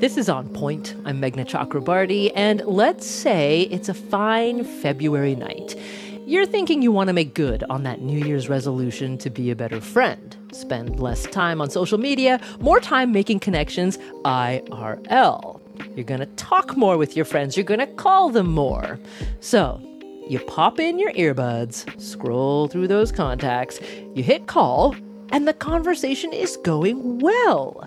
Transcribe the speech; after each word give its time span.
This 0.00 0.16
is 0.16 0.30
On 0.30 0.48
Point. 0.48 0.94
I'm 1.04 1.20
Meghna 1.20 1.44
Chakrabarti, 1.44 2.32
and 2.34 2.62
let's 2.64 3.06
say 3.06 3.68
it's 3.70 3.90
a 3.90 3.92
fine 3.92 4.64
February 4.64 5.34
night. 5.34 5.76
You're 6.24 6.46
thinking 6.46 6.80
you 6.80 6.90
want 6.90 7.08
to 7.08 7.12
make 7.12 7.34
good 7.34 7.64
on 7.68 7.82
that 7.82 8.00
New 8.00 8.18
Year's 8.24 8.48
resolution 8.48 9.18
to 9.18 9.28
be 9.28 9.50
a 9.50 9.54
better 9.54 9.78
friend, 9.78 10.34
spend 10.52 11.00
less 11.00 11.24
time 11.24 11.60
on 11.60 11.68
social 11.68 11.98
media, 11.98 12.40
more 12.60 12.80
time 12.80 13.12
making 13.12 13.40
connections 13.40 13.98
IRL. 14.24 15.60
You're 15.94 16.06
going 16.06 16.20
to 16.20 16.26
talk 16.36 16.78
more 16.78 16.96
with 16.96 17.14
your 17.14 17.26
friends, 17.26 17.54
you're 17.54 17.64
going 17.64 17.80
to 17.80 17.86
call 17.86 18.30
them 18.30 18.50
more. 18.50 18.98
So, 19.40 19.82
you 20.26 20.38
pop 20.38 20.80
in 20.80 20.98
your 20.98 21.12
earbuds, 21.12 22.00
scroll 22.00 22.68
through 22.68 22.88
those 22.88 23.12
contacts, 23.12 23.78
you 24.14 24.22
hit 24.22 24.46
call, 24.46 24.96
and 25.28 25.46
the 25.46 25.52
conversation 25.52 26.32
is 26.32 26.56
going 26.56 27.18
well. 27.18 27.86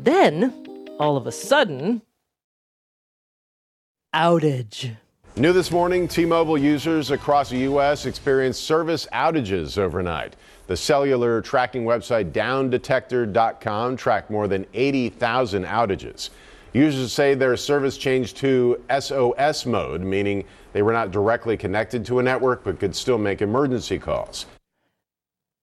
Then, 0.00 0.65
all 0.98 1.16
of 1.16 1.26
a 1.26 1.32
sudden, 1.32 2.02
outage. 4.14 4.96
New 5.36 5.52
this 5.52 5.70
morning, 5.70 6.08
T 6.08 6.24
Mobile 6.24 6.56
users 6.56 7.10
across 7.10 7.50
the 7.50 7.58
U.S. 7.58 8.06
experienced 8.06 8.62
service 8.62 9.06
outages 9.12 9.76
overnight. 9.76 10.34
The 10.66 10.76
cellular 10.76 11.42
tracking 11.42 11.84
website 11.84 12.32
downdetector.com 12.32 13.96
tracked 13.96 14.30
more 14.30 14.48
than 14.48 14.66
80,000 14.72 15.64
outages. 15.64 16.30
Users 16.72 17.12
say 17.12 17.34
their 17.34 17.56
service 17.56 17.98
changed 17.98 18.38
to 18.38 18.82
SOS 18.98 19.66
mode, 19.66 20.00
meaning 20.02 20.44
they 20.72 20.82
were 20.82 20.92
not 20.92 21.10
directly 21.10 21.56
connected 21.56 22.04
to 22.06 22.18
a 22.18 22.22
network 22.22 22.64
but 22.64 22.80
could 22.80 22.96
still 22.96 23.18
make 23.18 23.42
emergency 23.42 23.98
calls. 23.98 24.46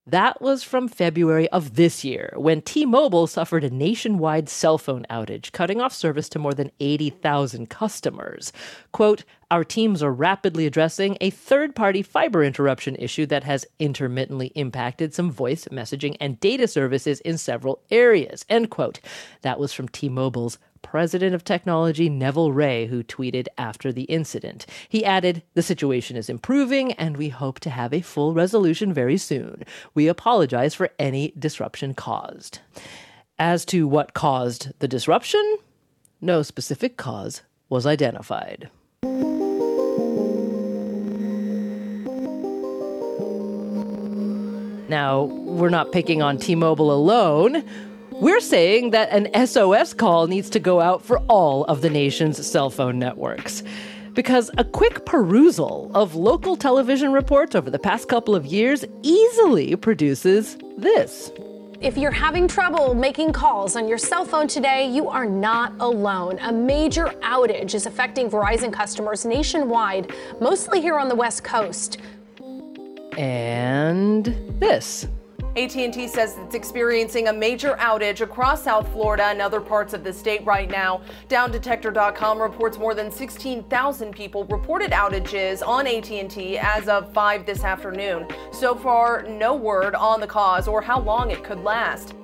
That 0.06 0.42
was 0.42 0.64
from 0.64 0.90
February 0.90 1.48
of 1.52 1.76
this 1.76 2.04
year, 2.04 2.34
when 2.36 2.62
T 2.62 2.86
Mobile 2.86 3.26
suffered 3.26 3.64
a 3.64 3.70
nationwide 3.70 4.50
cell 4.50 4.78
phone 4.78 5.06
outage, 5.10 5.54
cutting 5.54 5.80
off 5.80 5.94
service 5.94 6.28
to 6.30 6.40
more 6.40 6.54
than 6.54 6.72
80,000 6.82 7.70
customers. 7.70 8.52
Quote, 8.92 9.24
Our 9.50 9.64
teams 9.64 10.04
are 10.04 10.12
rapidly 10.12 10.66
addressing 10.66 11.18
a 11.22 11.30
third 11.30 11.74
party 11.74 12.02
fiber 12.02 12.44
interruption 12.44 12.98
issue 12.98 13.26
that 13.28 13.46
has 13.46 13.66
intermittently 13.80 14.48
impacted 14.56 15.14
some 15.14 15.32
voice, 15.32 15.70
messaging, 15.72 16.18
and 16.20 16.38
data 16.42 16.68
services 16.68 17.22
in 17.22 17.38
several 17.38 17.82
areas. 17.90 18.44
End 18.50 18.70
quote. 18.70 19.00
That 19.42 19.58
was 19.58 19.72
from 19.72 19.88
T 19.88 20.10
Mobile's 20.10 20.58
president 20.84 21.34
of 21.34 21.44
technology 21.44 22.10
Neville 22.10 22.52
Ray, 22.52 22.86
who 22.86 23.04
tweeted 23.04 23.48
after 23.58 23.92
the 23.92 24.04
incident. 24.04 24.68
He 24.88 25.04
added, 25.04 25.42
The 25.56 25.64
situation 25.64 26.16
is 26.16 26.30
improving, 26.30 26.92
and 26.94 27.18
we 27.18 27.30
hope 27.30 27.60
to 27.62 27.72
have 27.72 27.94
a 27.94 28.02
full 28.02 28.34
resolution 28.34 28.94
very 28.94 29.18
soon. 29.18 29.64
We 29.96 30.08
apologize 30.08 30.76
for 30.76 30.92
any 31.00 31.34
disruption 31.40 31.96
caused. 31.96 32.60
As 33.40 33.66
to 33.66 33.88
what 33.88 34.14
caused 34.14 34.78
the 34.78 34.88
disruption, 34.88 35.58
no 36.22 36.44
specific 36.44 36.98
cause 36.98 37.42
was 37.70 37.88
identified. 37.88 38.70
Now, 44.94 45.24
we're 45.24 45.70
not 45.70 45.92
picking 45.92 46.22
on 46.22 46.38
T 46.38 46.54
Mobile 46.54 46.94
alone. 46.94 47.64
We're 48.24 48.40
saying 48.40 48.92
that 48.92 49.10
an 49.10 49.46
SOS 49.46 49.94
call 49.94 50.28
needs 50.28 50.50
to 50.52 50.60
go 50.62 50.80
out 50.80 51.04
for 51.04 51.18
all 51.28 51.66
of 51.66 51.82
the 51.82 51.90
nation's 51.90 52.48
cell 52.48 52.70
phone 52.70 52.98
networks. 52.98 53.64
Because 54.14 54.50
a 54.58 54.64
quick 54.64 55.06
perusal 55.06 55.92
of 55.94 56.16
local 56.16 56.56
television 56.56 57.12
reports 57.12 57.54
over 57.54 57.70
the 57.70 57.80
past 57.80 58.08
couple 58.08 58.34
of 58.34 58.46
years 58.46 58.86
easily 59.02 59.76
produces 59.76 60.56
this. 60.78 61.34
If 61.82 61.98
you're 61.98 62.12
having 62.12 62.48
trouble 62.48 62.94
making 62.94 63.34
calls 63.34 63.76
on 63.76 63.90
your 63.90 63.98
cell 63.98 64.24
phone 64.24 64.48
today, 64.48 64.90
you 64.90 65.10
are 65.10 65.26
not 65.26 65.74
alone. 65.82 66.40
A 66.44 66.52
major 66.54 67.08
outage 67.24 67.76
is 67.76 67.88
affecting 67.88 68.30
Verizon 68.30 68.72
customers 68.72 69.26
nationwide, 69.26 70.14
mostly 70.40 70.80
here 70.80 70.98
on 70.98 71.10
the 71.10 71.16
West 71.16 71.44
Coast. 71.44 71.98
And 73.18 74.28
this. 74.62 75.08
AT&T 75.56 76.08
says 76.08 76.38
it's 76.40 76.56
experiencing 76.56 77.28
a 77.28 77.34
major 77.34 77.76
outage 77.80 78.22
across 78.22 78.64
South 78.64 78.92
Florida 78.92 79.26
and 79.26 79.40
other 79.40 79.62
parts 79.62 79.94
of 79.94 80.04
the 80.04 80.12
state 80.12 80.44
right 80.46 80.70
now. 80.70 81.02
Downdetector.com 81.30 82.42
reports 82.42 82.80
more 82.80 82.96
than 82.96 83.12
16,000 83.12 84.14
people 84.14 84.46
reported 84.46 84.90
outages 84.92 85.66
on 85.66 85.86
AT&T 85.86 86.58
as 86.58 86.88
of 86.88 87.14
5 87.14 87.46
this 87.46 87.64
afternoon. 87.64 88.28
So 88.52 88.74
far, 88.74 89.22
no 89.24 89.54
word 89.54 89.94
on 89.94 90.20
the 90.20 90.28
cause 90.28 90.68
or 90.68 90.82
how 90.82 91.00
long 91.00 91.30
it 91.30 91.44
could 91.44 91.64
last. 91.64 92.16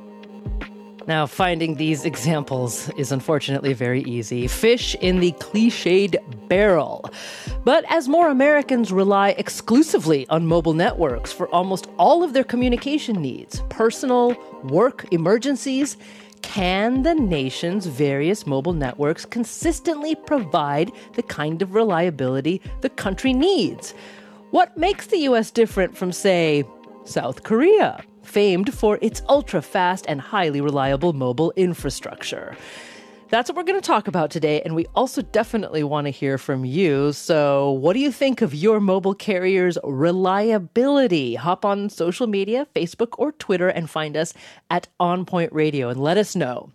Now, 1.08 1.26
finding 1.26 1.76
these 1.76 2.06
examples 2.06 2.90
is 2.98 3.12
unfortunately 3.12 3.74
very 3.74 4.04
easy. 4.04 4.48
Fish 4.48 4.96
in 5.02 5.20
the 5.20 5.32
cliched 5.34 6.16
barrel. 6.48 7.10
But 7.64 7.86
as 7.90 8.08
more 8.08 8.30
Americans 8.30 8.92
rely 8.92 9.30
exclusively 9.30 10.28
on 10.30 10.46
mobile 10.46 10.74
networks 10.74 11.32
for 11.32 11.48
almost 11.50 11.88
all 11.98 12.24
of 12.24 12.34
their 12.34 12.44
communication 12.44 13.22
needs, 13.22 13.62
personal, 13.70 14.36
work, 14.64 15.06
emergencies, 15.12 15.98
can 16.42 17.04
the 17.04 17.16
nation's 17.16 17.86
various 17.86 18.46
mobile 18.46 18.74
networks 18.74 19.26
consistently 19.26 20.16
provide 20.16 20.92
the 21.14 21.24
kind 21.24 21.62
of 21.62 21.74
reliability 21.74 22.62
the 22.82 22.90
country 22.90 23.34
needs? 23.34 23.94
What 24.52 24.78
makes 24.78 25.08
the 25.08 25.20
US 25.20 25.52
different 25.52 25.98
from, 25.98 26.12
say, 26.12 26.64
South 27.06 27.44
Korea? 27.44 28.04
Famed 28.30 28.72
for 28.74 29.00
its 29.02 29.24
ultra 29.28 29.62
fast 29.62 30.06
and 30.08 30.22
highly 30.22 30.62
reliable 30.62 31.14
mobile 31.14 31.52
infrastructure. 31.56 32.56
That's 33.30 33.50
what 33.50 33.56
we're 33.56 33.64
going 33.64 33.82
to 33.82 33.88
talk 33.88 34.08
about 34.08 34.32
today, 34.32 34.62
and 34.62 34.76
we 34.76 34.86
also 34.96 35.22
definitely 35.22 35.84
want 35.84 36.06
to 36.06 36.12
hear 36.12 36.38
from 36.38 36.66
you. 36.66 37.12
So, 37.12 37.72
what 37.72 37.94
do 37.94 38.00
you 38.00 38.12
think 38.12 38.42
of 38.42 38.56
your 38.56 38.80
mobile 38.80 39.14
carrier's 39.14 39.78
reliability? 39.84 41.36
Hop 41.36 41.64
on 41.64 41.90
social 41.90 42.26
media, 42.26 42.68
Facebook 42.76 43.14
or 43.18 43.32
Twitter, 43.34 43.68
and 43.68 43.90
find 43.90 44.18
us 44.18 44.34
at 44.70 44.88
On 45.00 45.26
Point 45.26 45.54
Radio 45.54 45.90
and 45.90 46.02
let 46.02 46.18
us 46.18 46.36
know. 46.36 46.72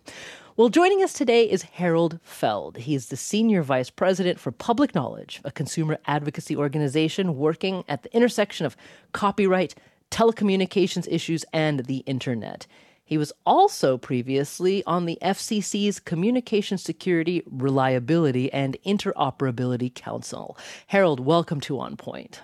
Well, 0.57 0.69
joining 0.69 1.03
us 1.03 1.11
today 1.11 1.43
is 1.43 1.63
Harold 1.63 2.19
Feld. 2.23 2.77
He's 2.77 3.07
the 3.07 3.17
Senior 3.17 3.61
Vice 3.61 3.89
President 3.89 4.39
for 4.39 4.51
Public 4.51 4.95
Knowledge, 4.95 5.41
a 5.43 5.51
consumer 5.51 5.97
advocacy 6.05 6.55
organization 6.55 7.35
working 7.35 7.83
at 7.89 8.03
the 8.03 8.15
intersection 8.15 8.65
of 8.65 8.77
copyright, 9.11 9.75
telecommunications 10.15 11.07
issues, 11.11 11.43
and 11.51 11.81
the 11.87 11.97
internet. 12.05 12.65
He 13.03 13.17
was 13.17 13.33
also 13.45 13.97
previously 13.97 14.81
on 14.85 15.05
the 15.05 15.17
FCC's 15.21 15.99
Communication 15.99 16.77
Security, 16.77 17.43
Reliability, 17.45 18.51
and 18.53 18.77
Interoperability 18.85 19.93
Council. 19.93 20.57
Harold, 20.87 21.19
welcome 21.19 21.59
to 21.61 21.79
On 21.81 21.97
Point. 21.97 22.39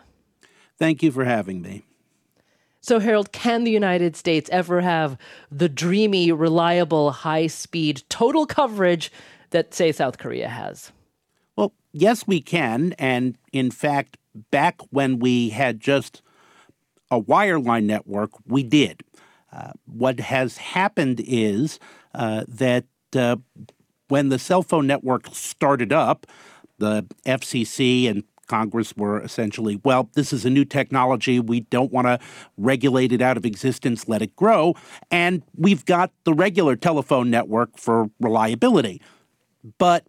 Thank 0.78 1.02
you 1.02 1.14
for 1.14 1.24
having 1.24 1.62
me. 1.62 1.84
So, 2.82 3.00
Harold, 3.00 3.32
can 3.32 3.64
the 3.64 3.72
United 3.72 4.18
States 4.18 4.50
ever 4.52 4.82
have 4.82 5.18
the 5.50 5.70
dreamy, 5.70 6.34
reliable, 6.34 7.12
high 7.12 7.48
speed, 7.48 8.04
total 8.10 8.46
coverage 8.46 9.14
that, 9.52 9.74
say, 9.74 9.94
South 9.94 10.18
Korea 10.18 10.50
has? 10.50 10.92
Well, 11.56 11.72
yes, 11.94 12.28
we 12.28 12.42
can. 12.42 12.94
And 13.00 13.38
in 13.54 13.72
fact, 13.72 14.18
back 14.52 14.82
when 14.90 15.20
we 15.20 15.50
had 15.50 15.80
just 15.80 16.22
a 17.12 17.22
wireline 17.22 17.84
network, 17.84 18.32
we 18.48 18.64
did. 18.64 19.04
Uh, 19.54 19.74
what 19.86 20.20
has 20.20 20.58
happened 20.58 21.22
is 21.28 21.78
uh, 22.16 22.46
that 22.48 22.86
uh, 23.16 23.36
when 24.08 24.30
the 24.30 24.40
cell 24.40 24.64
phone 24.64 24.88
network 24.88 25.28
started 25.34 25.92
up, 25.92 26.26
the 26.78 27.06
FCC 27.26 28.10
and 28.10 28.24
Congress 28.48 28.94
were 28.98 29.22
essentially, 29.22 29.80
well, 29.86 30.10
this 30.14 30.34
is 30.34 30.46
a 30.46 30.50
new 30.50 30.66
technology. 30.66 31.40
We 31.40 31.62
don't 31.62 31.92
want 31.92 32.08
to 32.08 32.20
regulate 32.58 33.12
it 33.14 33.22
out 33.22 33.38
of 33.38 33.46
existence, 33.46 34.10
let 34.10 34.22
it 34.22 34.36
grow. 34.36 34.76
And 35.10 35.44
we've 35.56 35.86
got 35.86 36.12
the 36.26 36.34
regular 36.34 36.76
telephone 36.76 37.30
network 37.30 37.78
for 37.78 38.10
reliability. 38.20 39.02
But 39.78 40.06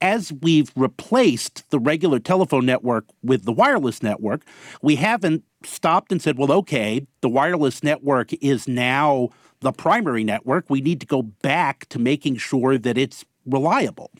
as 0.00 0.32
we've 0.32 0.70
replaced 0.76 1.68
the 1.70 1.78
regular 1.78 2.18
telephone 2.18 2.66
network 2.66 3.04
with 3.22 3.44
the 3.44 3.52
wireless 3.52 4.02
network, 4.02 4.42
we 4.82 4.96
haven't 4.96 5.44
stopped 5.64 6.12
and 6.12 6.22
said, 6.22 6.38
well, 6.38 6.52
okay, 6.52 7.06
the 7.20 7.28
wireless 7.28 7.82
network 7.82 8.32
is 8.34 8.68
now 8.68 9.28
the 9.60 9.72
primary 9.72 10.24
network. 10.24 10.66
We 10.68 10.80
need 10.80 11.00
to 11.00 11.06
go 11.06 11.22
back 11.22 11.88
to 11.88 11.98
making 11.98 12.36
sure 12.36 12.78
that 12.78 12.96
it's 12.96 13.24
reliable. 13.44 14.10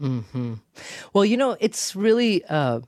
Mm-hmm. 0.00 0.54
Well, 1.12 1.24
you 1.24 1.36
know, 1.36 1.56
it's 1.60 1.94
really 1.94 2.44
uh, 2.46 2.80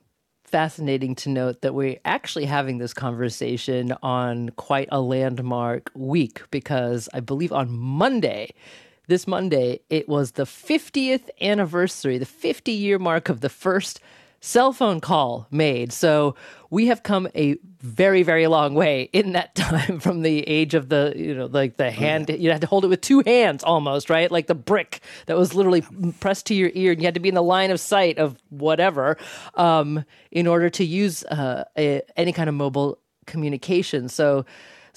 fascinating 0.43 1.15
to 1.15 1.29
note 1.29 1.61
that 1.61 1.73
we're 1.73 1.99
actually 2.05 2.45
having 2.45 2.77
this 2.77 2.93
conversation 2.93 3.93
on 4.01 4.49
quite 4.51 4.89
a 4.91 5.01
landmark 5.01 5.91
week 5.93 6.41
because 6.51 7.07
I 7.13 7.19
believe 7.19 7.51
on 7.51 7.69
Monday, 7.69 8.53
this 9.07 9.25
Monday, 9.27 9.79
it 9.89 10.07
was 10.07 10.31
the 10.31 10.43
50th 10.43 11.29
anniversary, 11.41 12.17
the 12.17 12.25
50 12.25 12.71
year 12.71 12.99
mark 12.99 13.29
of 13.29 13.41
the 13.41 13.49
first 13.49 13.99
cell 14.39 14.71
phone 14.71 15.01
call 15.01 15.47
made. 15.49 15.91
So 15.91 16.35
we 16.69 16.87
have 16.87 17.03
come 17.03 17.27
a 17.33 17.57
very, 17.79 18.23
very 18.23 18.47
long 18.47 18.75
way 18.75 19.09
in 19.13 19.33
that 19.33 19.55
time 19.55 19.99
from 19.99 20.21
the 20.21 20.47
age 20.47 20.73
of 20.73 20.89
the, 20.89 21.13
you 21.15 21.33
know, 21.33 21.45
like 21.47 21.77
the 21.77 21.89
hand, 21.89 22.29
you 22.29 22.51
had 22.51 22.61
to 22.61 22.67
hold 22.67 22.85
it 22.85 22.89
with 22.89 23.01
two 23.01 23.23
hands 23.25 23.63
almost, 23.63 24.09
right? 24.09 24.31
Like 24.31 24.47
the 24.47 24.55
brick 24.55 25.01
that 25.25 25.37
was 25.37 25.55
literally 25.55 25.83
pressed 26.19 26.45
to 26.47 26.53
your 26.53 26.71
ear 26.73 26.91
and 26.91 27.01
you 27.01 27.07
had 27.07 27.15
to 27.15 27.19
be 27.19 27.29
in 27.29 27.35
the 27.35 27.43
line 27.43 27.71
of 27.71 27.79
sight 27.79 28.19
of 28.19 28.37
whatever 28.49 29.17
um, 29.55 30.03
in 30.31 30.47
order 30.47 30.69
to 30.71 30.85
use 30.85 31.23
uh, 31.25 31.63
a, 31.77 32.01
any 32.15 32.33
kind 32.33 32.49
of 32.49 32.55
mobile 32.55 32.99
communication. 33.25 34.09
So, 34.09 34.45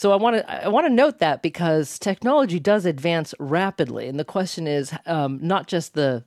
so 0.00 0.12
I 0.12 0.16
want 0.16 0.36
to 0.36 0.64
I 0.64 0.68
want 0.68 0.86
to 0.86 0.92
note 0.92 1.18
that 1.18 1.42
because 1.42 1.98
technology 1.98 2.58
does 2.58 2.86
advance 2.86 3.34
rapidly, 3.38 4.08
and 4.08 4.18
the 4.18 4.24
question 4.24 4.66
is 4.66 4.94
um, 5.04 5.38
not 5.42 5.66
just 5.66 5.92
the 5.92 6.24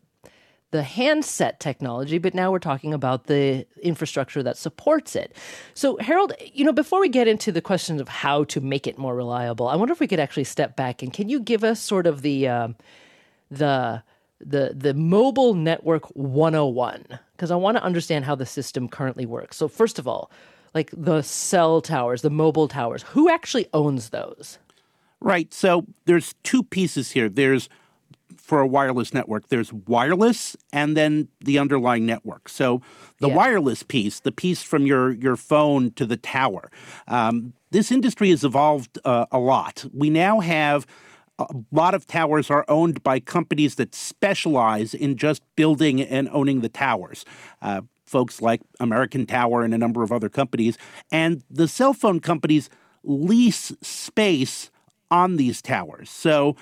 the 0.70 0.84
handset 0.84 1.60
technology, 1.60 2.20
but 2.20 2.36
now 2.36 2.52
we're 2.52 2.60
talking 2.60 2.94
about 2.94 3.25
the 3.25 3.66
infrastructure 3.81 4.44
that 4.44 4.58
supports 4.58 5.16
it. 5.16 5.36
So, 5.74 5.98
Harold, 5.98 6.34
you 6.54 6.64
know, 6.64 6.72
before 6.72 7.00
we 7.00 7.10
get 7.10 7.28
into 7.28 7.52
the 7.52 7.62
questions 7.62 8.00
of 8.00 8.08
how 8.08 8.44
to 8.44 8.62
make 8.62 8.86
it 8.86 9.00
more 9.00 9.16
reliable, 9.16 9.68
I 9.68 9.75
wonder 9.75 9.92
if 9.92 10.00
we 10.00 10.08
could 10.08 10.20
actually 10.20 10.44
step 10.44 10.75
back 10.75 11.02
and 11.02 11.12
can 11.12 11.28
you 11.28 11.40
give 11.40 11.64
us 11.64 11.80
sort 11.80 12.06
of 12.06 12.22
the 12.22 12.48
um, 12.48 12.75
the 13.50 14.04
the 14.40 14.74
the 14.75 14.94
mobile 14.94 15.56
network 15.56 16.06
101 16.16 17.06
because 17.31 17.50
I 17.50 17.56
want 17.56 17.78
to 17.78 17.84
understand 17.84 18.25
how 18.25 18.36
the 18.36 18.46
system 18.46 18.88
currently 18.88 19.25
works. 19.25 19.58
So, 19.58 19.68
first 19.68 19.98
of 19.98 20.08
all, 20.08 20.30
like 20.74 20.92
the 20.96 21.22
cell 21.22 21.81
towers, 21.81 22.22
the 22.22 22.30
mobile 22.30 22.68
towers. 22.68 23.04
Who 23.04 23.30
actually 23.30 23.68
owns 23.74 24.10
those? 24.10 24.60
Right. 25.20 25.54
So 25.54 25.86
there's 26.06 26.36
two 26.44 26.64
pieces 26.64 27.12
here. 27.12 27.30
There's 27.30 27.70
for 28.38 28.60
a 28.60 28.68
wireless 28.68 29.14
network, 29.14 29.48
there's 29.48 29.72
wireless 29.72 30.58
and 30.74 30.98
then 30.98 31.30
the 31.40 31.58
underlying 31.58 32.06
network. 32.06 32.50
So 32.50 32.81
the 33.20 33.30
yeah. 33.30 33.36
wireless 33.36 33.84
piece, 33.84 34.20
the 34.20 34.34
piece 34.34 34.62
from 34.62 34.86
your, 34.86 35.12
your 35.12 35.38
phone 35.38 35.92
to 35.92 36.06
the 36.06 36.18
tower, 36.18 36.70
um, 37.08 37.54
this 37.72 37.90
industry 37.90 38.31
has 38.31 38.44
evolved 38.44 39.00
uh, 39.06 39.28
a 39.31 39.40
lot. 39.40 39.86
We 39.94 40.10
now 40.10 40.42
have 40.42 40.86
a 41.40 41.48
lot 41.72 41.94
of 41.94 42.06
towers 42.06 42.52
are 42.52 42.66
owned 42.68 43.02
by 43.02 43.20
companies 43.20 43.75
that 43.75 43.96
specialize 43.96 44.94
in 44.94 45.16
just 45.16 45.42
building 45.56 46.02
and 46.02 46.30
owning 46.31 46.62
the 46.62 46.70
towers. 46.70 47.25
Uh, 47.62 47.81
folks 48.13 48.44
like 48.44 48.62
American 48.80 49.25
Tower 49.25 49.63
and 49.63 49.74
a 49.74 49.77
number 49.80 50.04
of 50.04 50.12
other 50.12 50.30
companies. 50.30 50.77
And 51.12 51.44
the 51.50 51.68
cell 51.68 51.94
phone 51.94 52.19
companies 52.19 52.69
lease 53.04 53.71
space 53.81 54.69
on 55.10 55.38
these 55.38 55.63
towers. 55.63 56.12
So 56.12 56.56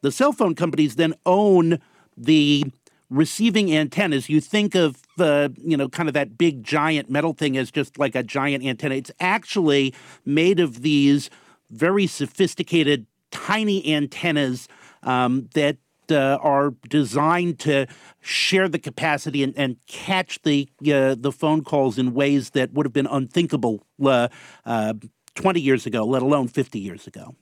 the 0.00 0.10
cell 0.10 0.32
phone 0.32 0.54
companies 0.54 0.96
then 0.96 1.12
own 1.26 1.78
the 2.16 2.64
receiving 3.10 3.70
antennas. 3.70 4.30
You 4.30 4.40
think 4.40 4.74
of 4.74 5.02
the, 5.18 5.54
you 5.58 5.76
know, 5.76 5.90
kind 5.90 6.08
of 6.08 6.14
that 6.14 6.38
big 6.38 6.64
giant 6.64 7.10
metal 7.10 7.34
thing 7.34 7.58
as 7.58 7.70
just 7.70 7.98
like 7.98 8.14
a 8.14 8.22
giant 8.22 8.64
antenna. 8.64 8.94
It's 8.94 9.12
actually 9.20 9.94
made 10.24 10.58
of 10.58 10.80
these 10.80 11.28
very 11.70 12.06
sophisticated 12.06 13.06
tiny 13.30 13.94
antennas 13.94 14.68
um, 15.02 15.50
that 15.52 15.76
uh, 16.10 16.38
are 16.40 16.74
designed 16.88 17.58
to 17.60 17.86
share 18.20 18.68
the 18.68 18.78
capacity 18.78 19.42
and, 19.42 19.56
and 19.56 19.76
catch 19.86 20.40
the 20.42 20.68
uh, 20.92 21.14
the 21.18 21.32
phone 21.32 21.62
calls 21.62 21.98
in 21.98 22.14
ways 22.14 22.50
that 22.50 22.72
would 22.72 22.86
have 22.86 22.92
been 22.92 23.06
unthinkable 23.06 23.86
uh, 24.04 24.28
uh 24.64 24.94
20 25.34 25.60
years 25.60 25.86
ago, 25.86 26.04
let 26.04 26.22
alone 26.22 26.48
50 26.48 26.78
years 26.78 27.06
ago. 27.06 27.34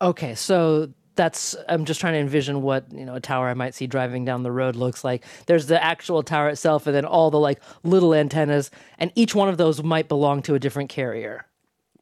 Okay, 0.00 0.34
so 0.34 0.90
that's 1.16 1.54
I'm 1.68 1.84
just 1.84 2.00
trying 2.00 2.14
to 2.14 2.18
envision 2.18 2.62
what 2.62 2.90
you 2.92 3.04
know 3.04 3.14
a 3.14 3.20
tower 3.20 3.48
I 3.48 3.54
might 3.54 3.74
see 3.74 3.86
driving 3.86 4.24
down 4.24 4.42
the 4.42 4.52
road 4.52 4.76
looks 4.76 5.04
like. 5.04 5.24
There's 5.46 5.66
the 5.66 5.82
actual 5.82 6.22
tower 6.22 6.48
itself, 6.48 6.86
and 6.86 6.96
then 6.96 7.04
all 7.04 7.30
the 7.30 7.38
like 7.38 7.60
little 7.82 8.14
antennas, 8.14 8.70
and 8.98 9.12
each 9.14 9.34
one 9.34 9.48
of 9.48 9.58
those 9.58 9.82
might 9.82 10.08
belong 10.08 10.42
to 10.42 10.54
a 10.54 10.58
different 10.58 10.88
carrier. 10.88 11.44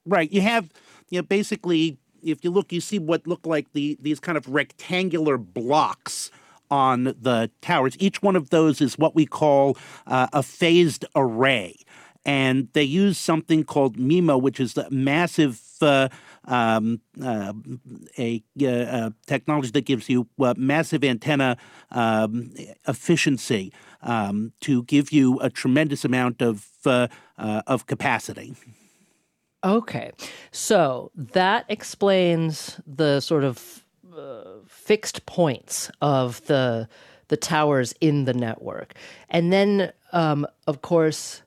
Right. 0.07 0.31
You 0.31 0.43
have 0.43 0.71
you 1.11 1.19
know 1.19 1.23
basically 1.23 1.99
if 2.23 2.45
you 2.45 2.51
look, 2.51 2.73
you 2.73 2.81
see 2.81 2.99
what 2.99 3.27
look 3.27 3.47
like 3.47 3.73
the 3.73 3.97
these 4.01 4.21
kind 4.21 4.39
of 4.39 4.49
rectangular 4.49 5.39
blocks 5.39 6.31
on 6.71 7.05
the 7.05 7.51
towers. 7.61 7.97
Each 7.99 8.23
one 8.23 8.37
of 8.37 8.51
those 8.51 8.81
is 8.81 8.99
what 8.99 9.15
we 9.15 9.27
call 9.27 9.77
uh, 10.07 10.29
a 10.33 10.43
phased 10.43 11.05
array. 11.15 11.77
And 12.25 12.69
they 12.75 12.83
use 12.83 13.17
something 13.17 13.65
called 13.65 13.97
MIMO, 13.97 14.43
which 14.43 14.61
is 14.61 14.77
a 14.77 14.91
massive 14.91 15.63
uh, 15.81 16.09
um, 16.45 17.01
uh, 17.23 17.53
a, 18.19 18.43
uh, 18.67 19.11
technology 19.27 19.71
that 19.71 19.85
gives 19.85 20.09
you 20.09 20.29
uh, 20.41 20.55
massive 20.57 21.05
antenna 21.05 21.57
um, 21.91 22.53
efficiency 22.87 23.73
um, 24.03 24.53
to 24.61 24.83
give 24.85 25.13
you 25.13 25.39
a 25.41 25.49
tremendous 25.49 26.05
amount 26.05 26.43
of 26.43 26.69
uh, 26.85 27.09
of 27.37 27.87
capacity. 27.87 28.55
Okay. 29.65 30.13
So 30.53 31.11
that 31.17 31.65
explains 31.69 32.81
the 32.87 33.21
sort 33.21 33.45
of 33.45 33.85
uh, 34.17 34.45
fixed 34.67 35.27
points 35.27 35.91
of 36.01 36.45
the 36.47 36.89
the 37.29 37.37
towers 37.37 37.95
in 38.01 38.25
the 38.25 38.33
network. 38.33 38.95
And 39.29 39.53
then 39.53 39.93
um, 40.13 40.47
of 40.67 40.81
course 40.81 41.43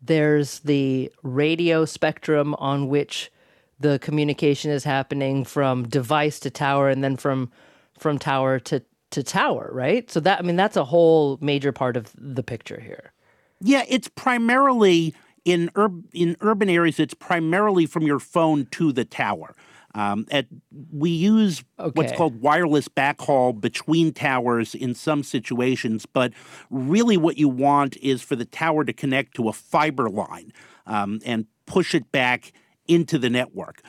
there's 0.00 0.60
the 0.60 1.12
radio 1.22 1.84
spectrum 1.84 2.54
on 2.58 2.88
which 2.88 3.30
the 3.78 3.98
communication 3.98 4.70
is 4.70 4.84
happening 4.84 5.44
from 5.44 5.86
device 5.86 6.40
to 6.40 6.50
tower 6.50 6.88
and 6.88 7.04
then 7.04 7.16
from 7.16 7.50
from 7.98 8.18
tower 8.18 8.58
to 8.60 8.82
to 9.10 9.22
tower, 9.22 9.70
right? 9.72 10.10
So 10.10 10.20
that 10.20 10.38
I 10.38 10.42
mean 10.42 10.56
that's 10.56 10.76
a 10.76 10.84
whole 10.84 11.38
major 11.40 11.72
part 11.72 11.96
of 11.96 12.12
the 12.16 12.42
picture 12.42 12.80
here. 12.80 13.12
Yeah, 13.60 13.84
it's 13.88 14.08
primarily 14.08 15.14
in, 15.46 15.70
ur- 15.76 16.02
in 16.12 16.36
urban 16.40 16.68
areas, 16.68 17.00
it's 17.00 17.14
primarily 17.14 17.86
from 17.86 18.02
your 18.02 18.18
phone 18.18 18.66
to 18.72 18.92
the 18.92 19.04
tower. 19.06 19.54
Um, 19.94 20.26
at, 20.30 20.46
we 20.92 21.08
use 21.08 21.64
okay. 21.78 21.92
what's 21.94 22.12
called 22.12 22.42
wireless 22.42 22.86
backhaul 22.86 23.58
between 23.58 24.12
towers 24.12 24.74
in 24.74 24.94
some 24.94 25.22
situations, 25.22 26.04
but 26.04 26.34
really 26.68 27.16
what 27.16 27.38
you 27.38 27.48
want 27.48 27.96
is 27.98 28.20
for 28.20 28.36
the 28.36 28.44
tower 28.44 28.84
to 28.84 28.92
connect 28.92 29.36
to 29.36 29.48
a 29.48 29.54
fiber 29.54 30.10
line 30.10 30.52
um, 30.84 31.20
and 31.24 31.46
push 31.64 31.94
it 31.94 32.12
back 32.12 32.52
into 32.86 33.16
the 33.16 33.30
network. 33.30 33.80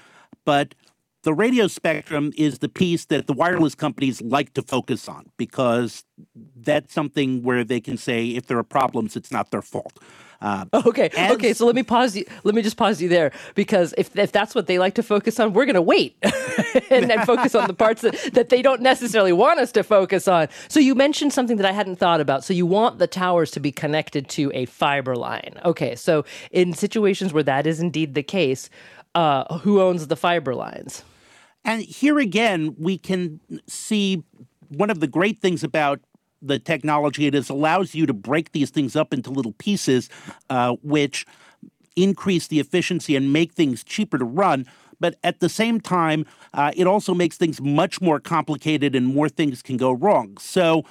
But 0.46 0.76
the 1.24 1.34
radio 1.34 1.68
spectrum 1.68 2.32
is 2.38 2.60
the 2.60 2.70
piece 2.70 3.04
that 3.06 3.28
the 3.28 3.34
wireless 3.34 3.76
companies 3.76 4.22
like 4.22 4.54
to 4.54 4.62
focus 4.62 5.10
on 5.10 5.30
because 5.36 6.06
that's 6.56 6.94
something 6.94 7.44
where 7.44 7.66
they 7.66 7.82
can 7.82 7.98
say 7.98 8.28
if 8.28 8.46
there 8.46 8.58
are 8.58 8.64
problems, 8.64 9.18
it's 9.18 9.32
not 9.32 9.52
their 9.52 9.62
fault. 9.62 10.00
Uh, 10.42 10.66
okay, 10.86 11.10
as, 11.18 11.32
okay. 11.34 11.54
So 11.54 11.66
let 11.66 11.76
me 11.76 11.84
pause 11.84 12.16
you. 12.16 12.26
Let 12.44 12.56
me 12.56 12.62
just 12.62 12.78
pause 12.78 13.02
you 13.02 13.10
there 13.10 13.32
because 13.56 13.94
if 13.98 14.16
if 14.18 14.32
that's 14.32 14.54
what 14.54 14.68
they 14.68 14.80
like 14.80 14.96
to 14.96 15.04
focus 15.04 15.40
on, 15.40 15.54
we're 15.54 15.66
going 15.66 15.76
to 15.76 15.82
wait 15.82 16.18
and 16.90 17.10
then 17.10 17.26
focus 17.26 17.56
on 17.56 17.68
the 17.68 17.74
parts 17.74 18.02
that, 18.02 18.16
that 18.34 18.50
they 18.50 18.62
don't 18.62 18.82
necessarily 18.82 19.34
want 19.34 19.60
us 19.60 19.72
to 19.74 19.84
focus 19.84 20.28
on. 20.28 20.48
So 20.68 20.80
you 20.80 20.96
mentioned 20.96 21.34
something 21.34 21.58
that 21.58 21.66
I 21.66 21.72
hadn't 21.72 21.98
thought 21.98 22.22
about. 22.22 22.44
So 22.44 22.54
you 22.54 22.66
want 22.66 23.00
the 23.00 23.08
towers 23.08 23.52
to 23.52 23.60
be 23.60 23.72
connected 23.72 24.30
to 24.30 24.52
a 24.54 24.66
fiber 24.66 25.16
line. 25.16 25.60
Okay, 25.66 25.96
so 25.96 26.26
in 26.52 26.74
situations 26.74 27.34
where 27.34 27.44
that 27.44 27.66
is 27.66 27.80
indeed 27.80 28.14
the 28.14 28.24
case, 28.24 28.70
uh, 29.16 29.58
who 29.60 29.82
owns 29.82 30.08
the 30.08 30.16
fiber 30.16 30.54
lines? 30.54 31.04
And 31.66 31.82
here 31.82 32.20
again, 32.20 32.76
we 32.78 32.98
can 32.98 33.42
see 33.68 34.24
one 34.70 34.90
of 34.90 35.00
the 35.00 35.08
great 35.08 35.40
things 35.40 35.64
about 35.64 36.00
the 36.42 36.60
technology. 36.60 37.28
It 37.28 37.36
is 37.36 37.50
allows 37.50 37.96
you 37.96 38.06
to 38.06 38.14
break 38.14 38.52
these 38.52 38.70
things 38.70 38.96
up 38.96 39.14
into 39.14 39.30
little 39.30 39.54
pieces, 39.54 40.10
uh, 40.50 40.76
which 40.82 41.26
increase 41.96 42.48
the 42.48 42.60
efficiency 42.60 43.16
and 43.16 43.34
make 43.34 43.54
things 43.54 43.84
cheaper 43.84 44.18
to 44.18 44.26
run. 44.26 44.66
But 45.00 45.16
at 45.24 45.40
the 45.40 45.50
same 45.50 45.80
time, 45.80 46.26
uh, 46.54 46.72
it 46.76 46.88
also 46.88 47.14
makes 47.14 47.38
things 47.38 47.62
much 47.62 48.02
more 48.02 48.20
complicated 48.20 48.96
and 48.96 49.08
more 49.08 49.30
things 49.30 49.62
can 49.62 49.78
go 49.78 49.92
wrong. 49.92 50.38
So 50.40 50.86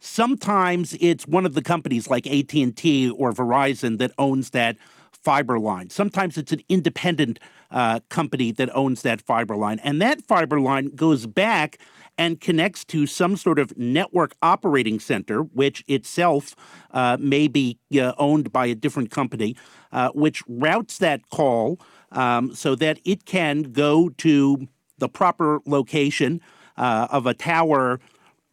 sometimes 0.00 0.96
it's 1.00 1.26
one 1.26 1.46
of 1.46 1.54
the 1.54 1.62
companies 1.62 2.08
like 2.08 2.26
AT&T 2.26 3.10
or 3.10 3.32
Verizon 3.32 3.98
that 3.98 4.12
owns 4.18 4.50
that 4.50 4.76
fiber 5.24 5.58
line. 5.58 5.88
Sometimes 5.90 6.36
it's 6.36 6.52
an 6.52 6.60
independent 6.68 7.40
uh, 7.70 8.00
company 8.10 8.52
that 8.52 8.74
owns 8.76 9.02
that 9.02 9.20
fiber 9.22 9.56
line. 9.56 9.80
And 9.82 10.00
that 10.02 10.22
fiber 10.22 10.60
line 10.60 10.94
goes 10.94 11.26
back 11.26 11.78
and 12.16 12.40
connects 12.40 12.84
to 12.84 13.06
some 13.06 13.36
sort 13.36 13.58
of 13.58 13.76
network 13.76 14.36
operating 14.42 15.00
center, 15.00 15.40
which 15.40 15.82
itself 15.88 16.54
uh, 16.92 17.16
may 17.18 17.48
be 17.48 17.78
uh, 17.98 18.12
owned 18.18 18.52
by 18.52 18.66
a 18.66 18.74
different 18.74 19.10
company, 19.10 19.56
uh, 19.90 20.10
which 20.10 20.42
routes 20.46 20.98
that 20.98 21.28
call 21.30 21.80
um, 22.12 22.54
so 22.54 22.76
that 22.76 23.00
it 23.04 23.24
can 23.24 23.62
go 23.62 24.10
to 24.10 24.68
the 24.98 25.08
proper 25.08 25.60
location 25.66 26.40
uh, 26.76 27.08
of 27.10 27.26
a 27.26 27.34
tower 27.34 27.98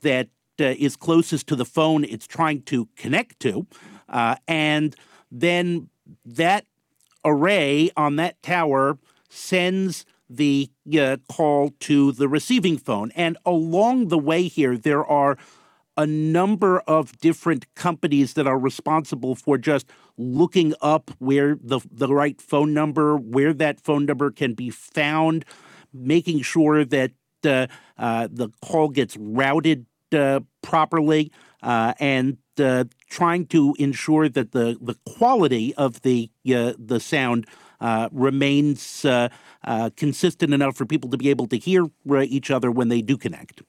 that 0.01 0.29
uh, 0.59 0.73
closest 0.99 1.47
to 1.47 1.55
the 1.55 1.65
phone 1.65 2.03
it's 2.03 2.25
trying 2.25 2.61
to 2.63 2.87
connect 2.95 3.39
to. 3.39 3.67
And 4.47 4.95
then 5.31 5.90
that 6.25 6.65
array 7.23 7.91
on 7.95 8.15
that 8.17 8.41
tower 8.41 8.97
sends 9.29 10.05
the 10.29 10.69
uh, 10.97 11.17
call 11.29 11.71
to 11.79 12.11
the 12.13 12.27
receiving 12.27 12.77
phone. 12.77 13.11
And 13.15 13.37
along 13.45 14.07
the 14.07 14.17
way 14.17 14.43
here, 14.43 14.77
there 14.77 15.05
are 15.05 15.37
a 15.97 16.07
number 16.07 16.79
of 16.81 17.17
different 17.19 17.73
companies 17.75 18.33
that 18.33 18.47
are 18.47 18.57
responsible 18.57 19.35
for 19.35 19.57
just 19.57 19.87
looking 20.17 20.73
up 20.81 21.11
where 21.19 21.57
the, 21.61 21.81
the 21.91 22.07
right 22.07 22.41
phone 22.41 22.73
number, 22.73 23.17
where 23.17 23.53
that 23.53 23.81
phone 23.81 24.05
number 24.05 24.31
can 24.31 24.53
be 24.53 24.69
found, 24.69 25.43
making 25.93 26.41
sure 26.41 26.85
that 26.85 27.11
uh, 27.43 27.67
uh, 27.97 28.27
the 28.31 28.49
call 28.61 28.87
gets 28.87 29.17
routed 29.17 29.85
uh, 30.13 30.39
properly, 30.61 31.31
uh, 31.61 31.93
and 31.99 32.37
uh, 32.59 32.85
trying 33.09 33.45
to 33.47 33.75
ensure 33.79 34.29
that 34.29 34.51
the, 34.51 34.77
the 34.81 34.95
quality 35.05 35.73
of 35.75 36.01
the 36.01 36.29
uh, 36.53 36.73
the 36.77 36.99
sound 36.99 37.47
remains 38.11 39.05
consistent 39.95 40.53
enough 40.53 40.75
for 40.75 40.85
people 40.85 41.09
to 41.09 41.17
be 41.17 41.29
able 41.29 41.47
to 41.47 41.57
hear 41.57 41.87
each 42.23 42.51
other 42.51 42.71
when 42.71 42.89
they 42.89 43.01
do 43.01 43.17
connect. 43.17 43.61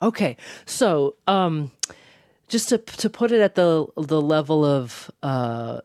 Okay, 0.00 0.36
so 0.64 1.16
um, 1.26 1.70
just 2.48 2.68
to 2.68 2.78
to 2.78 3.10
put 3.10 3.32
it 3.32 3.40
at 3.40 3.54
the 3.54 3.86
the 3.96 4.20
level 4.20 4.64
of 4.64 5.10
uh, 5.22 5.80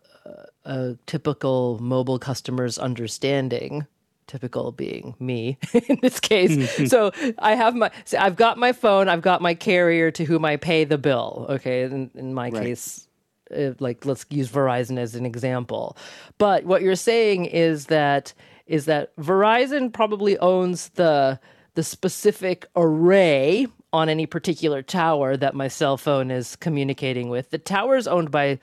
a 0.66 0.98
typical 1.06 1.80
mobile 1.80 2.20
customer's 2.20 2.78
understanding, 2.78 3.86
typical 4.34 4.72
being 4.72 5.16
me 5.20 5.60
in 5.88 6.00
this 6.02 6.20
case. 6.20 6.90
so 6.90 7.12
I 7.38 7.54
have 7.54 7.76
my, 7.76 7.92
so 8.04 8.18
I've 8.18 8.36
got 8.36 8.58
my 8.58 8.72
phone, 8.74 9.08
I've 9.08 9.22
got 9.22 9.44
my 9.44 9.54
carrier 9.54 10.10
to 10.10 10.24
whom 10.24 10.44
I 10.44 10.58
pay 10.58 10.86
the 10.86 10.98
bill. 10.98 11.46
Okay, 11.50 11.84
in, 11.84 12.10
in 12.16 12.34
my 12.34 12.50
right. 12.50 12.64
case, 12.64 13.08
uh, 13.56 13.74
like 13.80 14.08
let's 14.08 14.26
use 14.32 14.50
Verizon 14.50 14.98
as 14.98 15.14
an 15.14 15.28
example. 15.28 15.96
But 16.40 16.66
what 16.66 16.82
you're 16.82 16.96
saying 16.96 17.46
is 17.46 17.86
that 17.88 18.34
is 18.66 18.86
that 18.86 19.16
Verizon 19.18 19.94
probably 19.94 20.36
owns 20.40 20.90
the 20.90 21.40
the 21.76 21.84
specific 21.84 22.66
array 22.76 23.68
on 23.92 24.10
any 24.10 24.26
particular 24.26 24.82
tower 24.82 25.38
that 25.38 25.54
my 25.54 25.68
cell 25.68 25.98
phone 25.98 26.32
is 26.32 26.56
communicating 26.56 27.30
with. 27.30 27.52
The 27.52 27.60
tower 27.60 27.98
is 27.98 28.08
owned 28.08 28.32
by 28.32 28.60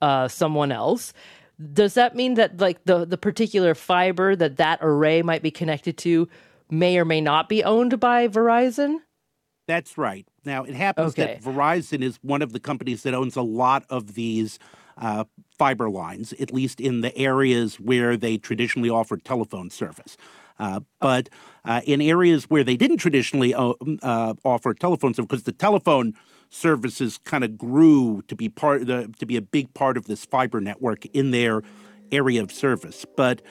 uh, 0.00 0.28
someone 0.28 0.72
else. 0.72 1.12
Does 1.72 1.94
that 1.94 2.16
mean 2.16 2.34
that 2.34 2.58
like 2.58 2.84
the 2.84 3.04
the 3.04 3.18
particular 3.18 3.74
fiber 3.74 4.34
that 4.36 4.56
that 4.56 4.78
array 4.82 5.22
might 5.22 5.42
be 5.42 5.50
connected 5.50 5.96
to 5.98 6.28
may 6.70 6.98
or 6.98 7.04
may 7.04 7.20
not 7.20 7.48
be 7.48 7.62
owned 7.62 8.00
by 8.00 8.28
Verizon? 8.28 8.98
That's 9.68 9.96
right. 9.96 10.26
Now 10.44 10.64
it 10.64 10.74
happens 10.74 11.12
okay. 11.12 11.38
that 11.40 11.42
Verizon 11.42 12.02
is 12.02 12.18
one 12.22 12.42
of 12.42 12.52
the 12.52 12.60
companies 12.60 13.02
that 13.04 13.14
owns 13.14 13.36
a 13.36 13.42
lot 13.42 13.84
of 13.90 14.14
these 14.14 14.58
uh, 14.96 15.24
fiber 15.58 15.88
lines, 15.88 16.32
at 16.34 16.52
least 16.52 16.80
in 16.80 17.00
the 17.00 17.16
areas 17.16 17.76
where 17.76 18.16
they 18.16 18.38
traditionally 18.38 18.90
offered 18.90 19.24
telephone 19.24 19.70
service. 19.70 20.16
Uh, 20.58 20.80
but 21.00 21.28
uh, 21.64 21.80
in 21.86 22.00
areas 22.00 22.44
where 22.44 22.64
they 22.64 22.76
didn't 22.76 22.98
traditionally 22.98 23.54
uh, 23.54 23.72
uh 24.02 24.34
offer 24.44 24.74
telephone 24.74 25.14
service, 25.14 25.28
because 25.28 25.44
the 25.44 25.52
telephone 25.52 26.14
services 26.52 27.18
kind 27.24 27.44
of 27.44 27.56
grew 27.56 28.22
to 28.28 28.36
be 28.36 28.48
part 28.48 28.86
the, 28.86 29.12
to 29.18 29.26
be 29.26 29.36
a 29.36 29.42
big 29.42 29.72
part 29.74 29.96
of 29.96 30.06
this 30.06 30.24
fiber 30.24 30.60
network 30.60 31.06
in 31.06 31.30
their 31.30 31.62
area 32.12 32.42
of 32.42 32.52
service. 32.52 33.06
But 33.16 33.42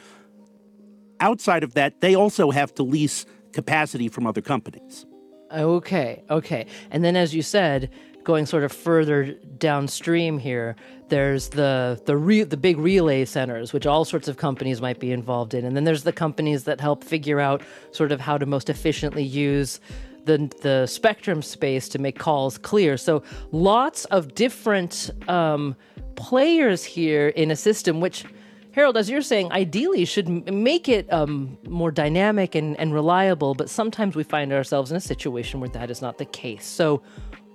outside 1.20 1.64
of 1.64 1.74
that, 1.74 2.02
they 2.02 2.16
also 2.16 2.52
have 2.52 2.74
to 2.76 2.84
lease 2.84 3.26
capacity 3.54 4.08
from 4.08 4.28
other 4.28 4.42
companies. 4.42 5.06
Okay, 5.52 6.24
okay. 6.30 6.68
And 6.92 7.04
then, 7.04 7.16
as 7.16 7.36
you 7.36 7.42
said, 7.42 7.90
going 8.24 8.46
sort 8.46 8.64
of 8.64 8.72
further 8.72 9.34
downstream 9.58 10.38
here, 10.38 10.76
there's 11.10 11.50
the 11.50 12.00
the 12.06 12.16
re- 12.16 12.44
the 12.44 12.56
big 12.56 12.78
relay 12.78 13.26
centers, 13.26 13.74
which 13.74 13.86
all 13.86 14.06
sorts 14.06 14.28
of 14.28 14.38
companies 14.38 14.80
might 14.80 15.00
be 15.00 15.12
involved 15.12 15.54
in, 15.54 15.66
and 15.66 15.76
then 15.76 15.84
there's 15.84 16.04
the 16.04 16.14
companies 16.14 16.64
that 16.66 16.80
help 16.80 17.04
figure 17.04 17.40
out 17.40 17.64
sort 17.92 18.12
of 18.12 18.22
how 18.22 18.38
to 18.38 18.46
most 18.46 18.70
efficiently 18.70 19.24
use 19.24 19.82
the 20.26 20.50
the 20.62 20.86
spectrum 20.88 21.42
space 21.42 21.90
to 21.90 22.00
make 22.00 22.18
calls 22.18 22.58
clear. 22.58 22.98
So 22.98 23.24
lots 23.52 24.06
of 24.06 24.36
different 24.36 25.12
um, 25.28 25.76
players 26.16 26.84
here 26.84 27.30
in 27.30 27.52
a 27.52 27.56
system, 27.56 28.00
which. 28.00 28.26
Harold, 28.74 28.96
as 28.96 29.10
you're 29.10 29.22
saying, 29.22 29.52
ideally 29.52 30.06
should 30.06 30.30
make 30.50 30.88
it 30.88 31.12
um, 31.12 31.58
more 31.68 31.92
dynamic 31.92 32.56
and, 32.56 32.80
and 32.80 32.94
reliable, 32.94 33.54
but 33.54 33.70
sometimes 33.70 34.16
we 34.16 34.24
find 34.24 34.54
ourselves 34.54 34.92
in 34.92 34.96
a 34.96 35.02
situation 35.02 35.60
where 35.60 35.68
that 35.72 35.92
is 35.92 36.02
not 36.02 36.18
the 36.18 36.24
case. 36.24 36.66
So, 36.66 37.04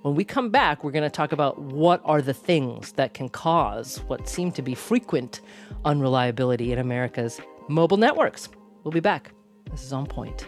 when 0.03 0.13
we 0.13 0.23
come 0.23 0.51
back, 0.51 0.83
we're 0.83 0.91
going 0.91 1.03
to 1.03 1.09
talk 1.09 1.31
about 1.31 1.59
what 1.59 2.01
are 2.05 2.21
the 2.21 2.33
things 2.33 2.91
that 2.93 3.13
can 3.13 3.29
cause 3.29 3.97
what 4.07 4.29
seem 4.29 4.51
to 4.53 4.61
be 4.61 4.75
frequent 4.75 5.41
unreliability 5.85 6.71
in 6.71 6.79
America's 6.79 7.41
mobile 7.67 7.97
networks. 7.97 8.47
We'll 8.83 8.91
be 8.91 8.99
back. 8.99 9.31
This 9.71 9.83
is 9.83 9.93
On 9.93 10.05
Point. 10.05 10.47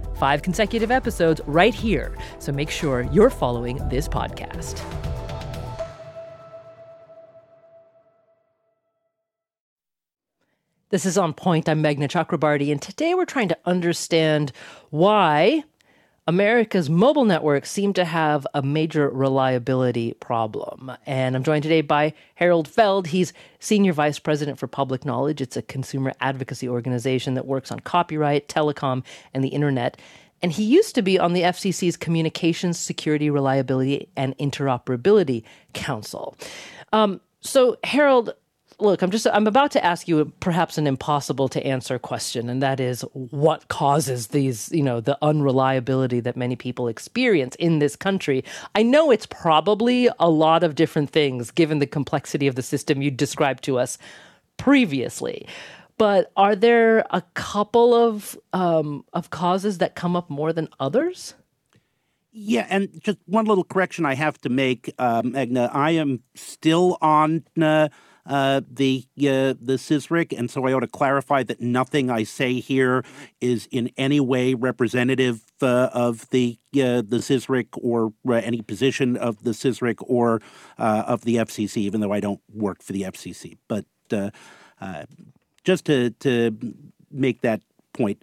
Five 0.21 0.43
consecutive 0.43 0.91
episodes 0.91 1.41
right 1.47 1.73
here, 1.73 2.15
so 2.37 2.51
make 2.51 2.69
sure 2.69 3.09
you're 3.11 3.31
following 3.31 3.77
this 3.89 4.07
podcast. 4.07 4.79
This 10.91 11.07
is 11.07 11.17
On 11.17 11.33
Point. 11.33 11.67
I'm 11.67 11.81
Meghna 11.81 12.07
Chakrabarti, 12.07 12.71
and 12.71 12.79
today 12.79 13.15
we're 13.15 13.25
trying 13.25 13.47
to 13.47 13.57
understand 13.65 14.51
why 14.91 15.63
America's 16.27 16.87
mobile 16.87 17.25
networks 17.25 17.71
seem 17.71 17.93
to 17.93 18.05
have 18.05 18.45
a 18.53 18.61
major 18.61 19.09
reliability 19.09 20.13
problem. 20.13 20.91
And 21.07 21.35
I'm 21.35 21.43
joined 21.43 21.63
today 21.63 21.81
by 21.81 22.13
Harold 22.35 22.67
Feld. 22.67 23.07
He's 23.07 23.33
Senior 23.59 23.91
Vice 23.93 24.19
President 24.19 24.59
for 24.59 24.67
Public 24.67 25.03
Knowledge. 25.03 25.41
It's 25.41 25.57
a 25.57 25.63
consumer 25.63 26.13
advocacy 26.21 26.69
organization 26.69 27.33
that 27.33 27.47
works 27.47 27.71
on 27.71 27.79
copyright, 27.79 28.47
telecom, 28.47 29.03
and 29.33 29.43
the 29.43 29.49
internet. 29.49 29.99
And 30.43 30.51
he 30.51 30.63
used 30.63 30.93
to 30.95 31.01
be 31.01 31.17
on 31.17 31.33
the 31.33 31.41
FCC's 31.41 31.97
Communications 31.97 32.77
Security, 32.77 33.31
Reliability, 33.31 34.07
and 34.15 34.37
Interoperability 34.37 35.43
Council. 35.73 36.37
Um, 36.93 37.19
so, 37.41 37.77
Harold, 37.83 38.35
look, 38.81 39.01
I'm 39.01 39.11
just 39.11 39.27
I'm 39.27 39.47
about 39.47 39.71
to 39.71 39.85
ask 39.85 40.07
you 40.07 40.25
perhaps 40.39 40.77
an 40.77 40.87
impossible 40.87 41.47
to 41.49 41.65
answer 41.65 41.99
question, 41.99 42.49
and 42.49 42.61
that 42.61 42.79
is 42.79 43.01
what 43.13 43.67
causes 43.67 44.27
these, 44.27 44.71
you 44.71 44.83
know, 44.83 44.99
the 44.99 45.17
unreliability 45.21 46.19
that 46.21 46.35
many 46.35 46.55
people 46.55 46.87
experience 46.87 47.55
in 47.55 47.79
this 47.79 47.95
country. 47.95 48.43
I 48.75 48.83
know 48.83 49.11
it's 49.11 49.25
probably 49.25 50.09
a 50.19 50.29
lot 50.29 50.63
of 50.63 50.75
different 50.75 51.11
things 51.11 51.51
given 51.51 51.79
the 51.79 51.87
complexity 51.87 52.47
of 52.47 52.55
the 52.55 52.63
system 52.63 53.01
you 53.01 53.11
described 53.11 53.63
to 53.65 53.77
us 53.77 53.97
previously. 54.57 55.47
But 55.97 56.31
are 56.35 56.55
there 56.55 57.05
a 57.11 57.21
couple 57.35 57.93
of 57.93 58.37
um, 58.53 59.05
of 59.13 59.29
causes 59.29 59.77
that 59.77 59.95
come 59.95 60.15
up 60.15 60.29
more 60.29 60.51
than 60.51 60.67
others? 60.79 61.35
Yeah, 62.33 62.65
and 62.69 62.89
just 63.03 63.17
one 63.25 63.45
little 63.45 63.65
correction 63.65 64.05
I 64.05 64.15
have 64.15 64.39
to 64.41 64.49
make, 64.49 64.93
um, 64.97 65.33
Meghna. 65.33 65.69
I 65.75 65.91
am 65.91 66.21
still 66.33 66.97
on 67.01 67.43
uh, 67.61 67.89
uh, 68.25 68.61
the 68.69 69.05
uh, 69.19 69.53
the 69.59 69.77
CSRIC, 69.77 70.37
and 70.37 70.49
so 70.49 70.65
I 70.65 70.73
ought 70.73 70.81
to 70.81 70.87
clarify 70.87 71.43
that 71.43 71.59
nothing 71.59 72.09
I 72.09 72.23
say 72.23 72.59
here 72.59 73.03
is 73.39 73.67
in 73.71 73.91
any 73.97 74.19
way 74.19 74.53
representative 74.53 75.41
uh, 75.61 75.89
of 75.93 76.29
the 76.29 76.59
uh, 76.75 77.01
the 77.01 77.17
CSRIC 77.17 77.67
or 77.73 78.13
uh, 78.27 78.33
any 78.33 78.61
position 78.61 79.17
of 79.17 79.43
the 79.43 79.51
CSRIC 79.51 79.97
or 80.01 80.41
uh, 80.77 81.03
of 81.07 81.21
the 81.21 81.37
FCC, 81.37 81.77
even 81.77 82.01
though 82.01 82.13
I 82.13 82.19
don't 82.19 82.41
work 82.53 82.83
for 82.83 82.93
the 82.93 83.03
FCC. 83.03 83.57
But 83.67 83.85
just 85.63 85.85
to 85.85 86.11
to 86.11 86.57
make 87.11 87.41
that 87.41 87.61
point, 87.93 88.21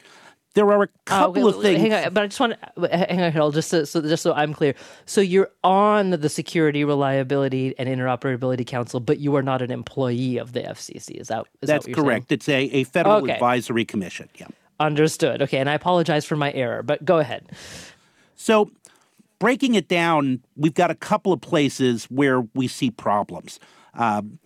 there 0.59 0.69
are 0.73 0.83
a 0.83 0.89
couple 1.05 1.45
oh, 1.45 1.49
of 1.51 1.63
things. 1.63 1.81
Hang 1.81 1.93
on, 1.93 2.13
but 2.13 2.25
I 2.25 2.27
just 2.27 2.41
want 2.41 2.55
to 2.61 2.89
hang 2.89 3.21
on, 3.23 3.31
Harold, 3.31 3.55
just 3.55 3.69
so, 3.69 3.85
so 3.85 4.03
just 4.03 4.25
so 4.25 4.33
I'm 4.33 4.53
clear. 4.53 4.75
So 5.07 5.21
you're 5.21 5.51
on 5.63 6.11
the 6.11 6.29
Security, 6.29 6.83
Reliability, 6.83 7.79
and 7.79 7.89
Interoperability 7.89 8.67
Council, 8.67 8.99
but 8.99 9.21
you 9.21 9.37
are 9.37 9.43
not 9.43 9.63
an 9.63 9.71
employee 9.71 10.37
of 10.37 10.55
the 10.55 10.63
FCC. 10.63 11.21
Is 11.21 11.29
that 11.29 11.45
is 11.63 11.69
that's 11.69 11.87
that 11.87 11.95
correct? 11.95 12.43
Saying? 12.43 12.71
It's 12.71 12.75
a, 12.75 12.79
a 12.79 12.85
federal 12.85 13.17
okay. 13.19 13.35
advisory 13.35 13.85
commission. 13.85 14.29
Yeah. 14.35 14.49
Understood. 14.81 15.43
Okay, 15.43 15.59
and 15.59 15.71
I 15.71 15.75
apologize 15.75 16.25
for 16.25 16.35
my 16.35 16.53
error, 16.53 16.83
but 16.83 17.05
go 17.05 17.19
ahead. 17.19 17.53
So, 18.35 18.73
breaking 19.39 19.77
it 19.77 19.87
down, 19.87 20.43
we've 20.57 20.75
got 20.75 20.91
a 20.91 20.97
couple 20.97 21.33
of 21.33 21.41
places 21.41 22.07
where 22.07 22.41
we 22.55 22.67
see 22.67 22.91
problems. 22.91 23.61
Um, 23.95 24.41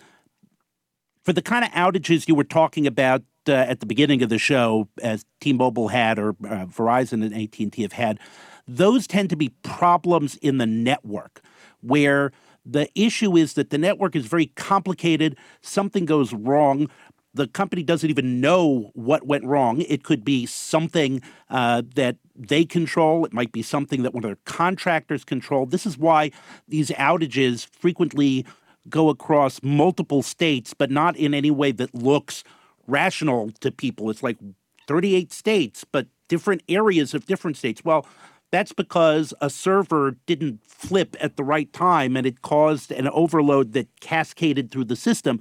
for 1.22 1.32
the 1.32 1.42
kind 1.42 1.64
of 1.64 1.70
outages 1.70 2.28
you 2.28 2.34
were 2.34 2.44
talking 2.44 2.86
about 2.86 3.22
uh, 3.48 3.52
at 3.52 3.80
the 3.80 3.86
beginning 3.86 4.22
of 4.22 4.28
the 4.28 4.38
show, 4.38 4.88
as 5.02 5.24
T-Mobile 5.40 5.88
had 5.88 6.18
or 6.18 6.30
uh, 6.30 6.66
Verizon 6.66 7.24
and 7.24 7.34
AT&T 7.34 7.82
have 7.82 7.92
had, 7.92 8.18
those 8.66 9.06
tend 9.06 9.30
to 9.30 9.36
be 9.36 9.50
problems 9.62 10.36
in 10.36 10.58
the 10.58 10.66
network 10.66 11.42
where 11.80 12.32
the 12.64 12.88
issue 12.94 13.36
is 13.36 13.54
that 13.54 13.70
the 13.70 13.78
network 13.78 14.14
is 14.14 14.26
very 14.26 14.46
complicated. 14.46 15.36
Something 15.60 16.04
goes 16.04 16.32
wrong. 16.32 16.88
The 17.34 17.48
company 17.48 17.82
doesn't 17.82 18.08
even 18.08 18.40
know 18.40 18.90
what 18.94 19.26
went 19.26 19.44
wrong. 19.44 19.80
It 19.82 20.04
could 20.04 20.24
be 20.24 20.46
something 20.46 21.22
uh, 21.50 21.82
that 21.94 22.16
they 22.36 22.64
control. 22.64 23.24
It 23.24 23.32
might 23.32 23.52
be 23.52 23.62
something 23.62 24.02
that 24.02 24.14
one 24.14 24.22
of 24.22 24.28
their 24.28 24.38
contractors 24.44 25.24
control. 25.24 25.66
This 25.66 25.86
is 25.86 25.96
why 25.98 26.30
these 26.68 26.90
outages 26.90 27.66
frequently 27.66 28.44
go 28.88 29.08
across 29.08 29.62
multiple 29.62 30.22
states, 30.22 30.74
but 30.74 30.90
not 30.90 31.16
in 31.16 31.34
any 31.34 31.50
way 31.50 31.72
that 31.72 31.94
looks 31.94 32.44
rational 32.86 33.50
to 33.60 33.70
people. 33.70 34.10
It's 34.10 34.22
like 34.22 34.38
38 34.86 35.32
states, 35.32 35.84
but 35.90 36.06
different 36.28 36.62
areas 36.68 37.14
of 37.14 37.26
different 37.26 37.56
states. 37.56 37.84
Well, 37.84 38.06
that's 38.50 38.72
because 38.72 39.32
a 39.40 39.48
server 39.48 40.16
didn't 40.26 40.60
flip 40.66 41.16
at 41.20 41.36
the 41.36 41.44
right 41.44 41.72
time 41.72 42.16
and 42.16 42.26
it 42.26 42.42
caused 42.42 42.92
an 42.92 43.08
overload 43.08 43.72
that 43.72 43.88
cascaded 44.00 44.70
through 44.70 44.84
the 44.84 44.96
system. 44.96 45.40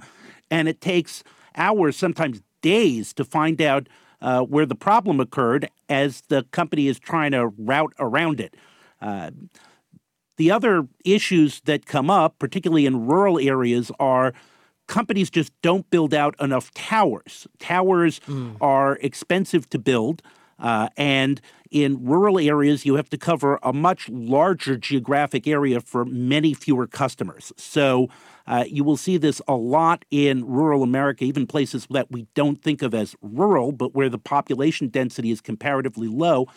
And 0.50 0.68
it 0.68 0.80
takes 0.80 1.22
hours, 1.56 1.96
sometimes 1.96 2.40
days, 2.62 3.12
to 3.14 3.24
find 3.24 3.60
out 3.60 3.88
uh, 4.22 4.42
where 4.42 4.64
the 4.64 4.74
problem 4.74 5.20
occurred 5.20 5.68
as 5.88 6.22
the 6.28 6.44
company 6.52 6.88
is 6.88 6.98
trying 6.98 7.32
to 7.32 7.48
route 7.48 7.92
around 7.98 8.40
it. 8.40 8.54
Uh, 9.00 9.32
the 10.36 10.50
other 10.50 10.86
issues 11.04 11.60
that 11.62 11.86
come 11.86 12.08
up, 12.08 12.38
particularly 12.38 12.86
in 12.86 13.06
rural 13.06 13.38
areas, 13.38 13.90
are 14.00 14.32
companies 14.92 15.30
just 15.30 15.50
don't 15.62 15.88
build 15.88 16.12
out 16.12 16.34
enough 16.38 16.70
towers. 16.74 17.46
Towers 17.58 18.20
mm. 18.28 18.54
are 18.60 18.98
expensive 19.00 19.68
to 19.70 19.78
build. 19.78 20.20
Uh, 20.58 20.90
and 20.98 21.40
in 21.70 22.04
rural 22.04 22.38
areas, 22.38 22.84
you 22.84 22.96
have 22.96 23.08
to 23.08 23.16
cover 23.16 23.58
a 23.62 23.72
much 23.72 24.10
larger 24.10 24.76
geographic 24.76 25.46
area 25.48 25.80
for 25.80 26.04
many 26.04 26.52
fewer 26.52 26.86
customers. 26.86 27.54
So 27.56 28.10
uh, 28.46 28.64
you 28.68 28.84
will 28.84 28.98
see 28.98 29.16
this 29.16 29.40
a 29.48 29.54
lot 29.54 30.04
in 30.10 30.44
rural 30.44 30.82
America, 30.82 31.24
even 31.24 31.46
places 31.46 31.86
that 31.88 32.10
we 32.10 32.26
don't 32.34 32.62
think 32.62 32.82
of 32.82 32.92
as 32.92 33.16
rural, 33.22 33.72
but 33.72 33.94
where 33.94 34.10
the 34.10 34.18
population 34.18 34.88
density 34.88 35.30
is 35.30 35.40
comparatively 35.40 36.06
low. 36.06 36.48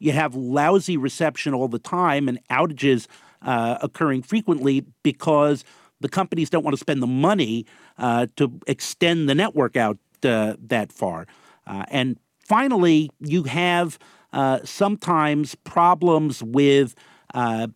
You 0.00 0.10
have 0.10 0.34
lousy 0.34 0.96
reception 0.96 1.54
all 1.54 1.68
the 1.68 1.78
time 1.78 2.26
and 2.28 2.40
outages 2.50 3.06
uh, 3.42 3.78
occurring 3.80 4.22
frequently 4.22 4.84
because 5.04 5.64
the 6.00 6.08
companies 6.08 6.50
don't 6.50 6.64
want 6.64 6.74
to 6.74 6.80
spend 6.80 7.02
the 7.02 7.06
money 7.06 7.66
uh, 7.98 8.26
to 8.36 8.60
extend 8.66 9.28
the 9.28 9.34
network 9.34 9.76
out 9.76 9.98
uh, 10.24 10.54
that 10.60 10.92
far. 10.92 11.26
Uh, 11.66 11.84
and 11.88 12.18
finally, 12.38 13.10
you 13.20 13.44
have 13.44 13.98
uh, 14.32 14.60
sometimes 14.64 15.54
problems 15.54 16.42
with 16.42 16.94
uh, 17.34 17.68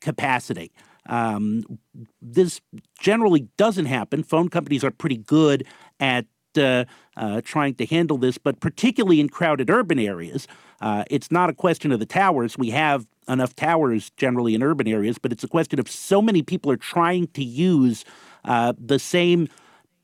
capacity. 0.00 0.72
Um, 1.06 1.64
this 2.22 2.60
generally 2.98 3.48
doesn't 3.56 3.86
happen. 3.86 4.22
Phone 4.22 4.48
companies 4.48 4.84
are 4.84 4.90
pretty 4.90 5.16
good 5.16 5.66
at 5.98 6.26
uh, 6.58 6.84
uh, 7.16 7.40
trying 7.42 7.74
to 7.76 7.86
handle 7.86 8.18
this, 8.18 8.38
but 8.38 8.60
particularly 8.60 9.20
in 9.20 9.28
crowded 9.28 9.70
urban 9.70 9.98
areas, 9.98 10.46
uh, 10.80 11.04
it's 11.10 11.30
not 11.30 11.50
a 11.50 11.54
question 11.54 11.92
of 11.92 12.00
the 12.00 12.06
towers. 12.06 12.56
We 12.56 12.70
have 12.70 13.06
enough 13.28 13.54
towers 13.54 14.10
generally 14.16 14.54
in 14.54 14.62
urban 14.62 14.88
areas, 14.88 15.18
but 15.18 15.32
it's 15.32 15.44
a 15.44 15.48
question 15.48 15.78
of 15.78 15.90
so 15.90 16.22
many 16.22 16.42
people 16.42 16.70
are 16.72 16.76
trying 16.76 17.28
to 17.28 17.44
use 17.44 18.04
uh, 18.44 18.72
the 18.78 18.98
same 18.98 19.48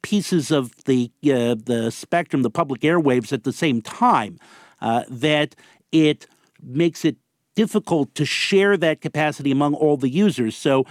pieces 0.03 0.51
of 0.51 0.73
the 0.85 1.11
uh, 1.25 1.57
the 1.65 1.91
spectrum, 1.91 2.43
the 2.43 2.51
public 2.51 2.83
airwaves 2.83 3.33
at 3.33 3.45
the 3.45 3.53
same 3.53 3.83
time, 3.83 4.39
uh, 4.81 5.03
that 5.09 5.57
it 5.91 6.27
makes 6.63 7.05
it 7.05 7.17
difficult 7.57 8.15
to 8.15 8.25
share 8.25 8.77
that 8.77 9.01
capacity 9.01 9.51
among 9.51 9.75
all 9.75 9.97
the 9.97 10.11
users. 10.11 10.57
So 10.57 10.85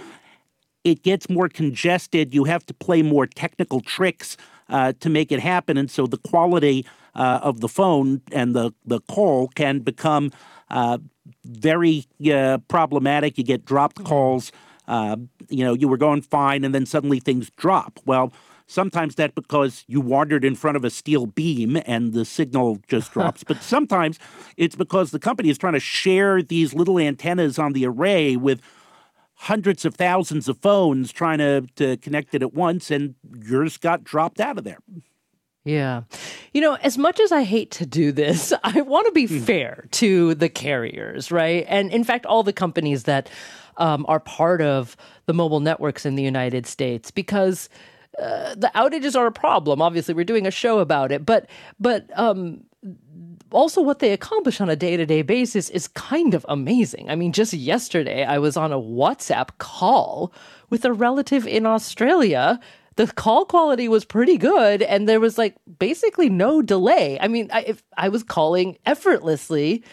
it 0.86 1.02
gets 1.02 1.30
more 1.30 1.50
congested. 1.50 2.34
You 2.34 2.46
have 2.46 2.66
to 2.68 2.74
play 2.74 3.02
more 3.02 3.26
technical 3.26 3.82
tricks 3.82 4.38
uh, 4.70 4.94
to 5.02 5.10
make 5.10 5.32
it 5.32 5.40
happen. 5.42 5.78
And 5.78 5.92
so 5.92 6.08
the 6.08 6.20
quality 6.20 6.86
uh, 7.16 7.40
of 7.42 7.60
the 7.60 7.68
phone 7.68 8.22
and 8.32 8.56
the, 8.56 8.72
the 8.86 9.02
call 9.02 9.50
can 9.50 9.80
become 9.80 10.32
uh, 10.70 11.00
very 11.44 12.06
uh, 12.32 12.60
problematic. 12.68 13.38
You 13.38 13.44
get 13.44 13.66
dropped 13.66 14.04
calls. 14.06 14.52
Uh, 14.88 15.18
you 15.50 15.66
know, 15.66 15.74
you 15.74 15.88
were 15.88 15.98
going 15.98 16.22
fine, 16.22 16.64
and 16.64 16.74
then 16.76 16.86
suddenly 16.86 17.20
things 17.20 17.50
drop. 17.58 18.00
Well, 18.06 18.32
sometimes 18.68 19.16
that's 19.16 19.34
because 19.34 19.84
you 19.88 20.00
wandered 20.00 20.46
in 20.46 20.54
front 20.54 20.78
of 20.78 20.86
a 20.86 20.92
steel 20.92 21.26
beam 21.26 21.82
and 21.88 22.14
the 22.14 22.26
signal 22.26 22.78
just 22.88 23.12
drops. 23.14 23.44
but 23.44 23.64
sometimes 23.64 24.20
it's 24.58 24.76
because 24.76 25.10
the 25.10 25.20
company 25.20 25.50
is 25.50 25.58
trying 25.58 25.74
to 25.74 25.80
share 25.80 26.44
these 26.44 26.76
little 26.76 27.00
antennas 27.00 27.58
on 27.58 27.74
the 27.74 27.88
array 27.88 28.36
with 28.36 28.62
hundreds 29.36 29.86
of 29.86 29.96
thousands 29.96 30.48
of 30.48 30.58
phones 30.58 31.12
trying 31.12 31.40
to, 31.40 31.62
to 31.76 31.98
connect 31.98 32.34
it 32.34 32.42
at 32.42 32.54
once, 32.54 32.90
and 32.90 33.16
yours 33.44 33.78
got 33.78 34.04
dropped 34.04 34.40
out 34.40 34.58
of 34.58 34.64
there. 34.64 34.80
Yeah. 35.66 36.04
You 36.54 36.62
know, 36.62 36.76
as 36.76 36.98
much 36.98 37.20
as 37.20 37.32
I 37.32 37.44
hate 37.44 37.72
to 37.72 37.86
do 37.86 38.12
this, 38.12 38.54
I 38.64 38.82
want 38.82 39.08
to 39.08 39.12
be 39.12 39.26
hmm. 39.26 39.40
fair 39.40 39.88
to 39.92 40.36
the 40.36 40.50
carriers, 40.50 41.32
right? 41.32 41.66
And 41.68 41.92
in 41.92 42.04
fact, 42.04 42.26
all 42.26 42.44
the 42.44 42.54
companies 42.54 43.04
that 43.04 43.30
um, 43.78 44.06
are 44.08 44.20
part 44.20 44.62
of 44.62 44.96
the 45.26 45.34
mobile 45.34 45.60
networks 45.60 46.06
in 46.06 46.16
the 46.16 46.24
United 46.24 46.66
States, 46.66 47.12
because 47.12 47.68
uh, 48.22 48.56
the 48.56 48.72
outages 48.76 49.18
are 49.18 49.28
a 49.28 49.32
problem. 49.32 49.82
Obviously, 49.82 50.14
we're 50.14 50.24
doing 50.24 50.48
a 50.48 50.52
show 50.52 50.80
about 50.80 51.12
it, 51.12 51.26
but 51.26 51.50
but 51.80 52.08
um, 52.18 52.64
also 53.52 53.82
what 53.82 54.00
they 54.00 54.12
accomplish 54.12 54.60
on 54.60 54.70
a 54.70 54.76
day-to-day 54.76 55.22
basis 55.22 55.70
is 55.70 55.88
kind 55.88 56.34
of 56.34 56.46
amazing. 56.50 57.10
I 57.10 57.16
mean, 57.16 57.32
just 57.32 57.54
yesterday 57.54 58.24
I 58.24 58.38
was 58.38 58.58
on 58.58 58.72
a 58.72 58.80
WhatsApp 58.80 59.50
call 59.58 60.34
with 60.70 60.86
a 60.86 60.94
relative 60.94 61.48
in 61.48 61.66
Australia. 61.66 62.60
The 62.96 63.08
call 63.08 63.46
quality 63.46 63.88
was 63.88 64.06
pretty 64.06 64.38
good 64.38 64.82
and 64.82 65.08
there 65.08 65.20
was 65.20 65.38
like 65.38 65.56
basically 65.80 66.30
no 66.30 66.62
delay. 66.62 67.20
I 67.20 67.28
mean, 67.28 67.50
I, 67.52 67.62
if 67.62 67.84
I 67.98 68.10
was 68.10 68.24
calling 68.24 68.78
effortlessly, 68.86 69.84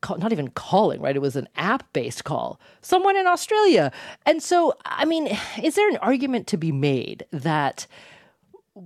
call, 0.00 0.18
not 0.18 0.32
even 0.32 0.48
calling, 0.48 1.00
right? 1.00 1.16
It 1.16 1.22
was 1.22 1.36
an 1.36 1.48
app-based 1.56 2.24
call. 2.24 2.60
Someone 2.82 3.16
in 3.16 3.26
Australia. 3.26 3.92
And 4.26 4.42
so, 4.42 4.74
I 4.84 5.04
mean, 5.04 5.36
is 5.62 5.76
there 5.76 5.88
an 5.88 5.98
argument 5.98 6.46
to 6.48 6.56
be 6.56 6.72
made 6.72 7.24
that 7.30 7.86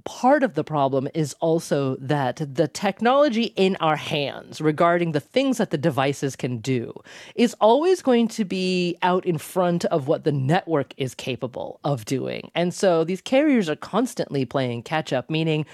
part 0.04 0.42
of 0.42 0.54
the 0.54 0.64
problem 0.64 1.08
is 1.14 1.34
also 1.40 1.96
that 1.96 2.42
the 2.54 2.66
technology 2.66 3.52
in 3.56 3.76
our 3.76 3.96
hands 3.96 4.60
regarding 4.60 5.12
the 5.12 5.20
things 5.20 5.58
that 5.58 5.70
the 5.70 5.78
devices 5.78 6.34
can 6.34 6.58
do 6.58 6.92
is 7.34 7.54
always 7.60 8.02
going 8.02 8.26
to 8.26 8.44
be 8.44 8.96
out 9.02 9.24
in 9.24 9.38
front 9.38 9.84
of 9.86 10.08
what 10.08 10.24
the 10.24 10.32
network 10.32 10.92
is 10.96 11.14
capable 11.14 11.78
of 11.84 12.04
doing. 12.04 12.50
And 12.54 12.74
so 12.74 13.04
these 13.04 13.20
carriers 13.20 13.68
are 13.68 13.76
constantly 13.76 14.44
playing 14.44 14.82
catch 14.82 15.12
up, 15.12 15.30
meaning 15.30 15.66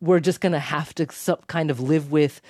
we're 0.00 0.20
just 0.20 0.40
going 0.40 0.52
to 0.52 0.58
have 0.58 0.94
to 0.94 1.06
kind 1.46 1.70
of 1.70 1.80
live 1.80 2.10
with 2.10 2.40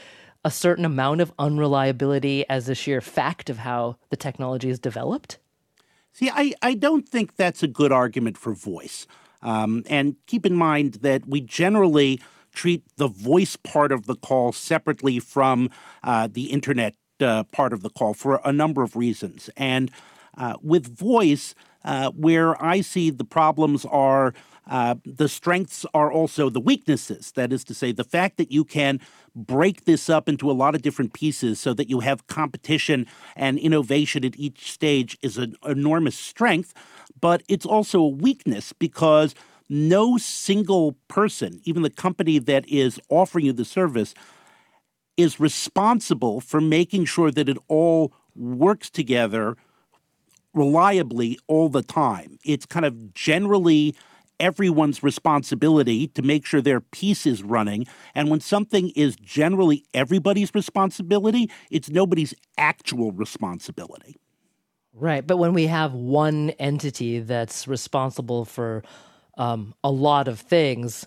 a 0.44 0.50
certain 0.50 0.84
amount 0.84 1.20
of 1.20 1.32
unreliability 1.38 2.48
as 2.48 2.68
a 2.68 2.74
sheer 2.74 3.00
fact 3.00 3.50
of 3.50 3.58
how 3.58 3.96
the 4.10 4.16
technology 4.16 4.70
is 4.70 4.78
developed? 4.78 5.38
See, 6.12 6.30
I, 6.30 6.54
I 6.62 6.74
don't 6.74 7.08
think 7.08 7.36
that's 7.36 7.62
a 7.62 7.68
good 7.68 7.92
argument 7.92 8.38
for 8.38 8.52
voice. 8.52 9.06
Um, 9.42 9.84
and 9.88 10.16
keep 10.26 10.44
in 10.44 10.54
mind 10.54 10.94
that 11.02 11.26
we 11.26 11.40
generally 11.40 12.20
treat 12.52 12.82
the 12.96 13.08
voice 13.08 13.56
part 13.56 13.92
of 13.92 14.06
the 14.06 14.16
call 14.16 14.52
separately 14.52 15.20
from 15.20 15.70
uh, 16.02 16.28
the 16.30 16.46
internet 16.46 16.94
uh, 17.20 17.44
part 17.44 17.72
of 17.72 17.82
the 17.82 17.90
call 17.90 18.14
for 18.14 18.40
a 18.44 18.52
number 18.52 18.82
of 18.82 18.96
reasons. 18.96 19.50
And 19.56 19.90
uh, 20.36 20.54
with 20.62 20.96
voice, 20.96 21.54
uh, 21.84 22.10
where 22.10 22.60
I 22.62 22.80
see 22.80 23.10
the 23.10 23.24
problems 23.24 23.84
are 23.84 24.34
uh, 24.68 24.96
the 25.04 25.28
strengths 25.28 25.86
are 25.94 26.12
also 26.12 26.50
the 26.50 26.60
weaknesses. 26.60 27.32
That 27.32 27.52
is 27.52 27.64
to 27.64 27.74
say, 27.74 27.92
the 27.92 28.04
fact 28.04 28.36
that 28.36 28.52
you 28.52 28.64
can 28.64 29.00
break 29.34 29.84
this 29.84 30.08
up 30.10 30.28
into 30.28 30.50
a 30.50 30.52
lot 30.52 30.74
of 30.74 30.82
different 30.82 31.12
pieces 31.12 31.58
so 31.58 31.72
that 31.74 31.88
you 31.88 32.00
have 32.00 32.26
competition 32.26 33.06
and 33.36 33.58
innovation 33.58 34.24
at 34.24 34.38
each 34.38 34.70
stage 34.72 35.16
is 35.22 35.38
an 35.38 35.54
enormous 35.64 36.16
strength, 36.16 36.74
but 37.20 37.42
it's 37.48 37.66
also 37.66 38.00
a 38.00 38.08
weakness 38.08 38.72
because 38.72 39.34
no 39.68 40.16
single 40.16 40.92
person, 41.08 41.60
even 41.64 41.82
the 41.82 41.90
company 41.90 42.38
that 42.38 42.68
is 42.68 43.00
offering 43.08 43.46
you 43.46 43.52
the 43.52 43.64
service, 43.64 44.14
is 45.16 45.40
responsible 45.40 46.40
for 46.40 46.60
making 46.60 47.04
sure 47.04 47.30
that 47.30 47.48
it 47.48 47.58
all 47.68 48.12
works 48.34 48.88
together 48.88 49.56
reliably 50.54 51.38
all 51.46 51.68
the 51.68 51.82
time. 51.82 52.38
It's 52.44 52.66
kind 52.66 52.86
of 52.86 53.12
generally 53.14 53.94
everyone's 54.40 55.02
responsibility 55.02 56.08
to 56.08 56.22
make 56.22 56.46
sure 56.46 56.60
their 56.60 56.80
piece 56.80 57.26
is 57.26 57.42
running. 57.42 57.86
And 58.14 58.30
when 58.30 58.40
something 58.40 58.90
is 58.90 59.16
generally 59.16 59.84
everybody's 59.94 60.54
responsibility, 60.54 61.50
it's 61.70 61.88
nobody's 61.88 62.34
actual 62.56 63.12
responsibility. 63.12 64.16
Right. 64.92 65.26
But 65.26 65.36
when 65.36 65.52
we 65.52 65.66
have 65.66 65.94
one 65.94 66.50
entity 66.50 67.20
that's 67.20 67.68
responsible 67.68 68.44
for 68.44 68.82
um, 69.36 69.74
a 69.84 69.90
lot 69.90 70.26
of 70.26 70.40
things, 70.40 71.06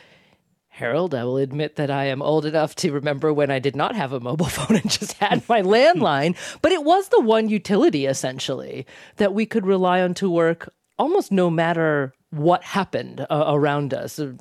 Harold, 0.67 1.15
I 1.15 1.23
will 1.23 1.37
admit 1.37 1.77
that 1.77 1.89
I 1.89 2.07
am 2.07 2.21
old 2.21 2.45
enough 2.45 2.75
to 2.75 2.91
remember 2.91 3.31
when 3.31 3.49
I 3.49 3.59
did 3.59 3.77
not 3.77 3.95
have 3.95 4.11
a 4.11 4.19
mobile 4.19 4.45
phone 4.47 4.75
and 4.75 4.91
just 4.91 5.13
had 5.13 5.47
my 5.47 5.61
landline, 5.61 6.35
but 6.61 6.73
it 6.73 6.83
was 6.83 7.07
the 7.07 7.21
one 7.21 7.47
utility 7.47 8.05
essentially 8.05 8.85
that 9.15 9.33
we 9.33 9.45
could 9.45 9.65
rely 9.65 10.01
on 10.01 10.13
to 10.15 10.29
work 10.29 10.67
almost 10.99 11.31
no 11.31 11.49
matter 11.49 12.13
what 12.35 12.63
happened 12.63 13.25
uh, 13.29 13.45
around 13.47 13.93
us 13.93 14.19
uh, 14.19 14.33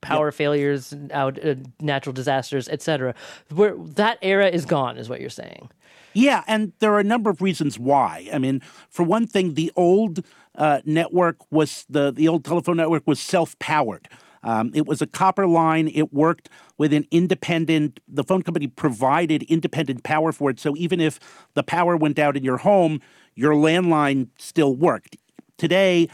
power 0.00 0.26
yep. 0.26 0.34
failures 0.34 0.94
out 1.12 1.42
uh, 1.44 1.54
natural 1.80 2.12
disasters 2.12 2.68
etc 2.68 3.14
where 3.50 3.74
that 3.76 4.18
era 4.22 4.48
is 4.48 4.64
gone 4.64 4.96
is 4.98 5.08
what 5.08 5.20
you're 5.20 5.30
saying 5.30 5.70
yeah 6.12 6.44
and 6.46 6.72
there 6.80 6.92
are 6.92 7.00
a 7.00 7.04
number 7.04 7.30
of 7.30 7.40
reasons 7.40 7.78
why 7.78 8.28
i 8.32 8.38
mean 8.38 8.60
for 8.88 9.02
one 9.02 9.26
thing 9.26 9.54
the 9.54 9.72
old 9.76 10.22
uh, 10.56 10.80
network 10.84 11.36
was 11.50 11.84
the 11.88 12.12
the 12.12 12.28
old 12.28 12.44
telephone 12.44 12.76
network 12.76 13.02
was 13.06 13.18
self-powered 13.18 14.08
um, 14.44 14.70
it 14.74 14.86
was 14.86 15.00
a 15.02 15.06
copper 15.06 15.46
line. 15.46 15.90
It 15.92 16.12
worked 16.12 16.50
with 16.76 16.92
an 16.92 17.06
independent, 17.10 17.98
the 18.06 18.22
phone 18.22 18.42
company 18.42 18.66
provided 18.66 19.42
independent 19.44 20.04
power 20.04 20.32
for 20.32 20.50
it. 20.50 20.60
So 20.60 20.76
even 20.76 21.00
if 21.00 21.18
the 21.54 21.62
power 21.62 21.96
went 21.96 22.18
out 22.18 22.36
in 22.36 22.44
your 22.44 22.58
home, 22.58 23.00
your 23.34 23.54
landline 23.54 24.28
still 24.38 24.76
worked. 24.76 25.16
Today, 25.56 26.08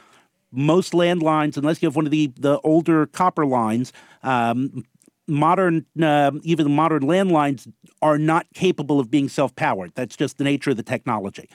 most 0.52 0.92
landlines, 0.92 1.56
unless 1.56 1.82
you 1.82 1.86
have 1.86 1.96
one 1.96 2.06
of 2.06 2.10
the, 2.10 2.32
the 2.38 2.60
older 2.60 3.06
copper 3.06 3.46
lines, 3.46 3.92
um, 4.22 4.84
modern, 5.26 5.86
uh, 6.02 6.32
even 6.42 6.74
modern 6.74 7.02
landlines 7.02 7.70
are 8.02 8.18
not 8.18 8.46
capable 8.54 8.98
of 8.98 9.10
being 9.10 9.28
self 9.28 9.54
powered. 9.54 9.92
That's 9.94 10.16
just 10.16 10.38
the 10.38 10.44
nature 10.44 10.70
of 10.70 10.76
the 10.76 10.82
technology. 10.82 11.48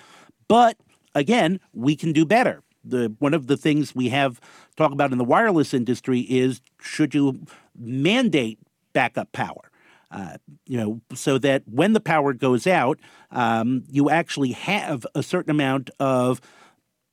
But 0.48 0.78
again, 1.14 1.60
we 1.74 1.96
can 1.96 2.14
do 2.14 2.26
better. 2.26 2.62
The, 2.84 3.16
one 3.20 3.34
of 3.34 3.48
the 3.48 3.58
things 3.58 3.96
we 3.96 4.10
have 4.10 4.40
talk 4.78 4.92
about 4.92 5.12
in 5.12 5.18
the 5.18 5.24
wireless 5.24 5.74
industry 5.74 6.22
is 6.22 6.62
should 6.80 7.16
you 7.16 7.46
mandate 7.78 8.60
backup 8.94 9.32
power? 9.32 9.72
Uh, 10.12 10.38
you 10.68 10.78
know, 10.78 11.02
so 11.14 11.38
that 11.40 11.64
when 11.66 11.94
the 11.94 12.00
power 12.00 12.32
goes 12.32 12.68
out, 12.68 13.00
um, 13.32 13.84
you 13.90 14.10
actually 14.10 14.52
have 14.52 15.06
a 15.16 15.24
certain 15.24 15.50
amount 15.50 15.90
of 16.00 16.40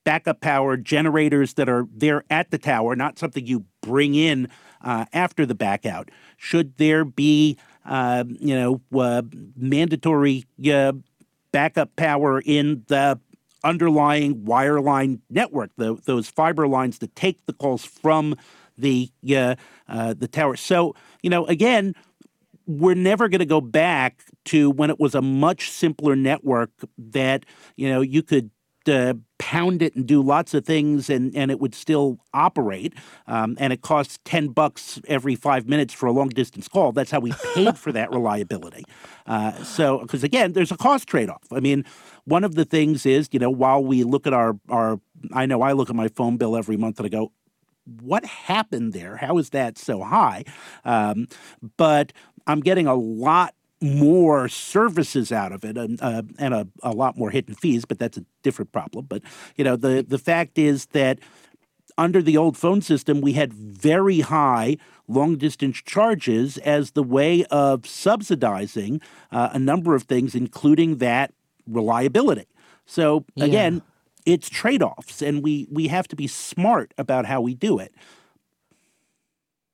backup 0.04 0.40
power 0.40 0.76
generators 0.76 1.54
that 1.54 1.68
are 1.68 1.86
there 1.94 2.24
at 2.30 2.50
the 2.50 2.58
tower, 2.58 2.96
not 2.96 3.18
something 3.18 3.46
you 3.46 3.64
bring 3.80 4.14
in 4.14 4.48
uh, 4.82 5.04
after 5.12 5.46
the 5.46 5.54
backout. 5.54 6.08
Should 6.36 6.76
there 6.76 7.04
be, 7.04 7.56
uh, 7.84 8.24
you 8.28 8.54
know, 8.54 8.80
uh, 8.98 9.22
mandatory 9.56 10.44
uh, 10.70 10.92
backup 11.52 11.94
power 11.96 12.42
in 12.44 12.84
the 12.88 13.18
underlying 13.64 14.42
wireline 14.42 15.20
network, 15.30 15.70
the, 15.76 15.96
those 16.04 16.28
fiber 16.28 16.66
lines 16.66 16.98
that 16.98 17.14
take 17.14 17.46
the 17.46 17.52
calls 17.52 17.84
from 17.84 18.36
the 18.76 19.10
uh, 19.34 19.54
uh, 19.88 20.14
the 20.14 20.28
tower? 20.28 20.56
So, 20.56 20.94
you 21.22 21.30
know, 21.30 21.46
again. 21.46 21.94
We're 22.64 22.94
never 22.94 23.28
going 23.28 23.40
to 23.40 23.44
go 23.44 23.60
back 23.60 24.22
to 24.44 24.70
when 24.70 24.88
it 24.88 25.00
was 25.00 25.16
a 25.16 25.20
much 25.20 25.68
simpler 25.68 26.14
network 26.14 26.70
that 26.96 27.44
you 27.74 27.88
know 27.88 28.00
you 28.00 28.22
could 28.22 28.52
uh, 28.88 29.14
pound 29.38 29.82
it 29.82 29.94
and 29.94 30.06
do 30.06 30.22
lots 30.22 30.54
of 30.54 30.64
things 30.64 31.10
and, 31.10 31.34
and 31.34 31.50
it 31.50 31.60
would 31.60 31.74
still 31.74 32.18
operate. 32.32 32.94
Um, 33.26 33.56
and 33.58 33.72
it 33.72 33.82
costs 33.82 34.18
10 34.24 34.48
bucks 34.48 35.00
every 35.08 35.34
five 35.34 35.68
minutes 35.68 35.92
for 35.92 36.06
a 36.06 36.12
long 36.12 36.28
distance 36.28 36.68
call. 36.68 36.92
That's 36.92 37.10
how 37.10 37.20
we 37.20 37.32
paid 37.54 37.76
for 37.76 37.92
that 37.92 38.10
reliability. 38.12 38.84
Uh, 39.26 39.52
so, 39.64 39.98
because 39.98 40.24
again, 40.24 40.52
there's 40.52 40.72
a 40.72 40.76
cost 40.76 41.08
trade 41.08 41.28
off. 41.28 41.44
I 41.52 41.60
mean, 41.60 41.84
one 42.24 42.44
of 42.44 42.54
the 42.54 42.64
things 42.64 43.04
is, 43.06 43.28
you 43.32 43.38
know, 43.38 43.50
while 43.50 43.82
we 43.82 44.04
look 44.04 44.26
at 44.26 44.32
our, 44.32 44.58
our, 44.68 45.00
I 45.32 45.46
know 45.46 45.62
I 45.62 45.72
look 45.72 45.90
at 45.90 45.96
my 45.96 46.08
phone 46.08 46.36
bill 46.36 46.56
every 46.56 46.76
month 46.76 46.98
and 46.98 47.06
I 47.06 47.08
go, 47.08 47.32
what 48.00 48.24
happened 48.24 48.92
there? 48.92 49.16
How 49.16 49.38
is 49.38 49.50
that 49.50 49.76
so 49.76 50.02
high? 50.02 50.44
Um, 50.84 51.26
but 51.76 52.12
I'm 52.46 52.60
getting 52.60 52.86
a 52.86 52.94
lot 52.94 53.54
more 53.82 54.48
services 54.48 55.32
out 55.32 55.52
of 55.52 55.64
it 55.64 55.76
and, 55.76 56.00
uh, 56.00 56.22
and 56.38 56.54
a, 56.54 56.68
a 56.82 56.92
lot 56.92 57.18
more 57.18 57.30
hidden 57.30 57.54
fees, 57.54 57.84
but 57.84 57.98
that's 57.98 58.16
a 58.16 58.24
different 58.42 58.72
problem. 58.72 59.06
But, 59.06 59.22
you 59.56 59.64
know, 59.64 59.76
the, 59.76 60.04
the 60.06 60.18
fact 60.18 60.58
is 60.58 60.86
that 60.86 61.18
under 61.98 62.22
the 62.22 62.36
old 62.36 62.56
phone 62.56 62.80
system, 62.80 63.20
we 63.20 63.32
had 63.32 63.52
very 63.52 64.20
high 64.20 64.78
long 65.08 65.36
distance 65.36 65.82
charges 65.84 66.58
as 66.58 66.92
the 66.92 67.02
way 67.02 67.44
of 67.50 67.86
subsidizing 67.86 69.00
uh, 69.30 69.50
a 69.52 69.58
number 69.58 69.94
of 69.94 70.04
things, 70.04 70.34
including 70.34 70.98
that 70.98 71.34
reliability. 71.66 72.46
So, 72.86 73.24
again, 73.36 73.82
yeah. 74.24 74.34
it's 74.34 74.48
trade 74.48 74.82
offs, 74.82 75.22
and 75.22 75.42
we, 75.42 75.68
we 75.70 75.88
have 75.88 76.08
to 76.08 76.16
be 76.16 76.26
smart 76.26 76.94
about 76.96 77.26
how 77.26 77.40
we 77.40 77.54
do 77.54 77.78
it. 77.78 77.94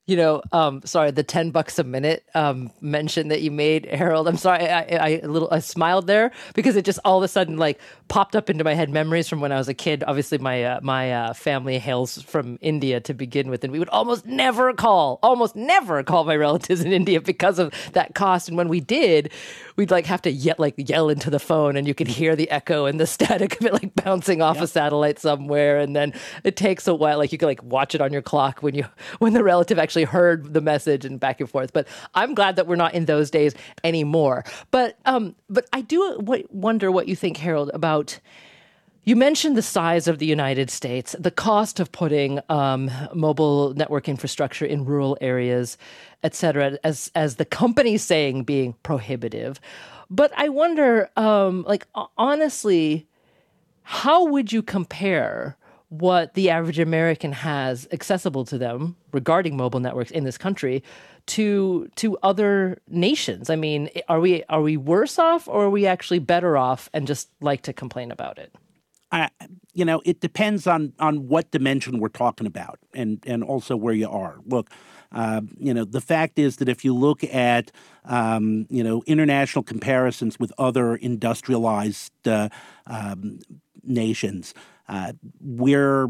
You 0.08 0.16
know, 0.16 0.42
um, 0.52 0.80
sorry, 0.86 1.10
the 1.10 1.22
ten 1.22 1.50
bucks 1.50 1.78
a 1.78 1.84
minute 1.84 2.24
um, 2.34 2.70
mention 2.80 3.28
that 3.28 3.42
you 3.42 3.50
made, 3.50 3.84
Harold. 3.84 4.26
I'm 4.26 4.38
sorry, 4.38 4.66
I, 4.66 4.80
I, 4.80 5.20
I 5.22 5.26
little 5.26 5.48
I 5.52 5.58
smiled 5.58 6.06
there 6.06 6.32
because 6.54 6.76
it 6.76 6.86
just 6.86 6.98
all 7.04 7.18
of 7.18 7.24
a 7.24 7.28
sudden 7.28 7.58
like 7.58 7.78
popped 8.08 8.34
up 8.34 8.48
into 8.48 8.64
my 8.64 8.72
head 8.72 8.88
memories 8.88 9.28
from 9.28 9.42
when 9.42 9.52
I 9.52 9.58
was 9.58 9.68
a 9.68 9.74
kid. 9.74 10.02
Obviously, 10.06 10.38
my 10.38 10.64
uh, 10.64 10.80
my 10.82 11.12
uh, 11.12 11.32
family 11.34 11.78
hails 11.78 12.22
from 12.22 12.58
India 12.62 13.00
to 13.00 13.12
begin 13.12 13.50
with, 13.50 13.64
and 13.64 13.70
we 13.70 13.78
would 13.78 13.90
almost 13.90 14.24
never 14.24 14.72
call, 14.72 15.18
almost 15.22 15.54
never 15.54 16.02
call 16.02 16.24
my 16.24 16.36
relatives 16.36 16.80
in 16.80 16.90
India 16.90 17.20
because 17.20 17.58
of 17.58 17.74
that 17.92 18.14
cost. 18.14 18.48
And 18.48 18.56
when 18.56 18.68
we 18.68 18.80
did, 18.80 19.30
we'd 19.76 19.90
like 19.90 20.06
have 20.06 20.22
to 20.22 20.30
yell 20.30 20.56
like 20.56 20.72
yell 20.78 21.10
into 21.10 21.28
the 21.28 21.38
phone, 21.38 21.76
and 21.76 21.86
you 21.86 21.94
could 21.94 22.08
hear 22.08 22.34
the 22.34 22.50
echo 22.50 22.86
and 22.86 22.98
the 22.98 23.06
static 23.18 23.60
of 23.60 23.66
it 23.66 23.74
like 23.74 23.94
bouncing 23.94 24.40
off 24.40 24.56
yep. 24.56 24.64
a 24.64 24.68
satellite 24.68 25.18
somewhere, 25.18 25.78
and 25.78 25.94
then 25.94 26.14
it 26.44 26.56
takes 26.56 26.88
a 26.88 26.94
while. 26.94 27.18
Like 27.18 27.30
you 27.30 27.36
could 27.36 27.44
like 27.44 27.62
watch 27.62 27.94
it 27.94 28.00
on 28.00 28.10
your 28.10 28.22
clock 28.22 28.62
when 28.62 28.74
you 28.74 28.86
when 29.18 29.34
the 29.34 29.44
relative 29.44 29.78
actually 29.78 29.97
actually 29.98 30.12
heard 30.12 30.54
the 30.54 30.60
message 30.60 31.04
and 31.04 31.18
back 31.18 31.40
and 31.40 31.50
forth. 31.50 31.72
But 31.72 31.86
I'm 32.14 32.34
glad 32.34 32.56
that 32.56 32.66
we're 32.66 32.76
not 32.76 32.94
in 32.94 33.06
those 33.06 33.30
days 33.30 33.54
anymore. 33.82 34.44
But 34.70 34.96
um, 35.04 35.34
but 35.48 35.66
I 35.72 35.80
do 35.82 36.20
wonder 36.50 36.90
what 36.92 37.08
you 37.08 37.16
think, 37.16 37.36
Harold, 37.38 37.70
about. 37.74 38.20
You 39.04 39.16
mentioned 39.16 39.56
the 39.56 39.62
size 39.62 40.06
of 40.06 40.18
the 40.18 40.26
United 40.26 40.70
States, 40.70 41.16
the 41.18 41.30
cost 41.30 41.80
of 41.80 41.90
putting 41.90 42.40
um, 42.50 42.90
mobile 43.14 43.72
network 43.74 44.06
infrastructure 44.06 44.66
in 44.66 44.84
rural 44.84 45.16
areas, 45.22 45.78
et 46.22 46.34
cetera, 46.34 46.78
as 46.84 47.10
as 47.14 47.36
the 47.36 47.46
company 47.46 47.96
saying 47.96 48.44
being 48.44 48.74
prohibitive. 48.82 49.60
But 50.10 50.30
I 50.36 50.50
wonder, 50.50 51.08
um, 51.16 51.64
like 51.66 51.86
honestly, 52.16 53.06
how 53.82 54.26
would 54.26 54.52
you 54.52 54.62
compare 54.62 55.56
what 55.88 56.34
the 56.34 56.50
average 56.50 56.78
American 56.78 57.32
has 57.32 57.88
accessible 57.92 58.44
to 58.44 58.58
them 58.58 58.96
regarding 59.12 59.56
mobile 59.56 59.80
networks 59.80 60.10
in 60.10 60.24
this 60.24 60.36
country 60.36 60.82
to 61.26 61.88
to 61.96 62.18
other 62.22 62.78
nations. 62.88 63.50
I 63.50 63.56
mean, 63.56 63.88
are 64.08 64.20
we 64.20 64.44
are 64.44 64.62
we 64.62 64.76
worse 64.76 65.18
off 65.18 65.48
or 65.48 65.64
are 65.64 65.70
we 65.70 65.86
actually 65.86 66.18
better 66.18 66.56
off 66.56 66.88
and 66.92 67.06
just 67.06 67.30
like 67.40 67.62
to 67.62 67.72
complain 67.72 68.10
about 68.10 68.38
it? 68.38 68.54
I, 69.10 69.30
you 69.72 69.84
know, 69.84 70.02
it 70.04 70.20
depends 70.20 70.66
on 70.66 70.92
on 70.98 71.28
what 71.28 71.50
dimension 71.50 71.98
we're 71.98 72.08
talking 72.08 72.46
about, 72.46 72.78
and 72.92 73.22
and 73.26 73.42
also 73.42 73.76
where 73.76 73.94
you 73.94 74.08
are. 74.08 74.36
Look, 74.44 74.70
uh, 75.12 75.40
you 75.56 75.72
know, 75.72 75.84
the 75.84 76.00
fact 76.00 76.38
is 76.38 76.56
that 76.56 76.68
if 76.68 76.84
you 76.84 76.94
look 76.94 77.24
at 77.24 77.72
um, 78.04 78.66
you 78.68 78.84
know 78.84 79.02
international 79.06 79.62
comparisons 79.62 80.38
with 80.38 80.52
other 80.58 80.96
industrialized 80.96 82.12
uh, 82.26 82.50
um, 82.86 83.40
nations, 83.82 84.52
uh, 84.88 85.12
we're 85.40 86.08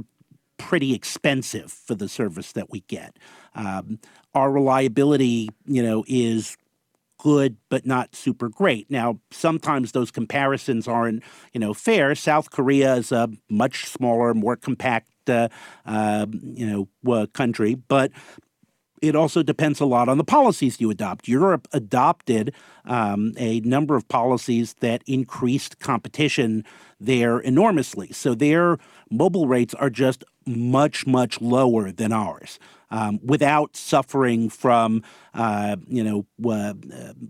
pretty 0.59 0.95
expensive 0.95 1.73
for 1.73 1.95
the 1.95 2.09
service 2.09 2.53
that 2.53 2.71
we 2.71 2.81
get. 2.81 3.17
Um, 3.55 4.01
our 4.35 4.51
reliability, 4.51 5.49
you 5.67 5.83
know, 5.83 6.05
is 6.07 6.57
good 7.19 7.57
but 7.69 7.85
not 7.85 8.14
super 8.14 8.49
great. 8.49 8.91
Now, 8.91 9.19
sometimes 9.31 9.93
those 9.93 10.11
comparisons 10.11 10.87
aren't, 10.87 11.23
you 11.53 11.61
know, 11.61 11.75
fair. 11.75 12.14
South 12.14 12.51
Korea 12.51 12.95
is 12.95 13.12
a 13.12 13.29
much 13.51 13.87
smaller, 13.87 14.35
more 14.35 14.57
compact, 14.57 15.11
uh, 15.29 15.49
uh, 15.85 16.27
you 16.31 16.67
know, 16.67 17.12
uh, 17.12 17.27
country, 17.27 17.75
but 17.75 18.12
it 19.02 19.14
also 19.14 19.42
depends 19.42 19.80
a 19.80 19.84
lot 19.84 20.08
on 20.08 20.18
the 20.18 20.24
policies 20.24 20.80
you 20.80 20.90
adopt. 20.90 21.28
Europe 21.28 21.68
adopted 21.72 22.54
um, 22.84 23.32
a 23.37 23.61
number 23.61 23.96
of 23.96 24.08
policies 24.08 24.74
that 24.80 25.02
increased 25.06 25.78
competition 25.78 26.64
there 27.00 27.38
enormously. 27.38 28.12
So 28.12 28.34
their 28.34 28.78
mobile 29.11 29.46
rates 29.46 29.74
are 29.74 29.90
just 29.90 30.24
much, 30.46 31.06
much 31.06 31.40
lower 31.40 31.92
than 31.92 32.12
ours. 32.12 32.58
Um, 32.90 33.20
without 33.22 33.76
suffering 33.76 34.48
from, 34.48 35.02
uh, 35.34 35.76
you 35.87 36.02
know, 36.02 36.50
uh, 36.50 36.72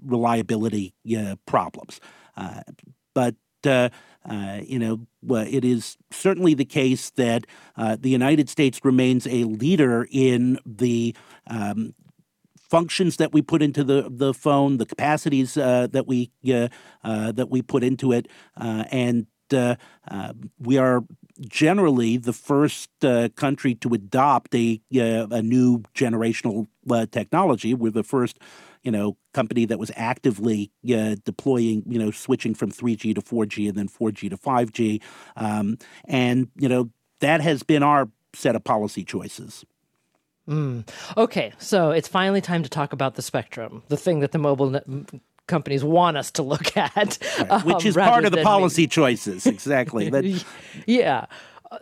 reliability 0.05 0.95
uh, 1.19 1.35
problems. 1.47 2.01
Uh, 2.37 2.63
but 3.13 3.35
uh, 3.67 3.91
uh, 4.29 4.61
you 4.65 4.79
know, 4.79 5.07
it 5.47 5.65
is 5.65 5.97
certainly 6.11 6.55
the 6.55 6.65
case 6.65 7.11
that 7.11 7.47
uh, 7.77 7.97
the 7.99 8.11
United 8.11 8.49
States 8.49 8.85
remains 8.85 9.27
a 9.27 9.45
leader 9.45 10.07
in 10.11 10.59
the 10.67 11.15
um, 11.47 11.95
functions 12.69 13.17
that 13.17 13.33
we 13.33 13.43
put 13.43 13.63
into 13.63 13.83
the, 13.83 14.09
the 14.11 14.35
phone, 14.35 14.77
the 14.77 14.87
capacities 14.87 15.57
uh, 15.57 15.87
that 15.91 16.07
we 16.07 16.31
uh, 16.53 16.69
uh, 17.03 17.33
that 17.33 17.51
we 17.51 17.63
put 17.63 17.83
into 17.83 18.13
it, 18.13 18.29
uh, 18.57 18.85
and 18.91 19.27
we 20.59 20.77
are 20.77 21.03
generally 21.41 22.17
the 22.17 22.33
first 22.33 22.91
country 23.37 23.75
to 23.77 23.95
adopt 23.95 24.55
a 24.55 24.81
a 24.93 25.43
new 25.43 25.81
generational 25.95 26.67
technology. 27.11 27.75
We're 27.75 27.93
the 27.93 28.03
first 28.03 28.39
you 28.83 28.93
know, 28.93 29.17
company 29.35 29.65
that 29.67 29.79
was 29.79 29.91
actively 29.97 30.71
uh, 30.95 31.17
deploying, 31.25 31.83
you 31.87 31.99
know, 31.99 32.11
switching 32.11 32.55
from 32.55 32.71
3G 32.71 33.15
to 33.15 33.21
4G 33.21 33.69
and 33.69 33.77
then 33.77 33.89
4G 33.89 34.31
to 34.31 34.37
5G. 34.37 35.03
Um, 35.37 35.79
and, 36.07 36.49
you 36.57 36.69
know, 36.69 36.91
that 37.21 37.41
has 37.41 37.63
been 37.63 37.83
our 37.83 38.09
set 38.35 38.57
of 38.57 38.65
policy 38.65 39.05
choices. 39.05 39.65
Mm. 40.49 40.89
Okay, 41.17 41.53
so 41.59 41.91
it's 41.91 42.09
finally 42.09 42.41
time 42.41 42.63
to 42.63 42.71
talk 42.71 42.93
about 42.95 43.17
the 43.17 43.23
spectrum, 43.23 43.83
the 43.89 43.99
thing 43.99 44.21
that 44.21 44.33
the 44.33 44.39
mobile 44.39 44.71
net 44.71 44.85
companies 45.49 45.83
want 45.83 46.17
us 46.17 46.31
to 46.33 46.43
look 46.43 46.77
at, 46.77 47.19
right. 47.41 47.65
which 47.65 47.77
um, 47.77 47.87
is 47.87 47.95
part 47.95 48.25
of 48.25 48.33
the 48.33 48.43
policy 48.43 48.87
choices. 48.87 49.47
Exactly. 49.59 50.41
yeah. 50.87 51.27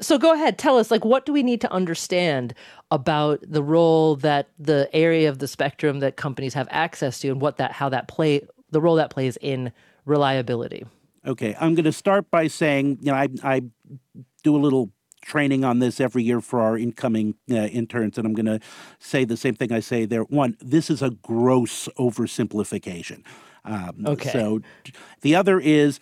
So 0.01 0.19
go 0.19 0.33
ahead, 0.33 0.59
tell 0.59 0.79
us 0.79 0.91
like 0.91 1.05
what 1.05 1.27
do 1.27 1.33
we 1.33 1.43
need 1.43 1.61
to 1.61 1.71
understand 1.71 2.55
about 2.91 3.41
the 3.47 3.63
role 3.63 4.17
that 4.17 4.49
the 4.59 4.89
area 4.93 5.29
of 5.29 5.39
the 5.39 5.49
spectrum 5.49 6.01
that 6.01 6.17
companies 6.17 6.55
have 6.55 6.67
access 6.71 7.21
to 7.21 7.29
and 7.29 7.41
what 7.41 7.59
that 7.59 7.73
how 7.73 7.89
that 7.91 8.09
play 8.09 8.41
the 8.71 8.81
role 8.81 8.97
that 8.97 9.11
plays 9.11 9.37
in 9.41 9.73
reliability. 10.05 10.87
Okay, 11.27 11.57
I'm 11.61 11.75
going 11.75 11.85
to 11.85 11.93
start 11.93 12.31
by 12.31 12.47
saying, 12.47 12.99
you 13.01 13.13
know, 13.13 13.15
I 13.15 13.29
I 13.43 13.63
do 14.43 14.57
a 14.57 14.59
little 14.59 14.93
training 15.23 15.65
on 15.65 15.81
this 15.81 16.01
every 16.01 16.23
year 16.23 16.41
for 16.41 16.61
our 16.61 16.79
incoming 16.79 17.35
uh, 17.51 17.55
interns, 17.55 18.17
and 18.17 18.27
I'm 18.27 18.35
going 18.35 18.47
to 18.47 18.61
say 19.01 19.25
the 19.25 19.37
same 19.37 19.55
thing 19.55 19.73
I 19.73 19.81
say 19.81 20.07
there. 20.07 20.23
One, 20.23 20.57
this 20.61 20.89
is 20.89 21.03
a 21.03 21.11
gross 21.11 21.89
oversimplification. 21.99 23.25
Um, 23.67 24.05
okay. 24.07 24.31
So 24.31 24.61
the 25.21 25.35
other 25.35 25.61
is 25.61 26.01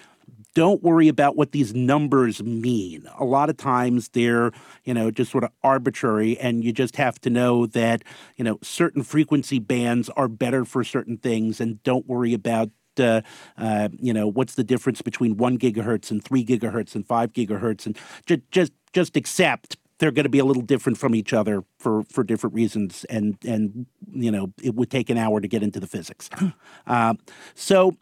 don't 0.55 0.83
worry 0.83 1.09
about 1.09 1.37
what 1.37 1.50
these 1.50 1.74
numbers 1.74 2.42
mean. 2.42 3.09
A 3.18 3.24
lot 3.24 3.50
of 3.50 3.57
times 3.57 4.11
they're, 4.11 4.53
you 4.85 4.94
know, 4.94 5.11
just 5.11 5.33
sort 5.33 5.42
of 5.42 5.50
arbitrary, 5.64 6.38
and 6.38 6.62
you 6.62 6.72
just 6.72 6.96
have 6.96 7.20
to 7.22 7.31
know 7.31 7.66
that, 7.66 8.05
you 8.37 8.44
know, 8.44 8.59
certain 8.62 9.03
frequency 9.03 9.59
bands 9.59 10.09
are 10.11 10.29
better 10.29 10.64
for 10.64 10.85
certain 10.85 11.16
things, 11.16 11.61
and 11.61 11.83
don't 11.83 12.07
worry 12.07 12.33
about 12.33 12.70
uh, 13.00 13.22
uh, 13.59 13.88
you 13.98 14.12
know, 14.12 14.29
what's 14.29 14.55
the 14.55 14.62
difference 14.62 15.03
between 15.03 15.37
one 15.37 15.59
gigahertz 15.59 16.12
and 16.12 16.22
three 16.22 16.44
gigahertz 16.44 16.94
and 16.94 17.05
five 17.05 17.33
gigahertz, 17.33 17.87
and 17.87 17.98
just 18.24 18.42
just 18.53 18.72
just 18.92 19.16
accept 19.16 19.77
they're 20.04 20.12
going 20.12 20.24
to 20.24 20.30
be 20.30 20.38
a 20.38 20.44
little 20.44 20.62
different 20.62 20.98
from 20.98 21.14
each 21.14 21.32
other 21.32 21.64
for 21.78 22.02
for 22.10 22.22
different 22.22 22.54
reasons, 22.54 23.06
and 23.08 23.38
and 23.46 23.86
you 24.12 24.30
know, 24.30 24.52
it 24.62 24.74
would 24.74 24.90
take 24.90 25.08
an 25.08 25.16
hour 25.16 25.40
to 25.40 25.48
get 25.48 25.62
into 25.62 25.80
the 25.80 25.86
physics. 25.86 26.28
Uh, 26.86 27.14
so, 27.54 27.96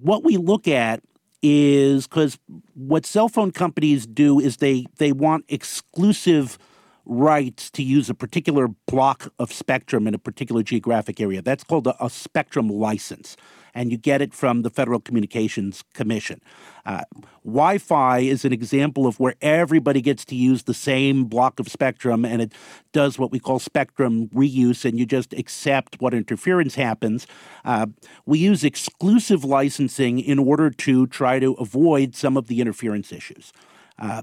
what 0.00 0.24
we 0.24 0.38
look 0.38 0.66
at 0.66 1.02
is 1.42 2.06
because 2.06 2.38
what 2.72 3.04
cell 3.04 3.28
phone 3.28 3.52
companies 3.52 4.06
do 4.06 4.40
is 4.40 4.56
they 4.56 4.86
they 4.96 5.12
want 5.12 5.44
exclusive 5.50 6.56
rights 7.04 7.70
to 7.70 7.82
use 7.82 8.08
a 8.08 8.14
particular 8.14 8.68
block 8.86 9.30
of 9.38 9.52
spectrum 9.52 10.06
in 10.06 10.14
a 10.14 10.18
particular 10.18 10.62
geographic 10.62 11.20
area. 11.20 11.42
That's 11.42 11.62
called 11.62 11.86
a, 11.86 12.02
a 12.02 12.08
spectrum 12.08 12.70
license 12.70 13.36
and 13.76 13.92
you 13.92 13.98
get 13.98 14.22
it 14.22 14.32
from 14.32 14.62
the 14.62 14.70
Federal 14.70 14.98
Communications 14.98 15.84
Commission. 15.92 16.40
Uh, 16.86 17.02
wi 17.44 17.76
Fi 17.76 18.20
is 18.20 18.44
an 18.44 18.52
example 18.52 19.06
of 19.06 19.20
where 19.20 19.34
everybody 19.42 20.00
gets 20.00 20.24
to 20.24 20.34
use 20.34 20.62
the 20.62 20.74
same 20.74 21.24
block 21.26 21.60
of 21.60 21.68
spectrum 21.68 22.24
and 22.24 22.40
it 22.40 22.52
does 22.92 23.18
what 23.18 23.30
we 23.30 23.38
call 23.38 23.58
spectrum 23.58 24.28
reuse, 24.28 24.84
and 24.86 24.98
you 24.98 25.04
just 25.04 25.34
accept 25.34 26.00
what 26.00 26.14
interference 26.14 26.74
happens. 26.74 27.26
Uh, 27.64 27.86
we 28.24 28.38
use 28.38 28.64
exclusive 28.64 29.44
licensing 29.44 30.18
in 30.18 30.38
order 30.38 30.70
to 30.70 31.06
try 31.08 31.38
to 31.38 31.52
avoid 31.54 32.16
some 32.16 32.36
of 32.36 32.46
the 32.46 32.60
interference 32.60 33.12
issues. 33.12 33.52
Uh, 33.98 34.22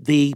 the 0.00 0.34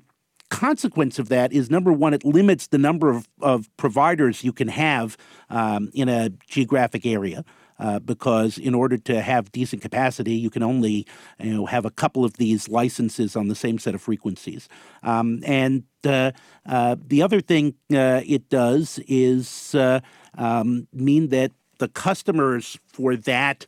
consequence 0.51 1.19
of 1.19 1.31
that 1.31 1.53
is 1.53 1.71
number 1.71 1.93
one, 1.93 2.15
it 2.15 2.25
limits 2.25 2.69
the 2.69 2.79
number 2.79 3.11
of, 3.11 3.27
of 3.41 3.75
providers 3.77 4.45
you 4.45 4.53
can 4.53 4.69
have 4.69 5.17
um, 5.51 5.91
in 5.95 6.09
a 6.09 6.29
geographic 6.47 7.07
area. 7.07 7.43
Uh, 7.83 7.99
because 7.99 8.59
in 8.59 8.77
order 8.77 8.97
to 8.97 9.21
have 9.21 9.51
decent 9.51 9.83
capacity, 9.83 10.35
you 10.35 10.51
can 10.51 10.63
only 10.63 11.05
you 11.41 11.53
know 11.53 11.67
have 11.67 11.85
a 11.85 11.91
couple 11.91 12.25
of 12.25 12.35
these 12.35 12.69
licenses 12.69 13.35
on 13.35 13.49
the 13.49 13.57
same 13.57 13.77
set 13.77 13.93
of 13.93 14.01
frequencies. 14.01 14.69
Um, 15.03 15.43
and 15.45 15.83
uh, 16.05 16.31
uh, 16.65 16.95
the 17.05 17.23
other 17.23 17.41
thing 17.41 17.75
uh, 17.93 18.21
it 18.25 18.49
does 18.49 19.01
is 19.09 19.75
uh, 19.75 19.99
um, 20.39 20.87
mean 20.93 21.31
that 21.31 21.51
the 21.79 21.89
customers 21.89 22.79
for 22.87 23.17
that 23.17 23.67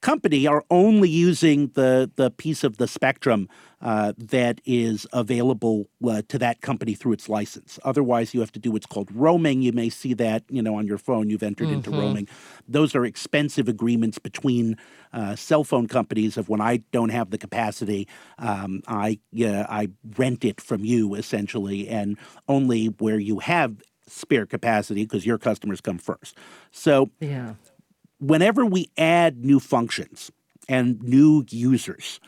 company 0.00 0.46
are 0.46 0.64
only 0.70 1.08
using 1.08 1.68
the, 1.74 2.10
the 2.16 2.30
piece 2.30 2.64
of 2.64 2.76
the 2.76 2.86
spectrum 2.86 3.48
uh, 3.80 4.12
that 4.16 4.60
is 4.64 5.06
available 5.12 5.88
uh, 6.06 6.22
to 6.28 6.38
that 6.38 6.60
company 6.60 6.94
through 6.94 7.12
its 7.12 7.28
license. 7.28 7.78
Otherwise, 7.84 8.32
you 8.32 8.40
have 8.40 8.52
to 8.52 8.58
do 8.58 8.70
what's 8.70 8.86
called 8.86 9.10
roaming. 9.12 9.62
You 9.62 9.72
may 9.72 9.90
see 9.90 10.14
that 10.14 10.44
you 10.48 10.62
know 10.62 10.76
on 10.76 10.86
your 10.86 10.98
phone. 10.98 11.28
You've 11.28 11.42
entered 11.42 11.66
mm-hmm. 11.66 11.74
into 11.74 11.90
roaming. 11.90 12.28
Those 12.66 12.94
are 12.94 13.04
expensive 13.04 13.68
agreements 13.68 14.18
between 14.18 14.76
uh, 15.12 15.36
cell 15.36 15.62
phone 15.62 15.88
companies. 15.88 16.36
Of 16.36 16.48
when 16.48 16.60
I 16.60 16.78
don't 16.90 17.10
have 17.10 17.30
the 17.30 17.38
capacity, 17.38 18.08
um, 18.38 18.82
I 18.88 19.18
I 19.38 19.88
rent 20.16 20.44
it 20.44 20.60
from 20.60 20.84
you 20.84 21.14
essentially, 21.14 21.88
and 21.88 22.16
only 22.48 22.86
where 22.86 23.18
you 23.18 23.40
have 23.40 23.82
spare 24.08 24.46
capacity 24.46 25.04
because 25.04 25.26
your 25.26 25.38
customers 25.38 25.80
come 25.80 25.98
first. 25.98 26.38
So 26.70 27.10
yeah 27.20 27.54
whenever 28.18 28.64
we 28.64 28.90
add 28.96 29.44
new 29.44 29.60
functions 29.60 30.30
and 30.68 31.00
new 31.02 31.44
users, 31.50 32.20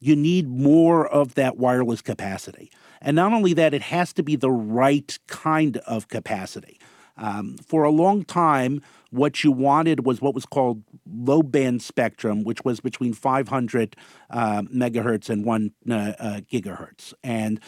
you 0.00 0.16
need 0.16 0.48
more 0.48 1.06
of 1.06 1.34
that 1.34 1.56
wireless 1.56 2.00
capacity. 2.00 2.70
And 3.02 3.16
not 3.16 3.32
only 3.32 3.54
that, 3.54 3.74
it 3.74 3.82
has 3.82 4.12
to 4.14 4.22
be 4.22 4.36
the 4.36 4.50
right 4.50 5.18
kind 5.26 5.78
of 5.78 6.08
capacity. 6.08 6.78
Um, 7.16 7.56
for 7.58 7.82
a 7.84 7.90
long 7.90 8.24
time, 8.24 8.80
what 9.10 9.44
you 9.44 9.52
wanted 9.52 10.06
was 10.06 10.22
what 10.22 10.34
was 10.34 10.46
called 10.46 10.82
low 11.06 11.42
band 11.42 11.82
spectrum, 11.82 12.44
which 12.44 12.64
was 12.64 12.80
between 12.80 13.12
500 13.12 13.96
uh, 14.30 14.62
megahertz 14.62 15.28
and 15.28 15.44
1 15.44 15.72
uh, 15.90 15.94
uh, 15.94 16.40
gigahertz. 16.50 17.12
And 17.22 17.60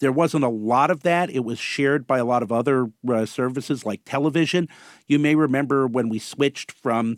there 0.00 0.12
wasn't 0.12 0.44
a 0.44 0.48
lot 0.48 0.90
of 0.90 1.02
that. 1.02 1.30
It 1.30 1.44
was 1.44 1.58
shared 1.58 2.06
by 2.06 2.18
a 2.18 2.24
lot 2.24 2.42
of 2.42 2.52
other 2.52 2.90
uh, 3.08 3.26
services 3.26 3.84
like 3.84 4.02
television. 4.04 4.68
You 5.06 5.18
may 5.18 5.34
remember 5.34 5.86
when 5.86 6.08
we 6.08 6.18
switched 6.18 6.72
from 6.72 7.16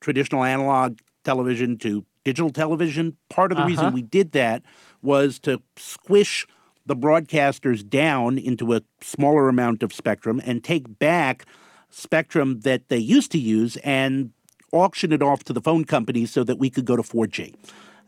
traditional 0.00 0.44
analog 0.44 0.98
television 1.24 1.78
to 1.78 2.04
digital 2.24 2.50
television. 2.50 3.16
Part 3.30 3.52
of 3.52 3.56
the 3.56 3.62
uh-huh. 3.62 3.68
reason 3.68 3.92
we 3.92 4.02
did 4.02 4.32
that 4.32 4.62
was 5.00 5.38
to 5.40 5.62
squish 5.76 6.46
the 6.84 6.96
broadcasters 6.96 7.88
down 7.88 8.38
into 8.38 8.74
a 8.74 8.82
smaller 9.00 9.48
amount 9.48 9.82
of 9.82 9.92
spectrum 9.92 10.40
and 10.44 10.64
take 10.64 10.98
back 10.98 11.46
spectrum 11.90 12.60
that 12.60 12.88
they 12.88 12.98
used 12.98 13.30
to 13.32 13.38
use 13.38 13.76
and 13.78 14.32
auction 14.72 15.12
it 15.12 15.22
off 15.22 15.44
to 15.44 15.52
the 15.52 15.60
phone 15.60 15.84
companies 15.84 16.32
so 16.32 16.42
that 16.42 16.58
we 16.58 16.70
could 16.70 16.84
go 16.84 16.96
to 16.96 17.02
4G. 17.02 17.54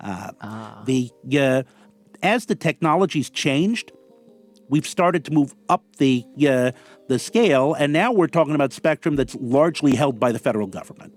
Uh, 0.00 0.32
ah. 0.40 0.82
The 0.86 1.10
uh, 1.38 1.62
as 2.24 2.46
the 2.46 2.56
technology's 2.56 3.30
changed, 3.30 3.92
we've 4.68 4.86
started 4.86 5.24
to 5.26 5.30
move 5.30 5.54
up 5.68 5.84
the 5.98 6.24
uh, 6.48 6.72
the 7.08 7.18
scale, 7.18 7.74
and 7.74 7.92
now 7.92 8.10
we're 8.10 8.26
talking 8.26 8.54
about 8.54 8.72
spectrum 8.72 9.14
that's 9.14 9.36
largely 9.36 9.94
held 9.94 10.18
by 10.18 10.32
the 10.32 10.38
federal 10.38 10.66
government. 10.66 11.14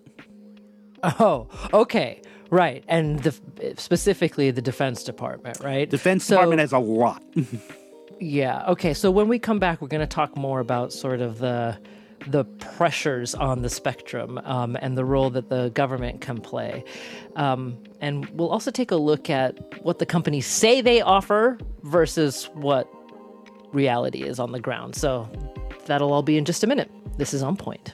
Oh, 1.02 1.48
okay, 1.74 2.22
right, 2.52 2.84
and 2.88 3.24
the, 3.24 3.74
specifically 3.78 4.52
the 4.52 4.62
Defense 4.62 5.04
Department, 5.04 5.60
right? 5.62 5.90
Defense 5.90 6.26
so, 6.26 6.36
Department 6.36 6.60
has 6.60 6.74
a 6.74 6.80
lot. 6.80 7.24
yeah. 8.20 8.66
Okay. 8.68 8.94
So 8.94 9.10
when 9.10 9.28
we 9.28 9.40
come 9.40 9.60
back, 9.60 9.82
we're 9.82 9.88
going 9.88 10.02
to 10.02 10.08
talk 10.08 10.36
more 10.36 10.60
about 10.60 10.92
sort 10.92 11.22
of 11.22 11.40
the 11.40 11.78
the 12.28 12.44
pressures 12.44 13.34
on 13.36 13.62
the 13.62 13.70
spectrum 13.70 14.40
um, 14.44 14.78
and 14.82 14.98
the 14.98 15.06
role 15.06 15.30
that 15.30 15.50
the 15.50 15.70
government 15.70 16.22
can 16.22 16.40
play. 16.40 16.84
Um, 17.36 17.78
and 18.02 18.26
we'll 18.30 18.50
also 18.50 18.72
take 18.72 18.92
a 18.92 18.96
look 18.96 19.30
at 19.30 19.84
what 19.84 20.00
the 20.00 20.06
companies 20.06 20.46
say 20.46 20.82
they 20.82 21.02
offer 21.02 21.58
versus 21.84 22.46
what 22.54 22.92
reality 23.74 24.24
is 24.24 24.40
on 24.40 24.52
the 24.52 24.60
ground. 24.60 24.96
So 24.96 25.30
that'll 25.86 26.14
all 26.14 26.24
be 26.24 26.38
in 26.38 26.46
just 26.46 26.64
a 26.64 26.68
minute. 26.68 26.92
This 27.18 27.34
is 27.34 27.42
On 27.42 27.56
Point. 27.56 27.94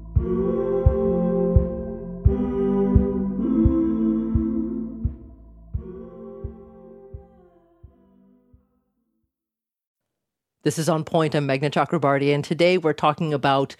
This 10.63 10.77
is 10.77 10.89
On 10.89 11.03
Point. 11.03 11.33
I'm 11.33 11.47
Meghna 11.47 11.71
Chakrabarti, 11.71 12.35
and 12.35 12.43
today 12.43 12.77
we're 12.77 12.93
talking 12.93 13.33
about 13.33 13.75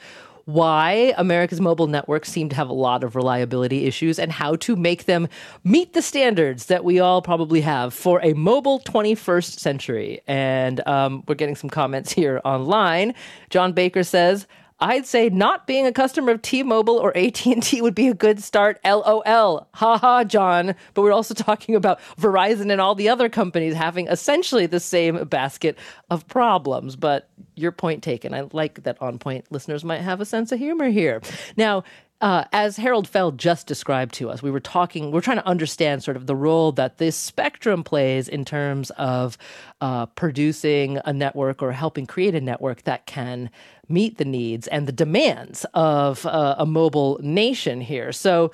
why 0.45 1.13
America's 1.15 1.61
mobile 1.61 1.85
networks 1.85 2.31
seem 2.31 2.49
to 2.49 2.55
have 2.55 2.69
a 2.69 2.73
lot 2.73 3.03
of 3.03 3.15
reliability 3.15 3.85
issues 3.85 4.17
and 4.17 4.31
how 4.31 4.55
to 4.55 4.75
make 4.75 5.05
them 5.05 5.27
meet 5.63 5.93
the 5.93 6.01
standards 6.01 6.65
that 6.65 6.83
we 6.83 6.99
all 6.99 7.21
probably 7.21 7.61
have 7.61 7.93
for 7.93 8.19
a 8.23 8.33
mobile 8.33 8.79
21st 8.79 9.59
century. 9.59 10.21
And 10.25 10.81
um, 10.87 11.23
we're 11.27 11.35
getting 11.35 11.55
some 11.55 11.69
comments 11.69 12.11
here 12.11 12.41
online. 12.43 13.13
John 13.51 13.73
Baker 13.73 14.01
says, 14.01 14.47
I'd 14.81 15.05
say 15.05 15.29
not 15.29 15.67
being 15.67 15.85
a 15.85 15.91
customer 15.91 16.31
of 16.31 16.41
T-Mobile 16.41 16.97
or 16.97 17.15
AT&T 17.15 17.81
would 17.81 17.93
be 17.93 18.07
a 18.07 18.15
good 18.15 18.41
start. 18.41 18.79
LOL. 18.83 19.67
Ha 19.75 19.97
ha, 19.99 20.23
John. 20.23 20.75
But 20.95 21.03
we're 21.03 21.11
also 21.11 21.33
talking 21.35 21.75
about 21.75 21.99
Verizon 22.19 22.71
and 22.71 22.81
all 22.81 22.95
the 22.95 23.07
other 23.07 23.29
companies 23.29 23.75
having 23.75 24.07
essentially 24.07 24.65
the 24.65 24.79
same 24.79 25.23
basket 25.25 25.77
of 26.09 26.27
problems. 26.27 26.95
But 26.95 27.29
your 27.55 27.71
point 27.71 28.01
taken. 28.01 28.33
I 28.33 28.47
like 28.51 28.83
that 28.83 28.99
on 29.01 29.19
point 29.19 29.45
listeners 29.51 29.85
might 29.85 30.01
have 30.01 30.19
a 30.19 30.25
sense 30.25 30.51
of 30.51 30.57
humor 30.57 30.89
here. 30.89 31.21
Now, 31.55 31.83
uh, 32.21 32.45
as 32.53 32.77
Harold 32.77 33.07
Feld 33.07 33.39
just 33.39 33.65
described 33.65 34.13
to 34.15 34.29
us, 34.29 34.43
we 34.43 34.51
were 34.51 34.59
talking, 34.59 35.11
we're 35.11 35.21
trying 35.21 35.37
to 35.37 35.47
understand 35.47 36.03
sort 36.03 36.15
of 36.15 36.27
the 36.27 36.35
role 36.35 36.71
that 36.73 36.99
this 36.99 37.15
spectrum 37.15 37.83
plays 37.83 38.27
in 38.27 38.45
terms 38.45 38.91
of 38.91 39.39
uh, 39.81 40.05
producing 40.05 40.99
a 41.03 41.11
network 41.11 41.63
or 41.63 41.71
helping 41.71 42.05
create 42.05 42.35
a 42.35 42.41
network 42.41 42.83
that 42.83 43.07
can 43.07 43.49
meet 43.89 44.19
the 44.19 44.25
needs 44.25 44.67
and 44.67 44.87
the 44.87 44.91
demands 44.91 45.65
of 45.73 46.23
uh, 46.27 46.55
a 46.59 46.65
mobile 46.65 47.19
nation 47.23 47.81
here. 47.81 48.11
So, 48.11 48.51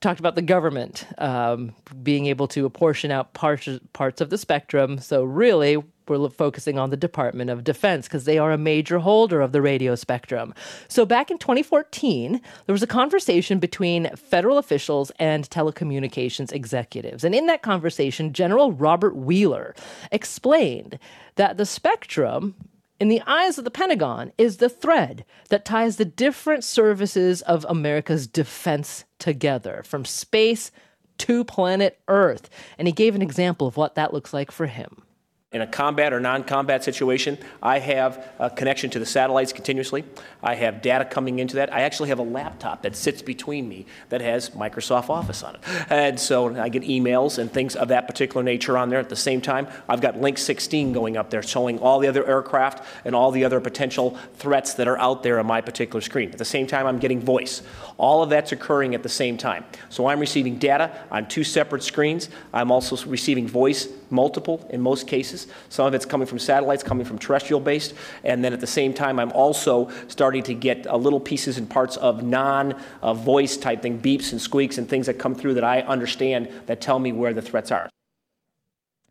talked 0.00 0.20
about 0.20 0.36
the 0.36 0.42
government 0.42 1.06
um, 1.18 1.74
being 2.04 2.26
able 2.26 2.46
to 2.46 2.64
apportion 2.66 3.10
out 3.10 3.32
parts 3.32 3.68
parts 3.94 4.20
of 4.20 4.30
the 4.30 4.38
spectrum. 4.38 4.98
So, 4.98 5.24
really, 5.24 5.82
we're 6.08 6.28
focusing 6.30 6.78
on 6.78 6.90
the 6.90 6.96
Department 6.96 7.50
of 7.50 7.64
Defense 7.64 8.06
because 8.06 8.24
they 8.24 8.38
are 8.38 8.52
a 8.52 8.58
major 8.58 8.98
holder 8.98 9.40
of 9.40 9.52
the 9.52 9.62
radio 9.62 9.94
spectrum. 9.94 10.54
So, 10.88 11.04
back 11.04 11.30
in 11.30 11.38
2014, 11.38 12.40
there 12.66 12.72
was 12.72 12.82
a 12.82 12.86
conversation 12.86 13.58
between 13.58 14.14
federal 14.16 14.58
officials 14.58 15.10
and 15.18 15.48
telecommunications 15.48 16.52
executives. 16.52 17.24
And 17.24 17.34
in 17.34 17.46
that 17.46 17.62
conversation, 17.62 18.32
General 18.32 18.72
Robert 18.72 19.16
Wheeler 19.16 19.74
explained 20.10 20.98
that 21.36 21.56
the 21.56 21.66
spectrum 21.66 22.54
in 23.00 23.08
the 23.08 23.22
eyes 23.26 23.58
of 23.58 23.64
the 23.64 23.70
Pentagon, 23.70 24.32
is 24.36 24.56
the 24.56 24.68
thread 24.68 25.24
that 25.50 25.64
ties 25.64 25.96
the 25.96 26.04
different 26.04 26.64
services 26.64 27.42
of 27.42 27.64
America's 27.68 28.26
defense 28.26 29.04
together, 29.18 29.82
from 29.84 30.04
space 30.04 30.72
to 31.18 31.44
planet 31.44 32.00
Earth. 32.08 32.48
And 32.78 32.88
he 32.88 32.92
gave 32.92 33.14
an 33.14 33.22
example 33.22 33.66
of 33.66 33.76
what 33.76 33.94
that 33.94 34.12
looks 34.12 34.32
like 34.32 34.50
for 34.50 34.66
him. 34.66 35.02
In 35.50 35.62
a 35.62 35.66
combat 35.66 36.12
or 36.12 36.20
non 36.20 36.44
combat 36.44 36.84
situation, 36.84 37.38
I 37.62 37.78
have 37.78 38.22
a 38.38 38.50
connection 38.50 38.90
to 38.90 38.98
the 38.98 39.06
satellites 39.06 39.50
continuously. 39.50 40.04
I 40.42 40.54
have 40.56 40.82
data 40.82 41.06
coming 41.06 41.38
into 41.38 41.56
that. 41.56 41.72
I 41.72 41.80
actually 41.80 42.10
have 42.10 42.18
a 42.18 42.22
laptop 42.22 42.82
that 42.82 42.94
sits 42.94 43.22
between 43.22 43.66
me 43.66 43.86
that 44.10 44.20
has 44.20 44.50
Microsoft 44.50 45.08
Office 45.08 45.42
on 45.42 45.54
it. 45.54 45.62
And 45.88 46.20
so 46.20 46.54
I 46.54 46.68
get 46.68 46.82
emails 46.82 47.38
and 47.38 47.50
things 47.50 47.76
of 47.76 47.88
that 47.88 48.06
particular 48.06 48.42
nature 48.42 48.76
on 48.76 48.90
there. 48.90 48.98
At 48.98 49.08
the 49.08 49.16
same 49.16 49.40
time, 49.40 49.68
I've 49.88 50.02
got 50.02 50.20
Link 50.20 50.36
16 50.36 50.92
going 50.92 51.16
up 51.16 51.30
there 51.30 51.42
showing 51.42 51.78
all 51.78 51.98
the 51.98 52.08
other 52.08 52.28
aircraft 52.28 52.84
and 53.06 53.14
all 53.14 53.30
the 53.30 53.46
other 53.46 53.58
potential 53.58 54.18
threats 54.34 54.74
that 54.74 54.86
are 54.86 54.98
out 54.98 55.22
there 55.22 55.38
on 55.38 55.46
my 55.46 55.62
particular 55.62 56.02
screen. 56.02 56.30
At 56.30 56.36
the 56.36 56.44
same 56.44 56.66
time, 56.66 56.86
I'm 56.86 56.98
getting 56.98 57.22
voice. 57.22 57.62
All 57.96 58.22
of 58.22 58.28
that's 58.28 58.52
occurring 58.52 58.94
at 58.94 59.02
the 59.02 59.08
same 59.08 59.38
time. 59.38 59.64
So 59.88 60.08
I'm 60.08 60.20
receiving 60.20 60.58
data 60.58 61.06
on 61.10 61.26
two 61.26 61.42
separate 61.42 61.82
screens. 61.82 62.28
I'm 62.52 62.70
also 62.70 63.02
receiving 63.08 63.48
voice, 63.48 63.88
multiple 64.10 64.66
in 64.70 64.80
most 64.80 65.06
cases. 65.06 65.46
Some 65.68 65.86
of 65.86 65.94
it's 65.94 66.04
coming 66.04 66.26
from 66.26 66.38
satellites, 66.38 66.82
coming 66.82 67.04
from 67.04 67.18
terrestrial 67.18 67.60
based. 67.60 67.94
And 68.24 68.44
then 68.44 68.52
at 68.52 68.60
the 68.60 68.66
same 68.66 68.92
time, 68.94 69.18
I'm 69.18 69.32
also 69.32 69.90
starting 70.08 70.42
to 70.44 70.54
get 70.54 70.86
little 70.86 71.20
pieces 71.20 71.58
and 71.58 71.68
parts 71.68 71.96
of 71.96 72.22
non 72.22 72.74
uh, 73.02 73.14
voice 73.14 73.56
type 73.56 73.82
thing, 73.82 74.00
beeps 74.00 74.32
and 74.32 74.40
squeaks 74.40 74.78
and 74.78 74.88
things 74.88 75.06
that 75.06 75.18
come 75.18 75.34
through 75.34 75.54
that 75.54 75.64
I 75.64 75.80
understand 75.82 76.48
that 76.66 76.80
tell 76.80 76.98
me 76.98 77.12
where 77.12 77.32
the 77.32 77.42
threats 77.42 77.70
are. 77.70 77.88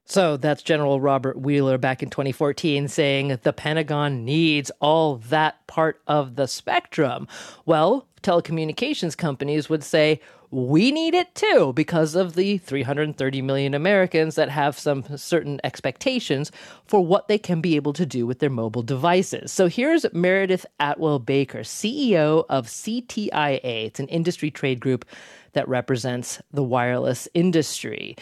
So 0.10 0.38
that's 0.38 0.64
General 0.64 1.02
Robert 1.02 1.38
Wheeler 1.38 1.78
back 1.78 2.02
in 2.02 2.10
2014 2.10 2.88
saying 2.88 3.40
the 3.44 3.52
Pentagon 3.52 4.24
needs 4.24 4.72
all 4.80 5.18
that 5.18 5.68
part 5.68 6.02
of 6.08 6.38
the 6.38 6.48
spectrum. 6.48 7.28
Well, 7.66 8.08
telecommunications 8.24 9.18
companies 9.18 9.68
would 9.68 9.84
say, 9.84 10.22
we 10.52 10.92
need 10.92 11.14
it 11.14 11.34
too 11.36 11.74
because 11.74 12.16
of 12.16 12.36
the 12.36 12.58
330 12.60 13.42
million 13.42 13.74
Americans 13.74 14.36
that 14.36 14.50
have 14.50 14.80
some 14.80 15.04
certain 15.18 15.60
expectations 15.64 16.52
for 16.86 17.06
what 17.06 17.28
they 17.28 17.38
can 17.38 17.60
be 17.60 17.76
able 17.76 17.94
to 17.94 18.06
do 18.06 18.26
with 18.26 18.40
their 18.40 18.50
mobile 18.50 18.84
devices. 18.84 19.52
So 19.52 19.68
here's 19.68 20.06
Meredith 20.14 20.66
Atwell 20.80 21.20
Baker, 21.20 21.60
CEO 21.60 22.46
of 22.50 22.68
CTIA. 22.68 23.86
It's 23.88 24.00
an 24.00 24.08
industry 24.08 24.50
trade 24.50 24.80
group 24.80 25.06
that 25.54 25.68
represents 25.68 26.42
the 26.52 26.64
wireless 26.64 27.28
industry. 27.34 28.16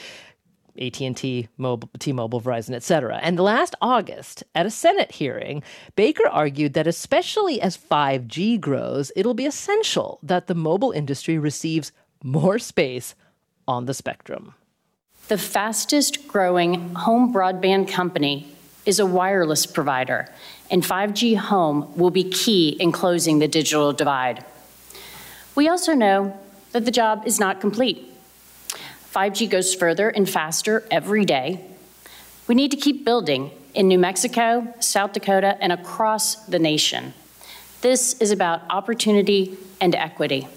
AT&T, 0.78 1.48
Mobile, 1.58 1.90
T-Mobile, 2.00 2.42
Verizon, 2.42 2.74
etc. 2.74 3.20
And 3.22 3.40
last 3.40 3.76
August, 3.82 4.44
at 4.54 4.66
a 4.66 4.70
Senate 4.70 5.12
hearing, 5.12 5.64
Baker 5.96 6.28
argued 6.28 6.74
that 6.74 6.88
especially 6.88 7.62
as 7.62 7.78
5G 7.78 8.60
grows, 8.60 9.12
it'll 9.16 9.34
be 9.34 9.46
essential 9.46 10.20
that 10.22 10.48
the 10.48 10.56
mobile 10.56 10.92
industry 10.92 11.38
receives 11.38 11.94
more 12.24 12.60
space 12.60 13.16
on 13.68 13.86
the 13.86 13.94
spectrum. 13.94 14.56
The 15.28 15.38
fastest 15.38 16.28
growing 16.28 16.94
home 16.94 17.34
broadband 17.34 17.90
company 17.90 18.48
is 18.86 19.00
a 19.00 19.06
wireless 19.06 19.66
provider, 19.66 20.30
and 20.70 20.84
5G 20.84 21.38
home 21.38 21.92
will 21.98 22.12
be 22.12 22.24
key 22.24 22.70
in 22.80 22.92
closing 22.92 23.40
the 23.40 23.48
digital 23.48 23.92
divide. 23.94 24.46
We 25.56 25.68
also 25.68 25.94
know 25.94 26.40
that 26.72 26.86
the 26.86 26.92
job 26.92 27.24
is 27.26 27.40
not 27.40 27.62
complete. 27.62 28.14
5G 29.14 29.50
goes 29.50 29.74
further 29.74 30.10
and 30.10 30.30
faster 30.30 30.84
every 30.92 31.26
day. 31.26 31.66
We 32.48 32.54
need 32.54 32.72
to 32.72 32.78
keep 32.78 33.06
building 33.06 33.50
in 33.74 33.88
New 33.88 33.98
Mexico, 33.98 34.74
South 34.80 35.14
Dakota, 35.14 35.58
and 35.60 35.72
across 35.72 36.36
the 36.46 36.60
nation. 36.60 37.14
This 37.82 38.14
is 38.22 38.32
about 38.32 38.62
opportunity 38.70 39.58
and 39.82 39.96
equity. 39.96 40.48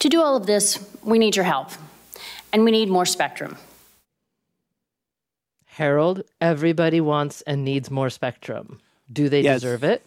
To 0.00 0.08
do 0.08 0.22
all 0.22 0.34
of 0.34 0.46
this, 0.46 0.78
we 1.02 1.18
need 1.18 1.36
your 1.36 1.44
help, 1.44 1.70
and 2.52 2.64
we 2.64 2.70
need 2.70 2.88
more 2.88 3.04
spectrum. 3.04 3.58
Harold, 5.66 6.22
everybody 6.40 7.02
wants 7.02 7.42
and 7.42 7.64
needs 7.64 7.90
more 7.90 8.08
spectrum. 8.08 8.80
Do 9.12 9.28
they 9.28 9.42
yes. 9.42 9.60
deserve 9.60 9.84
it? 9.84 10.04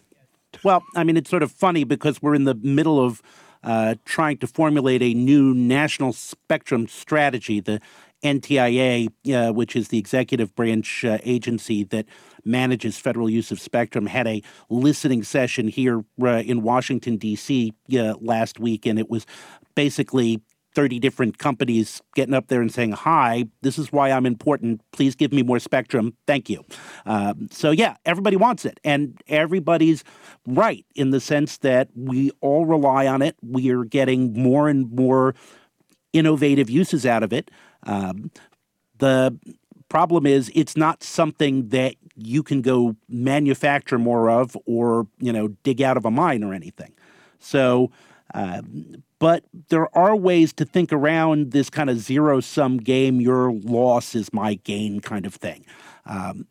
Well, 0.64 0.82
I 0.96 1.04
mean, 1.04 1.16
it's 1.16 1.30
sort 1.30 1.44
of 1.44 1.52
funny 1.52 1.84
because 1.84 2.20
we're 2.20 2.34
in 2.34 2.44
the 2.44 2.54
middle 2.54 3.04
of 3.04 3.22
uh, 3.62 3.94
trying 4.04 4.38
to 4.38 4.48
formulate 4.48 5.00
a 5.00 5.14
new 5.14 5.54
national 5.54 6.12
spectrum 6.12 6.88
strategy. 6.88 7.60
The 7.60 7.80
NTIA, 8.24 9.08
uh, 9.32 9.52
which 9.52 9.76
is 9.76 9.88
the 9.88 9.98
executive 9.98 10.54
branch 10.56 11.04
uh, 11.04 11.18
agency 11.22 11.84
that 11.84 12.06
manages 12.44 12.98
federal 12.98 13.28
use 13.28 13.50
of 13.50 13.60
spectrum, 13.60 14.06
had 14.06 14.26
a 14.26 14.42
listening 14.70 15.22
session 15.22 15.68
here 15.68 16.04
uh, 16.22 16.42
in 16.44 16.62
Washington, 16.62 17.16
D.C. 17.18 17.72
Uh, 17.96 18.14
last 18.20 18.58
week, 18.58 18.86
and 18.86 18.98
it 18.98 19.10
was 19.10 19.26
basically 19.74 20.40
30 20.74 20.98
different 20.98 21.38
companies 21.38 22.02
getting 22.14 22.34
up 22.34 22.48
there 22.48 22.60
and 22.60 22.72
saying, 22.72 22.92
Hi, 22.92 23.44
this 23.62 23.78
is 23.78 23.92
why 23.92 24.10
I'm 24.10 24.26
important. 24.26 24.80
Please 24.92 25.14
give 25.14 25.32
me 25.32 25.42
more 25.42 25.60
spectrum. 25.60 26.16
Thank 26.26 26.50
you. 26.50 26.64
Um, 27.06 27.48
so, 27.52 27.70
yeah, 27.70 27.96
everybody 28.04 28.36
wants 28.36 28.64
it. 28.64 28.80
And 28.82 29.20
everybody's 29.28 30.02
right 30.46 30.84
in 30.94 31.10
the 31.10 31.20
sense 31.20 31.58
that 31.58 31.90
we 31.94 32.32
all 32.40 32.66
rely 32.66 33.06
on 33.06 33.22
it. 33.22 33.36
We 33.42 33.70
are 33.70 33.84
getting 33.84 34.32
more 34.32 34.68
and 34.68 34.90
more 34.90 35.34
innovative 36.12 36.70
uses 36.70 37.04
out 37.04 37.22
of 37.22 37.32
it. 37.32 37.50
Um, 37.84 38.30
the 38.98 39.38
problem 39.88 40.26
is 40.26 40.50
it's 40.54 40.76
not 40.76 41.02
something 41.02 41.68
that 41.68 41.94
you 42.16 42.42
can 42.42 42.62
go 42.62 42.96
manufacture 43.08 43.98
more 43.98 44.30
of 44.30 44.56
or 44.66 45.06
you 45.18 45.32
know 45.32 45.48
dig 45.62 45.82
out 45.82 45.96
of 45.96 46.04
a 46.04 46.10
mine 46.10 46.42
or 46.42 46.54
anything 46.54 46.92
so 47.38 47.90
uh, 48.34 48.62
but 49.18 49.44
there 49.68 49.96
are 49.96 50.14
ways 50.14 50.52
to 50.52 50.64
think 50.64 50.92
around 50.92 51.52
this 51.52 51.70
kind 51.70 51.88
of 51.88 51.98
zero 51.98 52.40
sum 52.40 52.76
game. 52.76 53.20
Your 53.20 53.52
loss 53.52 54.14
is 54.14 54.32
my 54.32 54.54
gain 54.54 55.00
kind 55.00 55.24
of 55.24 55.34
thing. 55.34 55.64
Um, 56.04 56.46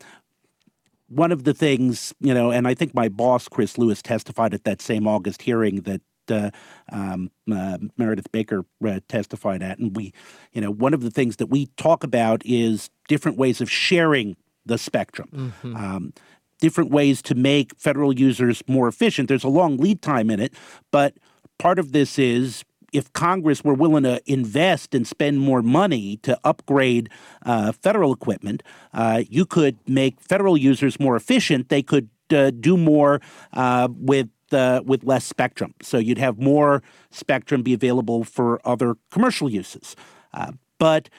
one 1.08 1.32
of 1.32 1.44
the 1.44 1.54
things, 1.54 2.14
you 2.20 2.34
know, 2.34 2.50
and 2.50 2.68
I 2.68 2.74
think 2.74 2.96
my 2.96 3.10
boss, 3.10 3.48
Chris 3.48 3.78
Lewis, 3.78 4.02
testified 4.02 4.54
at 4.54 4.64
that 4.64 4.82
same 4.82 5.08
August 5.08 5.44
hearing 5.44 5.82
that 5.82 6.02
uh, 6.32 6.52
um, 6.92 7.32
uh, 7.52 7.78
Meredith 7.98 8.32
Baker 8.32 8.66
uh, 8.86 9.00
testified 9.08 9.62
at. 9.62 9.80
And 9.80 9.96
we, 9.96 10.14
you 10.52 10.62
know, 10.62 10.72
one 10.72 10.94
of 10.94 11.02
the 11.02 11.12
things 11.12 11.38
that 11.38 11.48
we 11.48 11.68
talk 11.78 12.04
about 12.04 12.42
is 12.46 12.90
different 13.08 13.38
ways 13.38 13.62
of 13.62 13.70
sharing 13.70 14.36
the 14.66 14.78
spectrum. 14.78 15.54
Mm-hmm. 15.62 15.76
Um, 15.76 16.14
different 16.60 16.92
ways 16.92 17.22
to 17.24 17.36
make 17.36 17.76
federal 17.78 18.18
users 18.18 18.64
more 18.68 18.88
efficient. 18.88 19.28
There's 19.28 19.44
a 19.44 19.50
long 19.50 19.78
lead 19.78 20.02
time 20.02 20.30
in 20.30 20.40
it, 20.40 20.54
but 20.92 21.16
part 21.58 21.78
of 21.78 21.92
this 21.92 22.18
is 22.18 22.64
if 22.94 23.12
Congress 23.12 23.64
were 23.64 23.74
willing 23.74 24.04
to 24.04 24.22
invest 24.32 24.96
and 24.96 25.06
spend 25.06 25.40
more 25.40 25.62
money 25.62 26.18
to 26.18 26.40
upgrade 26.44 27.10
uh, 27.46 27.72
federal 27.72 28.14
equipment, 28.14 28.64
uh, 28.94 29.24
you 29.28 29.46
could 29.46 29.78
make 29.90 30.22
federal 30.22 30.56
users 30.56 31.00
more 31.00 31.16
efficient. 31.16 31.70
They 31.70 31.82
could 31.82 32.10
uh, 32.32 32.52
do 32.52 32.78
more 32.78 33.20
uh, 33.52 33.90
with 33.92 34.30
uh, 34.54 34.82
with 34.86 35.04
less 35.04 35.26
spectrum. 35.26 35.74
So 35.82 35.98
you'd 35.98 36.18
have 36.18 36.40
more 36.40 36.84
spectrum 37.12 37.64
be 37.64 37.74
available 37.74 38.24
for 38.24 38.60
other 38.66 38.96
commercial 39.12 39.50
uses. 39.50 39.96
Uh, 40.34 40.54
but 40.80 41.10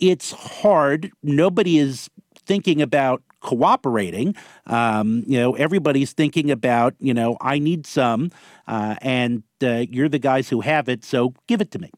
it's 0.00 0.32
hard. 0.32 1.12
Nobody 1.22 1.78
is 1.78 2.10
thinking 2.44 2.82
about 2.82 3.22
cooperating. 3.40 4.34
Um, 4.66 5.24
you 5.26 5.38
know, 5.38 5.54
everybody's 5.54 6.12
thinking 6.12 6.50
about, 6.50 6.94
you 6.98 7.12
know, 7.12 7.36
I 7.40 7.58
need 7.58 7.86
some, 7.86 8.30
uh, 8.66 8.96
and 9.02 9.42
uh, 9.62 9.84
you're 9.90 10.08
the 10.08 10.18
guys 10.18 10.48
who 10.48 10.60
have 10.60 10.88
it, 10.88 11.04
so 11.04 11.34
give 11.46 11.60
it 11.60 11.70
to 11.72 11.78
me. 11.78 11.90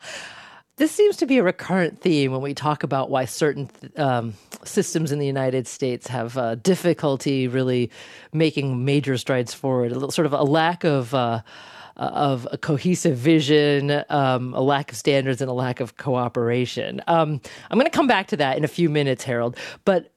This 0.78 0.92
seems 0.92 1.16
to 1.16 1.26
be 1.26 1.38
a 1.38 1.42
recurrent 1.42 2.00
theme 2.00 2.30
when 2.30 2.40
we 2.40 2.54
talk 2.54 2.84
about 2.84 3.10
why 3.10 3.24
certain 3.24 3.68
um, 3.96 4.34
systems 4.62 5.10
in 5.10 5.18
the 5.18 5.26
United 5.26 5.66
States 5.66 6.06
have 6.06 6.38
uh, 6.38 6.54
difficulty 6.54 7.48
really 7.48 7.90
making 8.32 8.84
major 8.84 9.18
strides 9.18 9.52
forward. 9.52 9.90
A 9.90 9.94
little, 9.94 10.12
sort 10.12 10.26
of 10.26 10.32
a 10.32 10.44
lack 10.44 10.84
of 10.84 11.12
uh, 11.14 11.42
of 11.98 12.46
a 12.52 12.58
cohesive 12.58 13.16
vision, 13.16 14.04
um, 14.08 14.54
a 14.54 14.60
lack 14.60 14.92
of 14.92 14.96
standards, 14.96 15.40
and 15.40 15.50
a 15.50 15.54
lack 15.54 15.80
of 15.80 15.96
cooperation. 15.96 17.02
Um, 17.06 17.40
I'm 17.70 17.78
going 17.78 17.90
to 17.90 17.96
come 17.96 18.06
back 18.06 18.28
to 18.28 18.36
that 18.36 18.56
in 18.56 18.64
a 18.64 18.68
few 18.68 18.88
minutes, 18.88 19.24
Harold. 19.24 19.56
But 19.84 20.12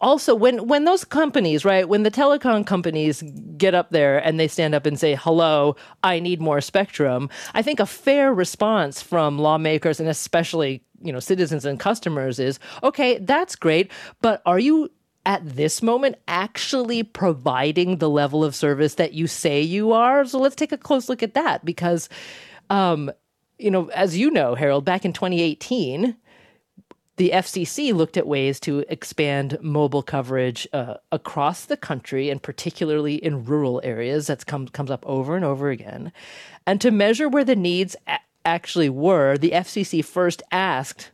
also, 0.00 0.34
when 0.34 0.66
when 0.66 0.84
those 0.84 1.04
companies, 1.04 1.64
right, 1.64 1.88
when 1.88 2.02
the 2.02 2.10
telecom 2.10 2.66
companies 2.66 3.22
get 3.56 3.74
up 3.74 3.90
there 3.90 4.18
and 4.18 4.40
they 4.40 4.48
stand 4.48 4.74
up 4.74 4.86
and 4.86 4.98
say, 4.98 5.14
"Hello, 5.14 5.76
I 6.02 6.18
need 6.18 6.40
more 6.40 6.60
spectrum," 6.60 7.28
I 7.54 7.62
think 7.62 7.78
a 7.80 7.86
fair 7.86 8.32
response 8.32 9.02
from 9.02 9.38
lawmakers 9.38 10.00
and 10.00 10.08
especially 10.08 10.82
you 11.02 11.12
know 11.12 11.20
citizens 11.20 11.64
and 11.64 11.78
customers 11.78 12.38
is, 12.38 12.58
"Okay, 12.82 13.18
that's 13.18 13.54
great, 13.54 13.92
but 14.22 14.42
are 14.46 14.58
you 14.58 14.90
at 15.24 15.56
this 15.56 15.82
moment 15.82 16.16
actually 16.26 17.02
providing 17.02 17.98
the 17.98 18.10
level 18.10 18.44
of 18.44 18.54
service 18.54 18.94
that 18.96 19.12
you 19.12 19.26
say 19.26 19.60
you 19.60 19.92
are. 19.92 20.24
So 20.24 20.38
let's 20.38 20.56
take 20.56 20.72
a 20.72 20.78
close 20.78 21.08
look 21.08 21.22
at 21.22 21.34
that 21.34 21.64
because, 21.64 22.08
um, 22.70 23.10
you 23.58 23.70
know, 23.70 23.88
as 23.90 24.16
you 24.16 24.30
know, 24.30 24.54
Harold, 24.54 24.84
back 24.84 25.04
in 25.04 25.12
2018, 25.12 26.16
the 27.16 27.30
FCC 27.30 27.94
looked 27.94 28.16
at 28.16 28.26
ways 28.26 28.58
to 28.60 28.84
expand 28.88 29.58
mobile 29.60 30.02
coverage 30.02 30.66
uh, 30.72 30.94
across 31.12 31.66
the 31.66 31.76
country 31.76 32.30
and 32.30 32.42
particularly 32.42 33.16
in 33.16 33.44
rural 33.44 33.80
areas. 33.84 34.26
That 34.26 34.46
comes 34.46 34.70
comes 34.70 34.90
up 34.90 35.04
over 35.06 35.36
and 35.36 35.44
over 35.44 35.70
again. 35.70 36.12
And 36.66 36.80
to 36.80 36.90
measure 36.90 37.28
where 37.28 37.44
the 37.44 37.54
needs 37.54 37.94
a- 38.08 38.18
actually 38.44 38.88
were, 38.88 39.36
the 39.36 39.50
FCC 39.50 40.04
first 40.04 40.42
asked 40.50 41.10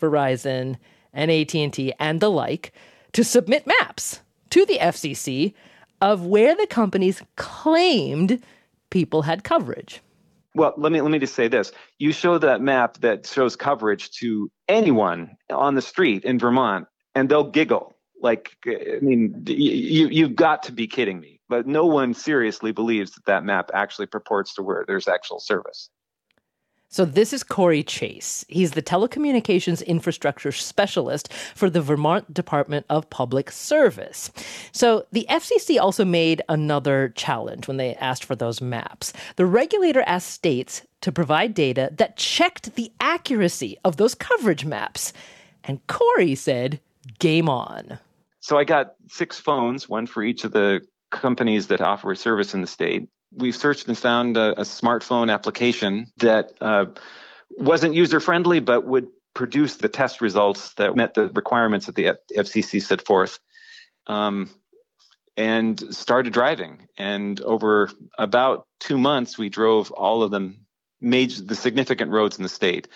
Verizon, 0.00 0.76
and 1.12 1.30
AT&T 1.30 1.92
and 1.98 2.20
the 2.20 2.30
like 2.30 2.72
to 3.12 3.24
submit 3.24 3.66
maps 3.66 4.20
to 4.50 4.64
the 4.66 4.78
FCC 4.78 5.54
of 6.00 6.26
where 6.26 6.54
the 6.54 6.66
companies 6.66 7.22
claimed 7.36 8.42
people 8.90 9.22
had 9.22 9.44
coverage. 9.44 10.00
Well, 10.54 10.74
let 10.76 10.92
me 10.92 11.00
let 11.00 11.10
me 11.10 11.18
just 11.18 11.34
say 11.34 11.48
this. 11.48 11.72
You 11.98 12.12
show 12.12 12.36
that 12.38 12.60
map 12.60 12.98
that 12.98 13.26
shows 13.26 13.56
coverage 13.56 14.10
to 14.18 14.50
anyone 14.68 15.36
on 15.48 15.74
the 15.74 15.82
street 15.82 16.24
in 16.24 16.38
Vermont 16.38 16.86
and 17.14 17.28
they'll 17.28 17.50
giggle. 17.50 17.94
Like 18.20 18.56
I 18.66 18.98
mean, 19.00 19.42
you 19.46 20.08
you've 20.08 20.36
got 20.36 20.62
to 20.64 20.72
be 20.72 20.86
kidding 20.86 21.20
me. 21.20 21.40
But 21.48 21.66
no 21.66 21.86
one 21.86 22.14
seriously 22.14 22.72
believes 22.72 23.12
that 23.12 23.24
that 23.26 23.44
map 23.44 23.70
actually 23.74 24.06
purports 24.06 24.54
to 24.54 24.62
where 24.62 24.84
there's 24.86 25.08
actual 25.08 25.40
service. 25.40 25.90
So, 26.92 27.06
this 27.06 27.32
is 27.32 27.42
Corey 27.42 27.82
Chase. 27.82 28.44
He's 28.50 28.72
the 28.72 28.82
telecommunications 28.82 29.84
infrastructure 29.86 30.52
specialist 30.52 31.32
for 31.54 31.70
the 31.70 31.80
Vermont 31.80 32.34
Department 32.34 32.84
of 32.90 33.08
Public 33.08 33.50
Service. 33.50 34.30
So, 34.72 35.06
the 35.10 35.24
FCC 35.30 35.80
also 35.80 36.04
made 36.04 36.42
another 36.50 37.08
challenge 37.16 37.66
when 37.66 37.78
they 37.78 37.94
asked 37.94 38.26
for 38.26 38.36
those 38.36 38.60
maps. 38.60 39.14
The 39.36 39.46
regulator 39.46 40.02
asked 40.02 40.32
states 40.32 40.82
to 41.00 41.10
provide 41.10 41.54
data 41.54 41.88
that 41.96 42.18
checked 42.18 42.74
the 42.74 42.92
accuracy 43.00 43.78
of 43.86 43.96
those 43.96 44.14
coverage 44.14 44.66
maps. 44.66 45.14
And 45.64 45.80
Corey 45.86 46.34
said, 46.34 46.78
game 47.18 47.48
on. 47.48 48.00
So, 48.40 48.58
I 48.58 48.64
got 48.64 48.96
six 49.08 49.40
phones, 49.40 49.88
one 49.88 50.06
for 50.06 50.22
each 50.22 50.44
of 50.44 50.52
the 50.52 50.82
companies 51.10 51.68
that 51.68 51.80
offer 51.80 52.12
a 52.12 52.16
service 52.16 52.52
in 52.52 52.60
the 52.60 52.66
state 52.66 53.08
we've 53.34 53.56
searched 53.56 53.88
and 53.88 53.96
found 53.96 54.36
a, 54.36 54.60
a 54.60 54.64
smartphone 54.64 55.32
application 55.32 56.06
that 56.18 56.52
uh, 56.60 56.86
wasn't 57.50 57.94
user 57.94 58.20
friendly, 58.20 58.60
but 58.60 58.84
would 58.84 59.08
produce 59.34 59.76
the 59.76 59.88
test 59.88 60.20
results 60.20 60.74
that 60.74 60.94
met 60.94 61.14
the 61.14 61.28
requirements 61.28 61.86
that 61.86 61.94
the 61.94 62.18
FCC 62.36 62.82
set 62.82 63.04
forth. 63.04 63.38
Um, 64.06 64.50
and 65.36 65.94
started 65.94 66.32
driving. 66.32 66.88
And 66.98 67.40
over 67.40 67.90
about 68.18 68.66
two 68.80 68.98
months, 68.98 69.38
we 69.38 69.48
drove 69.48 69.90
all 69.90 70.22
of 70.22 70.30
them, 70.30 70.66
major, 71.00 71.42
the 71.42 71.54
significant 71.54 72.10
roads 72.10 72.36
in 72.36 72.42
the 72.42 72.48
state. 72.48 72.88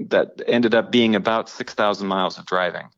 That 0.00 0.40
ended 0.46 0.74
up 0.74 0.92
being 0.92 1.16
about 1.16 1.48
6,000 1.48 2.06
miles 2.06 2.38
of 2.38 2.46
driving. 2.46 2.88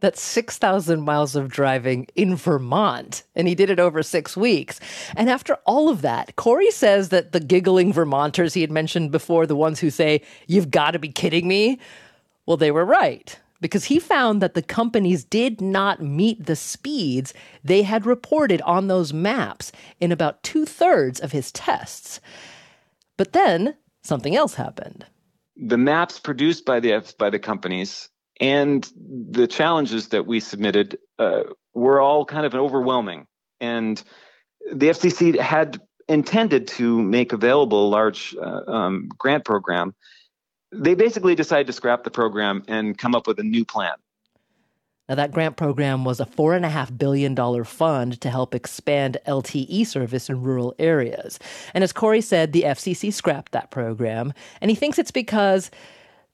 That's 0.00 0.20
6,000 0.20 1.00
miles 1.00 1.34
of 1.34 1.48
driving 1.48 2.08
in 2.14 2.36
Vermont, 2.36 3.22
and 3.34 3.48
he 3.48 3.54
did 3.54 3.70
it 3.70 3.80
over 3.80 4.02
six 4.02 4.36
weeks. 4.36 4.80
And 5.16 5.30
after 5.30 5.54
all 5.64 5.88
of 5.88 6.02
that, 6.02 6.36
Corey 6.36 6.70
says 6.70 7.08
that 7.08 7.32
the 7.32 7.40
giggling 7.40 7.92
Vermonters 7.92 8.54
he 8.54 8.60
had 8.60 8.70
mentioned 8.70 9.12
before, 9.12 9.46
the 9.46 9.56
ones 9.56 9.80
who 9.80 9.90
say, 9.90 10.20
You've 10.46 10.70
got 10.70 10.90
to 10.90 10.98
be 10.98 11.08
kidding 11.08 11.48
me, 11.48 11.78
well, 12.46 12.56
they 12.56 12.70
were 12.70 12.84
right. 12.84 13.38
Because 13.60 13.84
he 13.84 13.98
found 13.98 14.42
that 14.42 14.52
the 14.52 14.62
companies 14.62 15.24
did 15.24 15.60
not 15.60 16.02
meet 16.02 16.44
the 16.44 16.56
speeds 16.56 17.32
they 17.62 17.82
had 17.82 18.04
reported 18.04 18.60
on 18.62 18.88
those 18.88 19.14
maps 19.14 19.72
in 20.00 20.12
about 20.12 20.42
two 20.42 20.66
thirds 20.66 21.18
of 21.18 21.32
his 21.32 21.50
tests. 21.50 22.20
But 23.16 23.32
then 23.32 23.76
something 24.02 24.36
else 24.36 24.54
happened. 24.54 25.06
The 25.56 25.78
maps 25.78 26.18
produced 26.18 26.66
by 26.66 26.80
the 26.80 27.14
by 27.18 27.30
the 27.30 27.38
companies 27.38 28.08
and 28.40 28.90
the 28.96 29.46
challenges 29.46 30.08
that 30.08 30.26
we 30.26 30.40
submitted 30.40 30.98
uh, 31.18 31.44
were 31.72 32.00
all 32.00 32.24
kind 32.24 32.46
of 32.46 32.54
overwhelming. 32.54 33.26
And 33.60 34.02
the 34.72 34.88
FCC 34.88 35.38
had 35.38 35.80
intended 36.08 36.68
to 36.68 37.02
make 37.02 37.32
available 37.32 37.86
a 37.86 37.90
large 37.90 38.34
uh, 38.40 38.70
um, 38.70 39.08
grant 39.16 39.44
program. 39.44 39.94
They 40.72 40.94
basically 40.94 41.34
decided 41.34 41.66
to 41.68 41.72
scrap 41.72 42.04
the 42.04 42.10
program 42.10 42.64
and 42.66 42.98
come 42.98 43.14
up 43.14 43.26
with 43.26 43.38
a 43.38 43.44
new 43.44 43.64
plan. 43.64 43.94
Now, 45.08 45.16
that 45.16 45.32
grant 45.32 45.56
program 45.56 46.04
was 46.06 46.18
a 46.18 46.24
$4.5 46.24 46.96
billion 46.96 47.64
fund 47.64 48.20
to 48.22 48.30
help 48.30 48.54
expand 48.54 49.18
LTE 49.26 49.86
service 49.86 50.30
in 50.30 50.42
rural 50.42 50.74
areas. 50.78 51.38
And 51.74 51.84
as 51.84 51.92
Corey 51.92 52.22
said, 52.22 52.52
the 52.52 52.62
FCC 52.62 53.12
scrapped 53.12 53.52
that 53.52 53.70
program. 53.70 54.32
And 54.62 54.70
he 54.70 54.74
thinks 54.74 54.98
it's 54.98 55.10
because 55.10 55.70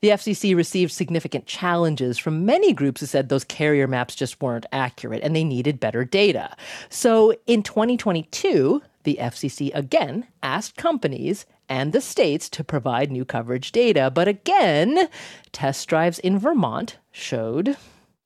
the 0.02 0.08
FCC 0.08 0.56
received 0.56 0.92
significant 0.92 1.46
challenges 1.46 2.18
from 2.18 2.46
many 2.46 2.72
groups 2.72 3.00
who 3.00 3.06
said 3.06 3.28
those 3.28 3.44
carrier 3.44 3.86
maps 3.86 4.14
just 4.14 4.40
weren't 4.40 4.66
accurate 4.72 5.22
and 5.22 5.36
they 5.36 5.44
needed 5.44 5.80
better 5.80 6.04
data. 6.04 6.56
So 6.88 7.34
in 7.46 7.62
2022, 7.62 8.82
the 9.04 9.18
FCC 9.20 9.74
again 9.74 10.26
asked 10.42 10.76
companies 10.76 11.46
and 11.68 11.92
the 11.92 12.00
states 12.00 12.48
to 12.50 12.64
provide 12.64 13.10
new 13.10 13.24
coverage 13.24 13.72
data. 13.72 14.10
But 14.12 14.28
again, 14.28 15.08
test 15.52 15.88
drives 15.88 16.18
in 16.18 16.38
Vermont 16.38 16.96
showed 17.12 17.76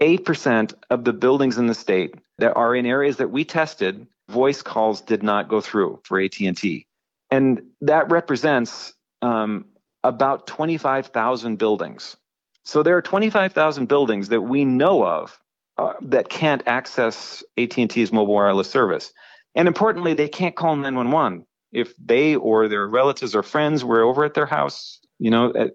8% 0.00 0.74
of 0.90 1.04
the 1.04 1.12
buildings 1.12 1.58
in 1.58 1.66
the 1.66 1.74
state 1.74 2.14
that 2.38 2.54
are 2.56 2.74
in 2.74 2.86
areas 2.86 3.16
that 3.18 3.30
we 3.30 3.44
tested, 3.44 4.06
voice 4.28 4.62
calls 4.62 5.00
did 5.00 5.22
not 5.22 5.48
go 5.48 5.60
through 5.60 6.00
for 6.04 6.20
AT&T. 6.20 6.86
And 7.30 7.62
that 7.80 8.10
represents 8.10 8.92
um, 9.22 9.64
about 10.04 10.46
25,000 10.46 11.56
buildings. 11.56 12.16
So 12.64 12.82
there 12.82 12.96
are 12.96 13.02
25,000 13.02 13.86
buildings 13.86 14.28
that 14.28 14.42
we 14.42 14.64
know 14.64 15.04
of 15.04 15.38
uh, 15.76 15.94
that 16.02 16.28
can't 16.28 16.62
access 16.66 17.42
AT&T's 17.58 18.12
mobile 18.12 18.34
wireless 18.34 18.70
service. 18.70 19.12
And 19.54 19.66
importantly, 19.66 20.14
they 20.14 20.28
can't 20.28 20.54
call 20.54 20.76
911 20.76 21.46
if 21.72 21.92
they 21.96 22.36
or 22.36 22.68
their 22.68 22.86
relatives 22.86 23.34
or 23.34 23.42
friends 23.42 23.84
were 23.84 24.02
over 24.02 24.24
at 24.24 24.34
their 24.34 24.46
house. 24.46 25.00
You 25.18 25.30
know, 25.30 25.50
uh, 25.52 25.68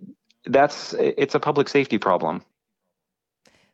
that's 0.45 0.93
it's 0.93 1.35
a 1.35 1.39
public 1.39 1.67
safety 1.67 1.97
problem. 1.97 2.43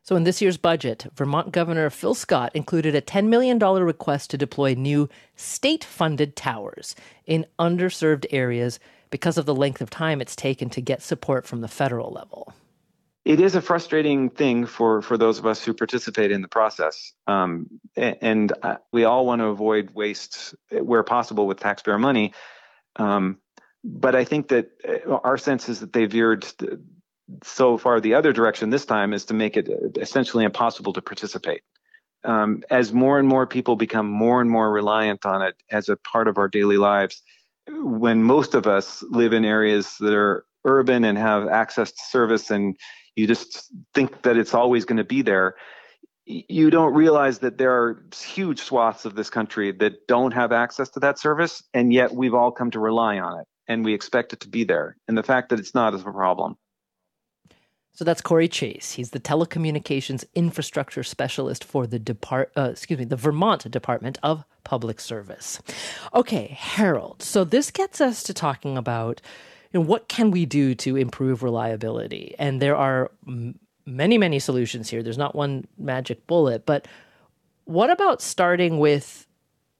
So, 0.02 0.14
in 0.14 0.22
this 0.22 0.40
year's 0.40 0.56
budget, 0.56 1.06
Vermont 1.16 1.50
Governor 1.50 1.90
Phil 1.90 2.14
Scott 2.14 2.52
included 2.54 2.94
a 2.94 3.00
$10 3.00 3.26
million 3.26 3.58
request 3.58 4.30
to 4.30 4.38
deploy 4.38 4.74
new 4.74 5.08
state 5.34 5.82
funded 5.82 6.36
towers 6.36 6.94
in 7.24 7.44
underserved 7.58 8.24
areas 8.30 8.78
because 9.10 9.38
of 9.38 9.46
the 9.46 9.54
length 9.54 9.80
of 9.80 9.90
time 9.90 10.20
it's 10.20 10.36
taken 10.36 10.70
to 10.70 10.80
get 10.80 11.02
support 11.02 11.46
from 11.46 11.60
the 11.60 11.68
federal 11.68 12.10
level. 12.10 12.52
It 13.24 13.40
is 13.40 13.56
a 13.56 13.60
frustrating 13.60 14.30
thing 14.30 14.66
for, 14.66 15.02
for 15.02 15.18
those 15.18 15.40
of 15.40 15.46
us 15.46 15.64
who 15.64 15.74
participate 15.74 16.30
in 16.30 16.42
the 16.42 16.48
process. 16.48 17.12
Um, 17.26 17.66
and 17.96 18.52
uh, 18.62 18.76
we 18.92 19.02
all 19.02 19.26
want 19.26 19.40
to 19.40 19.46
avoid 19.46 19.90
waste 19.94 20.54
where 20.70 21.02
possible 21.02 21.48
with 21.48 21.58
taxpayer 21.58 21.98
money. 21.98 22.34
Um, 22.94 23.38
but 23.82 24.14
I 24.14 24.24
think 24.24 24.48
that 24.48 24.70
uh, 24.88 25.14
our 25.24 25.38
sense 25.38 25.68
is 25.68 25.80
that 25.80 25.92
they 25.92 26.06
veered 26.06 26.46
so 27.42 27.78
far 27.78 28.00
the 28.00 28.14
other 28.14 28.32
direction 28.32 28.70
this 28.70 28.84
time 28.84 29.12
is 29.12 29.24
to 29.26 29.34
make 29.34 29.56
it 29.56 29.68
essentially 30.00 30.44
impossible 30.44 30.92
to 30.92 31.02
participate. 31.02 31.62
Um, 32.24 32.62
as 32.70 32.92
more 32.92 33.18
and 33.18 33.28
more 33.28 33.46
people 33.46 33.76
become 33.76 34.08
more 34.08 34.40
and 34.40 34.50
more 34.50 34.70
reliant 34.70 35.26
on 35.26 35.42
it 35.42 35.56
as 35.70 35.88
a 35.88 35.96
part 35.96 36.28
of 36.28 36.38
our 36.38 36.48
daily 36.48 36.76
lives, 36.76 37.22
when 37.68 38.22
most 38.22 38.54
of 38.54 38.66
us 38.66 39.02
live 39.10 39.32
in 39.32 39.44
areas 39.44 39.96
that 40.00 40.14
are 40.14 40.44
urban 40.64 41.04
and 41.04 41.18
have 41.18 41.48
access 41.48 41.92
to 41.92 42.02
service 42.10 42.50
and 42.50 42.76
you 43.14 43.26
just 43.26 43.72
think 43.94 44.22
that 44.22 44.36
it's 44.36 44.54
always 44.54 44.84
going 44.84 44.98
to 44.98 45.04
be 45.04 45.22
there 45.22 45.56
you 46.26 46.70
don't 46.70 46.92
realize 46.92 47.38
that 47.38 47.56
there 47.56 47.72
are 47.72 48.04
huge 48.14 48.60
swaths 48.60 49.04
of 49.04 49.14
this 49.14 49.30
country 49.30 49.70
that 49.70 50.08
don't 50.08 50.32
have 50.32 50.50
access 50.50 50.90
to 50.90 51.00
that 51.00 51.18
service 51.18 51.62
and 51.72 51.92
yet 51.92 52.12
we've 52.12 52.34
all 52.34 52.50
come 52.50 52.70
to 52.72 52.80
rely 52.80 53.18
on 53.18 53.38
it 53.40 53.46
and 53.68 53.84
we 53.84 53.94
expect 53.94 54.32
it 54.32 54.40
to 54.40 54.48
be 54.48 54.64
there. 54.64 54.96
And 55.08 55.16
the 55.16 55.22
fact 55.22 55.50
that 55.50 55.60
it's 55.60 55.74
not 55.74 55.94
is 55.94 56.00
a 56.02 56.04
problem 56.04 56.56
so 57.96 58.04
that's 58.04 58.20
Corey 58.20 58.46
Chase. 58.46 58.92
He's 58.92 59.10
the 59.10 59.18
telecommunications 59.18 60.22
infrastructure 60.34 61.02
specialist 61.02 61.64
for 61.64 61.86
the 61.86 61.98
depart, 61.98 62.52
uh, 62.54 62.68
excuse 62.72 62.98
me, 62.98 63.06
the 63.06 63.16
Vermont 63.16 63.70
Department 63.70 64.18
of 64.22 64.44
Public 64.64 65.00
Service. 65.00 65.62
Okay, 66.14 66.54
Harold. 66.60 67.22
So 67.22 67.42
this 67.42 67.70
gets 67.70 68.02
us 68.02 68.22
to 68.24 68.34
talking 68.34 68.76
about 68.76 69.22
you 69.72 69.80
know, 69.80 69.86
what 69.86 70.08
can 70.08 70.30
we 70.30 70.44
do 70.44 70.74
to 70.74 70.96
improve 70.96 71.42
reliability, 71.42 72.34
and 72.38 72.60
there 72.60 72.76
are 72.76 73.10
m- 73.26 73.58
many, 73.86 74.18
many 74.18 74.40
solutions 74.40 74.90
here. 74.90 75.02
There's 75.02 75.16
not 75.16 75.34
one 75.34 75.66
magic 75.78 76.26
bullet, 76.26 76.66
but 76.66 76.86
what 77.64 77.88
about 77.88 78.20
starting 78.20 78.78
with 78.78 79.25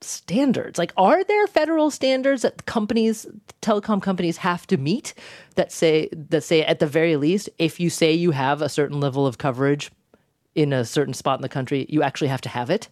standards? 0.01 0.77
Like, 0.77 0.93
are 0.97 1.23
there 1.23 1.47
federal 1.47 1.91
standards 1.91 2.43
that 2.43 2.65
companies, 2.65 3.25
telecom 3.61 4.01
companies, 4.01 4.37
have 4.37 4.67
to 4.67 4.77
meet 4.77 5.13
that 5.55 5.71
say 5.71 6.09
that 6.11 6.43
say 6.43 6.63
at 6.63 6.79
the 6.79 6.87
very 6.87 7.15
least, 7.15 7.49
if 7.57 7.79
you 7.79 7.89
say 7.89 8.13
you 8.13 8.31
have 8.31 8.61
a 8.61 8.69
certain 8.69 8.99
level 8.99 9.25
of 9.25 9.37
coverage 9.37 9.91
in 10.55 10.73
a 10.73 10.85
certain 10.85 11.13
spot 11.13 11.39
in 11.39 11.41
the 11.41 11.49
country, 11.49 11.85
you 11.89 12.01
actually 12.03 12.27
have 12.27 12.41
to 12.41 12.49
have 12.49 12.69
it? 12.69 12.89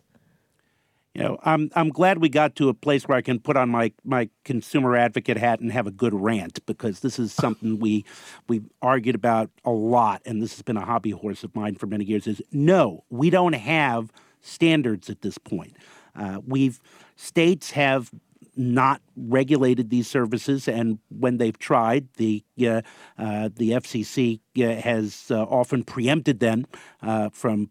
You 1.16 1.24
know, 1.24 1.40
I'm 1.44 1.72
I'm 1.76 1.90
glad 1.90 2.18
we 2.18 2.28
got 2.28 2.58
to 2.58 2.68
a 2.68 2.74
place 2.74 3.08
where 3.08 3.18
I 3.18 3.22
can 3.22 3.40
put 3.40 3.56
on 3.56 3.70
my 3.70 3.94
my 4.04 4.30
consumer 4.44 4.98
advocate 4.98 5.38
hat 5.38 5.62
and 5.62 5.72
have 5.72 5.88
a 5.88 5.92
good 5.92 6.14
rant 6.14 6.66
because 6.66 7.00
this 7.00 7.18
is 7.18 7.32
something 7.32 7.80
we 7.80 8.04
we 8.50 8.62
argued 8.82 9.16
about 9.16 9.50
a 9.64 9.72
lot, 9.72 10.22
and 10.26 10.42
this 10.42 10.54
has 10.56 10.62
been 10.62 10.76
a 10.76 10.84
hobby 10.84 11.12
horse 11.12 11.46
of 11.46 11.56
mine 11.56 11.76
for 11.76 11.88
many 11.88 12.04
years. 12.04 12.28
Is 12.28 12.42
no, 12.52 13.06
we 13.10 13.30
don't 13.30 13.54
have 13.54 14.12
standards 14.42 15.10
at 15.10 15.22
this 15.22 15.38
point. 15.38 15.78
Uh, 16.16 16.40
we've 16.46 16.80
states 17.16 17.72
have 17.72 18.12
not 18.58 19.02
regulated 19.18 19.90
these 19.90 20.08
services, 20.08 20.68
and 20.68 21.00
when 21.10 21.38
they've 21.38 21.58
tried, 21.58 22.08
the 22.18 22.44
uh, 22.62 22.82
uh, 23.18 23.50
the 23.54 23.72
FCC 23.72 24.40
uh, 24.60 24.82
has 24.82 25.30
uh, 25.30 25.44
often 25.44 25.84
preempted 25.84 26.40
them 26.40 26.66
uh, 27.02 27.30
from 27.30 27.70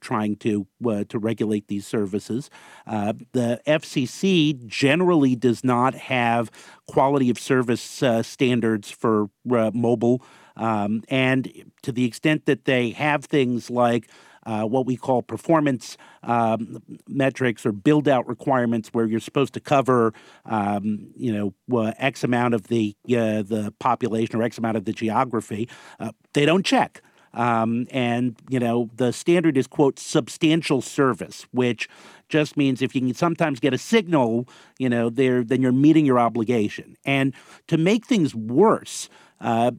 trying 0.00 0.36
to 0.36 0.66
to 1.08 1.18
regulate 1.18 1.68
these 1.68 1.86
services. 1.86 2.50
the 2.86 3.60
FCC 3.66 4.66
generally 4.66 5.36
does 5.36 5.62
not 5.62 5.94
have 5.94 6.50
quality 6.86 7.30
of 7.30 7.38
service 7.38 8.02
standards 8.22 8.90
for 8.90 9.28
mobile, 9.44 10.22
um, 10.56 11.02
and 11.08 11.72
to 11.82 11.92
the 11.92 12.04
extent 12.04 12.46
that 12.46 12.64
they 12.64 12.90
have 12.90 13.24
things 13.24 13.70
like 13.70 14.08
uh, 14.46 14.62
what 14.62 14.86
we 14.86 14.96
call 14.96 15.22
performance 15.22 15.98
um, 16.22 16.82
metrics 17.08 17.66
or 17.66 17.72
build 17.72 18.08
out 18.08 18.26
requirements 18.26 18.90
where 18.92 19.04
you're 19.04 19.20
supposed 19.20 19.52
to 19.54 19.60
cover, 19.60 20.14
um, 20.46 21.08
you 21.16 21.32
know, 21.68 21.92
X 21.98 22.24
amount 22.24 22.54
of 22.54 22.68
the, 22.68 22.96
uh, 23.08 23.42
the 23.42 23.74
population 23.80 24.36
or 24.36 24.42
X 24.42 24.56
amount 24.56 24.76
of 24.76 24.84
the 24.84 24.92
geography. 24.92 25.68
Uh, 26.00 26.12
they 26.32 26.46
don't 26.46 26.64
check. 26.64 27.02
Um, 27.34 27.86
and, 27.90 28.34
you 28.48 28.58
know, 28.58 28.88
the 28.96 29.12
standard 29.12 29.58
is, 29.58 29.66
quote, 29.66 29.98
substantial 29.98 30.80
service, 30.80 31.46
which 31.50 31.86
just 32.30 32.56
means 32.56 32.80
if 32.80 32.94
you 32.94 33.02
can 33.02 33.14
sometimes 33.14 33.60
get 33.60 33.74
a 33.74 33.78
signal, 33.78 34.48
you 34.78 34.88
know, 34.88 35.10
there, 35.10 35.44
then 35.44 35.60
you're 35.60 35.72
meeting 35.72 36.06
your 36.06 36.18
obligation. 36.18 36.96
And 37.04 37.34
to 37.68 37.76
make 37.76 38.06
things 38.06 38.34
worse, 38.34 39.10
uh, 39.40 39.72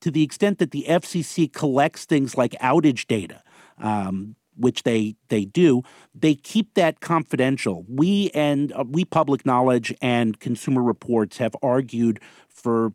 to 0.00 0.10
the 0.10 0.22
extent 0.22 0.58
that 0.58 0.70
the 0.70 0.84
FCC 0.86 1.52
collects 1.52 2.04
things 2.04 2.36
like 2.36 2.52
outage 2.60 3.06
data, 3.06 3.42
um, 3.78 4.36
which 4.56 4.84
they 4.84 5.16
they 5.28 5.44
do, 5.44 5.82
they 6.14 6.34
keep 6.34 6.74
that 6.74 7.00
confidential. 7.00 7.84
We 7.88 8.30
and 8.34 8.72
uh, 8.72 8.84
we 8.88 9.04
public 9.04 9.44
knowledge 9.44 9.94
and 10.00 10.38
consumer 10.40 10.82
reports 10.82 11.38
have 11.38 11.56
argued 11.62 12.20
for 12.48 12.92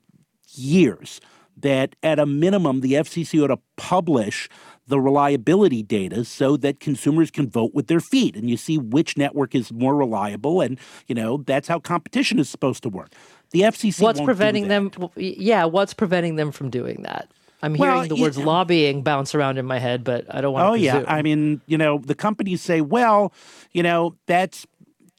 years 0.54 1.20
that 1.58 1.96
at 2.04 2.20
a 2.20 2.26
minimum 2.26 2.82
the 2.82 2.94
FCC 2.94 3.44
ought 3.44 3.48
to 3.48 3.60
publish 3.76 4.50
the 4.88 5.00
reliability 5.00 5.84
data 5.84 6.26
so 6.26 6.58
that 6.58 6.80
consumers 6.80 7.30
can 7.30 7.48
vote 7.48 7.72
with 7.76 7.88
their 7.88 8.00
feet 8.00 8.36
and 8.36 8.50
you 8.50 8.58
see 8.58 8.78
which 8.78 9.18
network 9.18 9.54
is 9.54 9.72
more 9.72 9.96
reliable 9.96 10.62
and 10.62 10.80
you 11.08 11.14
know 11.14 11.44
that's 11.46 11.68
how 11.68 11.80
competition 11.80 12.40
is 12.40 12.50
supposed 12.50 12.82
to 12.84 12.90
work. 12.90 13.14
The 13.52 13.62
FCC 13.62 14.02
What's 14.02 14.22
preventing 14.22 14.68
them 14.68 14.92
yeah, 15.16 15.66
what's 15.66 15.94
preventing 15.94 16.38
them 16.38 16.52
from 16.52 16.70
doing 16.70 17.04
that? 17.04 17.30
I'm 17.62 17.76
hearing 17.76 17.96
well, 17.96 18.08
the 18.08 18.16
words 18.16 18.38
yeah. 18.38 18.46
lobbying 18.46 19.04
bounce 19.04 19.36
around 19.36 19.58
in 19.58 19.66
my 19.66 19.80
head, 19.80 20.04
but 20.04 20.26
I 20.34 20.42
don't 20.42 20.54
want 20.54 20.66
oh, 20.66 20.76
to. 20.76 20.80
Oh, 20.80 21.00
yeah. 21.00 21.04
I 21.08 21.22
mean, 21.22 21.62
you 21.66 21.78
know, 21.78 21.98
the 21.98 22.16
companies 22.16 22.62
say, 22.62 22.82
well, 22.82 23.34
you 23.72 23.84
know, 23.84 24.16
that's 24.28 24.66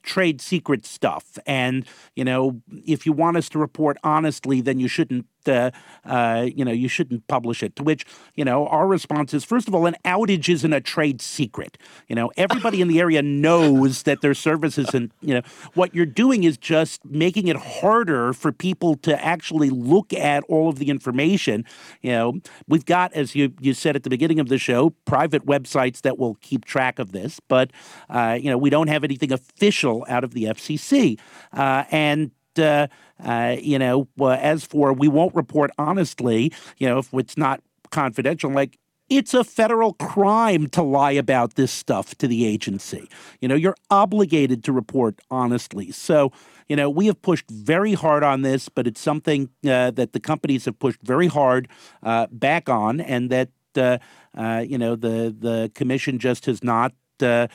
trade 0.03 0.41
secret 0.41 0.85
stuff. 0.85 1.37
And, 1.45 1.85
you 2.15 2.25
know, 2.25 2.61
if 2.85 3.05
you 3.05 3.13
want 3.13 3.37
us 3.37 3.49
to 3.49 3.59
report 3.59 3.97
honestly, 4.03 4.61
then 4.61 4.79
you 4.79 4.87
shouldn't 4.87 5.25
uh, 5.47 5.71
uh, 6.05 6.47
you 6.55 6.65
know, 6.65 6.71
you 6.71 6.87
shouldn't 6.87 7.27
publish 7.27 7.63
it. 7.63 7.75
To 7.77 7.83
which, 7.83 8.05
you 8.35 8.45
know, 8.45 8.67
our 8.67 8.87
response 8.87 9.33
is 9.33 9.43
first 9.43 9.67
of 9.67 9.75
all, 9.75 9.85
an 9.85 9.95
outage 10.05 10.49
isn't 10.49 10.73
a 10.73 10.81
trade 10.81 11.21
secret. 11.21 11.77
You 12.07 12.15
know, 12.15 12.31
everybody 12.37 12.81
in 12.81 12.87
the 12.87 12.99
area 12.99 13.21
knows 13.21 14.03
that 14.03 14.21
their 14.21 14.33
service 14.33 14.77
isn't, 14.77 15.11
you 15.21 15.33
know, 15.33 15.41
what 15.73 15.93
you're 15.95 16.05
doing 16.05 16.43
is 16.43 16.57
just 16.57 17.03
making 17.05 17.47
it 17.47 17.55
harder 17.55 18.33
for 18.33 18.51
people 18.51 18.95
to 18.97 19.23
actually 19.23 19.69
look 19.69 20.13
at 20.13 20.43
all 20.45 20.69
of 20.69 20.79
the 20.79 20.89
information. 20.89 21.65
You 22.01 22.11
know, 22.11 22.33
we've 22.67 22.85
got, 22.85 23.13
as 23.13 23.35
you, 23.35 23.53
you 23.59 23.73
said 23.73 23.95
at 23.95 24.03
the 24.03 24.09
beginning 24.09 24.39
of 24.39 24.49
the 24.49 24.57
show, 24.57 24.91
private 25.05 25.45
websites 25.45 26.01
that 26.01 26.17
will 26.17 26.35
keep 26.41 26.65
track 26.65 26.99
of 26.99 27.11
this, 27.11 27.39
but, 27.47 27.71
uh, 28.09 28.37
you 28.39 28.49
know, 28.49 28.57
we 28.57 28.69
don't 28.69 28.87
have 28.87 29.03
anything 29.03 29.31
official 29.31 30.05
out 30.07 30.23
of 30.23 30.33
the 30.33 30.45
FCC. 30.45 31.19
Uh, 31.53 31.83
and 31.91 32.31
uh, 32.59 32.87
uh, 33.23 33.55
you 33.59 33.79
know, 33.79 34.07
as 34.19 34.63
for 34.65 34.93
we 34.93 35.07
won't 35.07 35.35
report 35.35 35.71
honestly, 35.77 36.51
you 36.77 36.87
know, 36.87 36.99
if 36.99 37.13
it's 37.13 37.37
not 37.37 37.61
confidential, 37.91 38.51
like 38.51 38.77
it's 39.11 39.33
a 39.33 39.43
federal 39.43 39.93
crime 39.95 40.67
to 40.69 40.81
lie 40.81 41.11
about 41.11 41.55
this 41.55 41.71
stuff 41.71 42.15
to 42.15 42.27
the 42.27 42.45
agency. 42.45 43.09
You 43.41 43.49
know, 43.49 43.55
you're 43.55 43.75
obligated 43.89 44.63
to 44.63 44.71
report 44.71 45.19
honestly. 45.29 45.91
So, 45.91 46.31
you 46.69 46.77
know, 46.77 46.89
we 46.89 47.07
have 47.07 47.21
pushed 47.21 47.49
very 47.49 47.93
hard 47.93 48.23
on 48.23 48.41
this, 48.41 48.69
but 48.69 48.87
it's 48.87 49.01
something 49.01 49.49
uh, 49.65 49.91
that 49.91 50.13
the 50.13 50.21
companies 50.21 50.63
have 50.63 50.79
pushed 50.79 51.01
very 51.01 51.27
hard 51.27 51.67
uh, 52.03 52.27
back 52.31 52.69
on, 52.69 53.01
and 53.01 53.29
that 53.29 53.49
uh, 53.75 53.97
uh 54.37 54.63
you 54.67 54.77
know 54.77 54.95
the 54.95 55.35
the 55.37 55.71
commission 55.75 56.19
just 56.19 56.45
has 56.45 56.63
not 56.63 56.93
uh, 57.21 57.47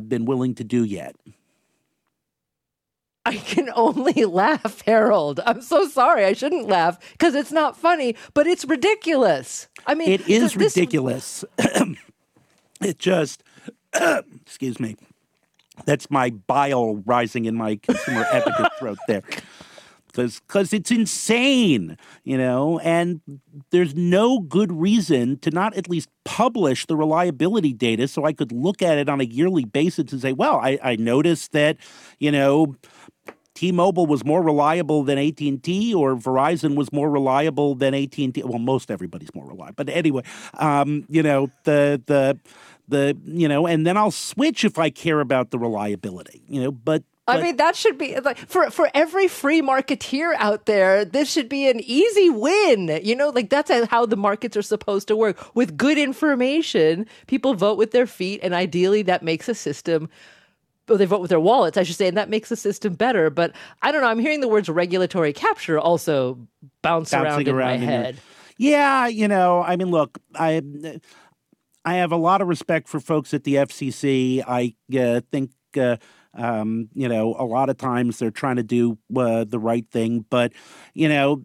been 0.00 0.24
willing 0.24 0.54
to 0.54 0.64
do 0.64 0.84
yet. 0.84 1.16
I 3.24 3.36
can 3.36 3.70
only 3.74 4.24
laugh, 4.24 4.82
Harold. 4.86 5.40
I'm 5.46 5.62
so 5.62 5.88
sorry. 5.88 6.24
I 6.24 6.32
shouldn't 6.32 6.68
laugh 6.68 6.98
because 7.12 7.34
it's 7.34 7.52
not 7.52 7.76
funny, 7.76 8.16
but 8.34 8.46
it's 8.46 8.64
ridiculous. 8.64 9.68
I 9.86 9.94
mean, 9.94 10.10
it 10.10 10.28
is 10.28 10.54
this... 10.54 10.56
ridiculous. 10.56 11.44
it 12.80 12.98
just, 12.98 13.42
excuse 13.94 14.80
me, 14.80 14.96
that's 15.84 16.10
my 16.10 16.30
bile 16.30 16.96
rising 17.06 17.44
in 17.44 17.54
my 17.54 17.76
consumer 17.76 18.24
advocate 18.32 18.72
throat 18.78 18.98
there. 19.08 19.22
Because 20.12 20.40
because 20.40 20.72
it's 20.72 20.90
insane, 20.90 21.96
you 22.24 22.36
know, 22.36 22.78
and 22.80 23.20
there's 23.70 23.94
no 23.94 24.40
good 24.40 24.70
reason 24.70 25.38
to 25.38 25.50
not 25.50 25.74
at 25.74 25.88
least 25.88 26.08
publish 26.24 26.86
the 26.86 26.96
reliability 26.96 27.72
data 27.72 28.06
so 28.06 28.24
I 28.24 28.32
could 28.32 28.52
look 28.52 28.82
at 28.82 28.98
it 28.98 29.08
on 29.08 29.20
a 29.20 29.24
yearly 29.24 29.64
basis 29.64 30.12
and 30.12 30.20
say, 30.20 30.32
well, 30.32 30.56
I, 30.56 30.78
I 30.82 30.96
noticed 30.96 31.52
that, 31.52 31.78
you 32.18 32.30
know, 32.30 32.76
T-Mobile 33.54 34.06
was 34.06 34.24
more 34.24 34.42
reliable 34.42 35.02
than 35.02 35.18
AT&T 35.18 35.94
or 35.94 36.16
Verizon 36.16 36.74
was 36.74 36.92
more 36.92 37.10
reliable 37.10 37.74
than 37.74 37.94
AT&T. 37.94 38.42
Well, 38.44 38.58
most 38.58 38.90
everybody's 38.90 39.34
more 39.34 39.46
reliable. 39.46 39.74
But 39.76 39.88
anyway, 39.88 40.22
um, 40.54 41.04
you 41.08 41.22
know, 41.22 41.50
the 41.64 42.02
the 42.06 42.38
the 42.88 43.16
you 43.24 43.48
know, 43.48 43.66
and 43.66 43.86
then 43.86 43.96
I'll 43.96 44.10
switch 44.10 44.64
if 44.64 44.78
I 44.78 44.90
care 44.90 45.20
about 45.20 45.50
the 45.50 45.58
reliability, 45.58 46.42
you 46.48 46.62
know, 46.62 46.72
but 46.72 47.02
I 47.38 47.42
mean, 47.42 47.56
that 47.56 47.76
should 47.76 47.98
be 47.98 48.18
like 48.20 48.38
for 48.38 48.70
for 48.70 48.90
every 48.94 49.28
free 49.28 49.62
marketeer 49.62 50.34
out 50.38 50.66
there. 50.66 51.04
This 51.04 51.30
should 51.30 51.48
be 51.48 51.68
an 51.68 51.80
easy 51.80 52.30
win. 52.30 53.00
You 53.02 53.16
know, 53.16 53.30
like 53.30 53.50
that's 53.50 53.70
how 53.86 54.06
the 54.06 54.16
markets 54.16 54.56
are 54.56 54.62
supposed 54.62 55.08
to 55.08 55.16
work. 55.16 55.54
With 55.54 55.76
good 55.76 55.98
information, 55.98 57.06
people 57.26 57.54
vote 57.54 57.78
with 57.78 57.90
their 57.92 58.06
feet, 58.06 58.40
and 58.42 58.54
ideally, 58.54 59.02
that 59.02 59.22
makes 59.22 59.48
a 59.48 59.54
system 59.54 60.08
Well, 60.88 60.98
they 60.98 61.06
vote 61.06 61.20
with 61.20 61.30
their 61.30 61.40
wallets, 61.40 61.76
I 61.78 61.84
should 61.84 61.96
say, 61.96 62.08
and 62.08 62.16
that 62.16 62.28
makes 62.28 62.48
the 62.48 62.56
system 62.56 62.94
better. 62.94 63.30
But 63.30 63.52
I 63.82 63.92
don't 63.92 64.02
know. 64.02 64.08
I'm 64.08 64.18
hearing 64.18 64.40
the 64.40 64.48
words 64.48 64.68
regulatory 64.68 65.32
capture 65.32 65.78
also 65.78 66.38
bounce 66.82 67.10
Bouncing 67.10 67.20
around 67.20 67.48
in 67.48 67.54
around 67.54 67.68
my 67.68 67.74
in 67.74 67.80
head. 67.82 68.14
Your, 68.58 68.72
yeah, 68.72 69.06
you 69.06 69.28
know, 69.28 69.62
I 69.62 69.76
mean, 69.76 69.90
look, 69.90 70.18
I 70.34 70.62
I 71.84 71.94
have 71.94 72.12
a 72.12 72.16
lot 72.16 72.42
of 72.42 72.48
respect 72.48 72.88
for 72.88 73.00
folks 73.00 73.34
at 73.34 73.44
the 73.44 73.56
FCC. 73.56 74.42
I 74.46 74.74
uh, 74.98 75.20
think. 75.30 75.50
Uh, 75.76 75.96
um, 76.34 76.88
you 76.94 77.08
know, 77.08 77.34
a 77.38 77.44
lot 77.44 77.68
of 77.68 77.76
times 77.76 78.18
they're 78.18 78.30
trying 78.30 78.56
to 78.56 78.62
do 78.62 78.98
uh, 79.16 79.44
the 79.44 79.58
right 79.58 79.86
thing, 79.90 80.24
but 80.30 80.52
you 80.94 81.08
know, 81.08 81.42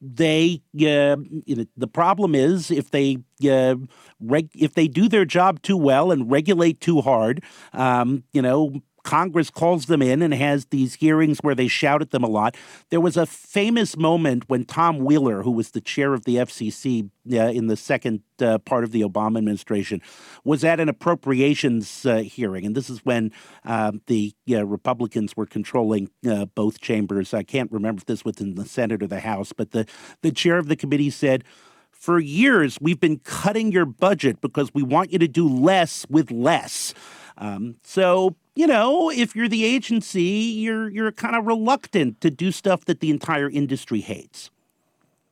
they 0.00 0.60
uh, 0.80 1.16
you 1.46 1.56
know, 1.56 1.64
the 1.76 1.86
problem 1.86 2.34
is 2.34 2.70
if 2.70 2.90
they 2.90 3.18
uh, 3.48 3.76
reg- 4.20 4.50
if 4.54 4.74
they 4.74 4.88
do 4.88 5.08
their 5.08 5.24
job 5.24 5.62
too 5.62 5.76
well 5.76 6.10
and 6.10 6.30
regulate 6.30 6.80
too 6.80 7.00
hard, 7.00 7.42
um, 7.72 8.24
you 8.32 8.42
know, 8.42 8.72
Congress 9.02 9.50
calls 9.50 9.86
them 9.86 10.02
in 10.02 10.22
and 10.22 10.32
has 10.34 10.66
these 10.66 10.94
hearings 10.94 11.38
where 11.40 11.54
they 11.54 11.68
shout 11.68 12.02
at 12.02 12.10
them 12.10 12.22
a 12.22 12.28
lot. 12.28 12.56
There 12.90 13.00
was 13.00 13.16
a 13.16 13.26
famous 13.26 13.96
moment 13.96 14.44
when 14.48 14.64
Tom 14.64 14.98
Wheeler, 14.98 15.42
who 15.42 15.50
was 15.50 15.70
the 15.70 15.80
chair 15.80 16.14
of 16.14 16.24
the 16.24 16.36
FCC 16.36 17.10
uh, 17.32 17.36
in 17.36 17.66
the 17.66 17.76
second 17.76 18.22
uh, 18.40 18.58
part 18.58 18.84
of 18.84 18.92
the 18.92 19.02
Obama 19.02 19.38
administration, 19.38 20.00
was 20.44 20.64
at 20.64 20.80
an 20.80 20.88
appropriations 20.88 22.06
uh, 22.06 22.18
hearing. 22.18 22.64
And 22.64 22.74
this 22.74 22.88
is 22.90 23.04
when 23.04 23.32
um, 23.64 24.00
the 24.06 24.34
Republicans 24.46 25.36
were 25.36 25.46
controlling 25.46 26.10
uh, 26.28 26.46
both 26.46 26.80
chambers. 26.80 27.34
I 27.34 27.42
can't 27.42 27.70
remember 27.72 28.00
if 28.00 28.06
this 28.06 28.24
was 28.24 28.40
in 28.40 28.54
the 28.54 28.64
Senate 28.64 29.02
or 29.02 29.06
the 29.06 29.20
House, 29.20 29.52
but 29.52 29.72
the, 29.72 29.86
the 30.22 30.32
chair 30.32 30.58
of 30.58 30.68
the 30.68 30.76
committee 30.76 31.10
said, 31.10 31.44
for 31.90 32.18
years, 32.18 32.78
we've 32.80 32.98
been 32.98 33.20
cutting 33.20 33.70
your 33.70 33.84
budget 33.84 34.40
because 34.40 34.74
we 34.74 34.82
want 34.82 35.12
you 35.12 35.20
to 35.20 35.28
do 35.28 35.48
less 35.48 36.04
with 36.10 36.32
less. 36.32 36.94
Um, 37.38 37.76
so 37.84 38.34
you 38.54 38.66
know, 38.66 39.10
if 39.10 39.34
you're 39.34 39.48
the 39.48 39.64
agency, 39.64 40.22
you're 40.22 40.88
you're 40.88 41.12
kind 41.12 41.36
of 41.36 41.46
reluctant 41.46 42.20
to 42.20 42.30
do 42.30 42.52
stuff 42.52 42.84
that 42.84 43.00
the 43.00 43.10
entire 43.10 43.48
industry 43.48 44.00
hates. 44.00 44.50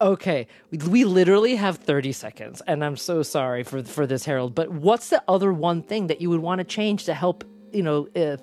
Okay, 0.00 0.46
we 0.88 1.04
literally 1.04 1.56
have 1.56 1.76
30 1.76 2.12
seconds, 2.12 2.62
and 2.66 2.82
I'm 2.82 2.96
so 2.96 3.22
sorry 3.22 3.62
for 3.62 3.82
for 3.82 4.06
this, 4.06 4.24
Harold. 4.24 4.54
But 4.54 4.70
what's 4.70 5.10
the 5.10 5.22
other 5.28 5.52
one 5.52 5.82
thing 5.82 6.06
that 6.06 6.20
you 6.22 6.30
would 6.30 6.40
want 6.40 6.60
to 6.60 6.64
change 6.64 7.04
to 7.04 7.14
help, 7.14 7.44
you 7.72 7.82
know, 7.82 8.08
uh, 8.16 8.38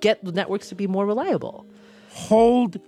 get 0.00 0.24
the 0.24 0.32
networks 0.32 0.70
to 0.70 0.74
be 0.74 0.86
more 0.86 1.04
reliable? 1.04 1.66
Hold 2.10 2.78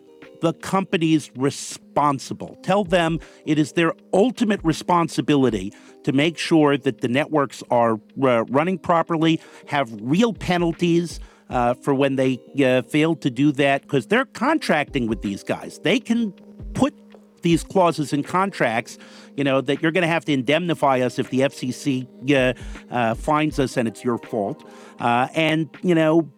the 0.41 0.53
companies 0.55 1.31
responsible. 1.37 2.57
Tell 2.63 2.85
them 2.85 3.21
it 3.45 3.59
is 3.59 3.73
their 3.73 3.93
ultimate 4.13 4.61
responsibility 4.63 5.73
to 6.05 6.13
make 6.13 6.39
sure 6.39 6.77
that 6.77 7.01
the 7.01 7.09
networks 7.09 7.63
are 7.71 8.01
uh, 8.23 8.45
running 8.45 8.79
properly, 8.79 9.41
have 9.67 9.91
real 10.01 10.33
penalties, 10.33 11.21
uh, 11.49 11.75
for 11.75 11.95
when 11.95 12.17
they 12.17 12.41
uh, 12.65 12.83
failed 12.83 13.21
to 13.23 13.31
do 13.31 13.53
that 13.53 13.83
because 13.83 14.07
they're 14.07 14.25
contracting 14.25 15.07
with 15.07 15.23
these 15.23 15.43
guys. 15.43 15.79
They 15.83 16.01
can 16.01 16.33
put 16.75 16.95
these 17.43 17.63
clauses 17.63 18.13
in 18.13 18.25
contracts, 18.25 18.99
you 19.37 19.45
know, 19.45 19.61
that 19.61 19.81
you're 19.81 19.93
going 19.93 20.03
to 20.03 20.09
have 20.09 20.25
to 20.25 20.33
indemnify 20.33 21.01
us 21.01 21.19
if 21.19 21.31
the 21.31 21.41
FCC 21.41 22.07
uh, 22.33 22.55
uh, 22.93 23.15
finds 23.15 23.61
us 23.61 23.77
and 23.77 23.87
it's 23.87 24.03
your 24.03 24.19
fault. 24.19 24.69
Uh, 24.99 25.29
and, 25.35 25.69
you 25.83 25.95
know, 25.95 26.29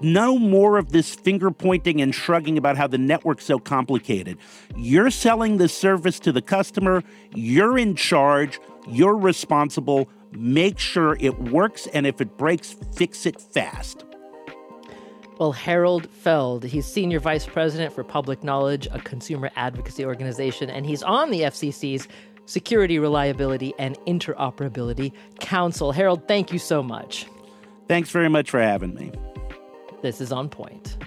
no 0.00 0.38
more 0.38 0.78
of 0.78 0.92
this 0.92 1.14
finger 1.14 1.50
pointing 1.50 2.00
and 2.00 2.14
shrugging 2.14 2.56
about 2.58 2.76
how 2.76 2.86
the 2.86 2.98
network's 2.98 3.44
so 3.44 3.58
complicated. 3.58 4.38
You're 4.76 5.10
selling 5.10 5.58
the 5.58 5.68
service 5.68 6.18
to 6.20 6.32
the 6.32 6.42
customer, 6.42 7.02
you're 7.34 7.78
in 7.78 7.94
charge, 7.94 8.60
you're 8.88 9.16
responsible. 9.16 10.08
Make 10.32 10.78
sure 10.78 11.16
it 11.20 11.38
works, 11.40 11.86
and 11.94 12.06
if 12.06 12.20
it 12.20 12.36
breaks, 12.36 12.74
fix 12.94 13.26
it 13.26 13.40
fast. 13.40 14.04
Well, 15.38 15.52
Harold 15.52 16.10
Feld, 16.10 16.64
he's 16.64 16.86
Senior 16.86 17.20
Vice 17.20 17.46
President 17.46 17.92
for 17.92 18.02
Public 18.02 18.42
Knowledge, 18.42 18.88
a 18.90 18.98
consumer 18.98 19.50
advocacy 19.54 20.04
organization, 20.04 20.70
and 20.70 20.86
he's 20.86 21.02
on 21.02 21.30
the 21.30 21.42
FCC's 21.42 22.08
Security, 22.46 22.98
Reliability, 22.98 23.74
and 23.78 23.98
Interoperability 24.06 25.12
Council. 25.40 25.92
Harold, 25.92 26.26
thank 26.28 26.52
you 26.52 26.58
so 26.58 26.82
much. 26.82 27.26
Thanks 27.88 28.10
very 28.10 28.28
much 28.28 28.50
for 28.50 28.60
having 28.60 28.94
me. 28.94 29.12
This 30.02 30.20
is 30.20 30.30
On 30.30 30.48
Point. 30.48 30.98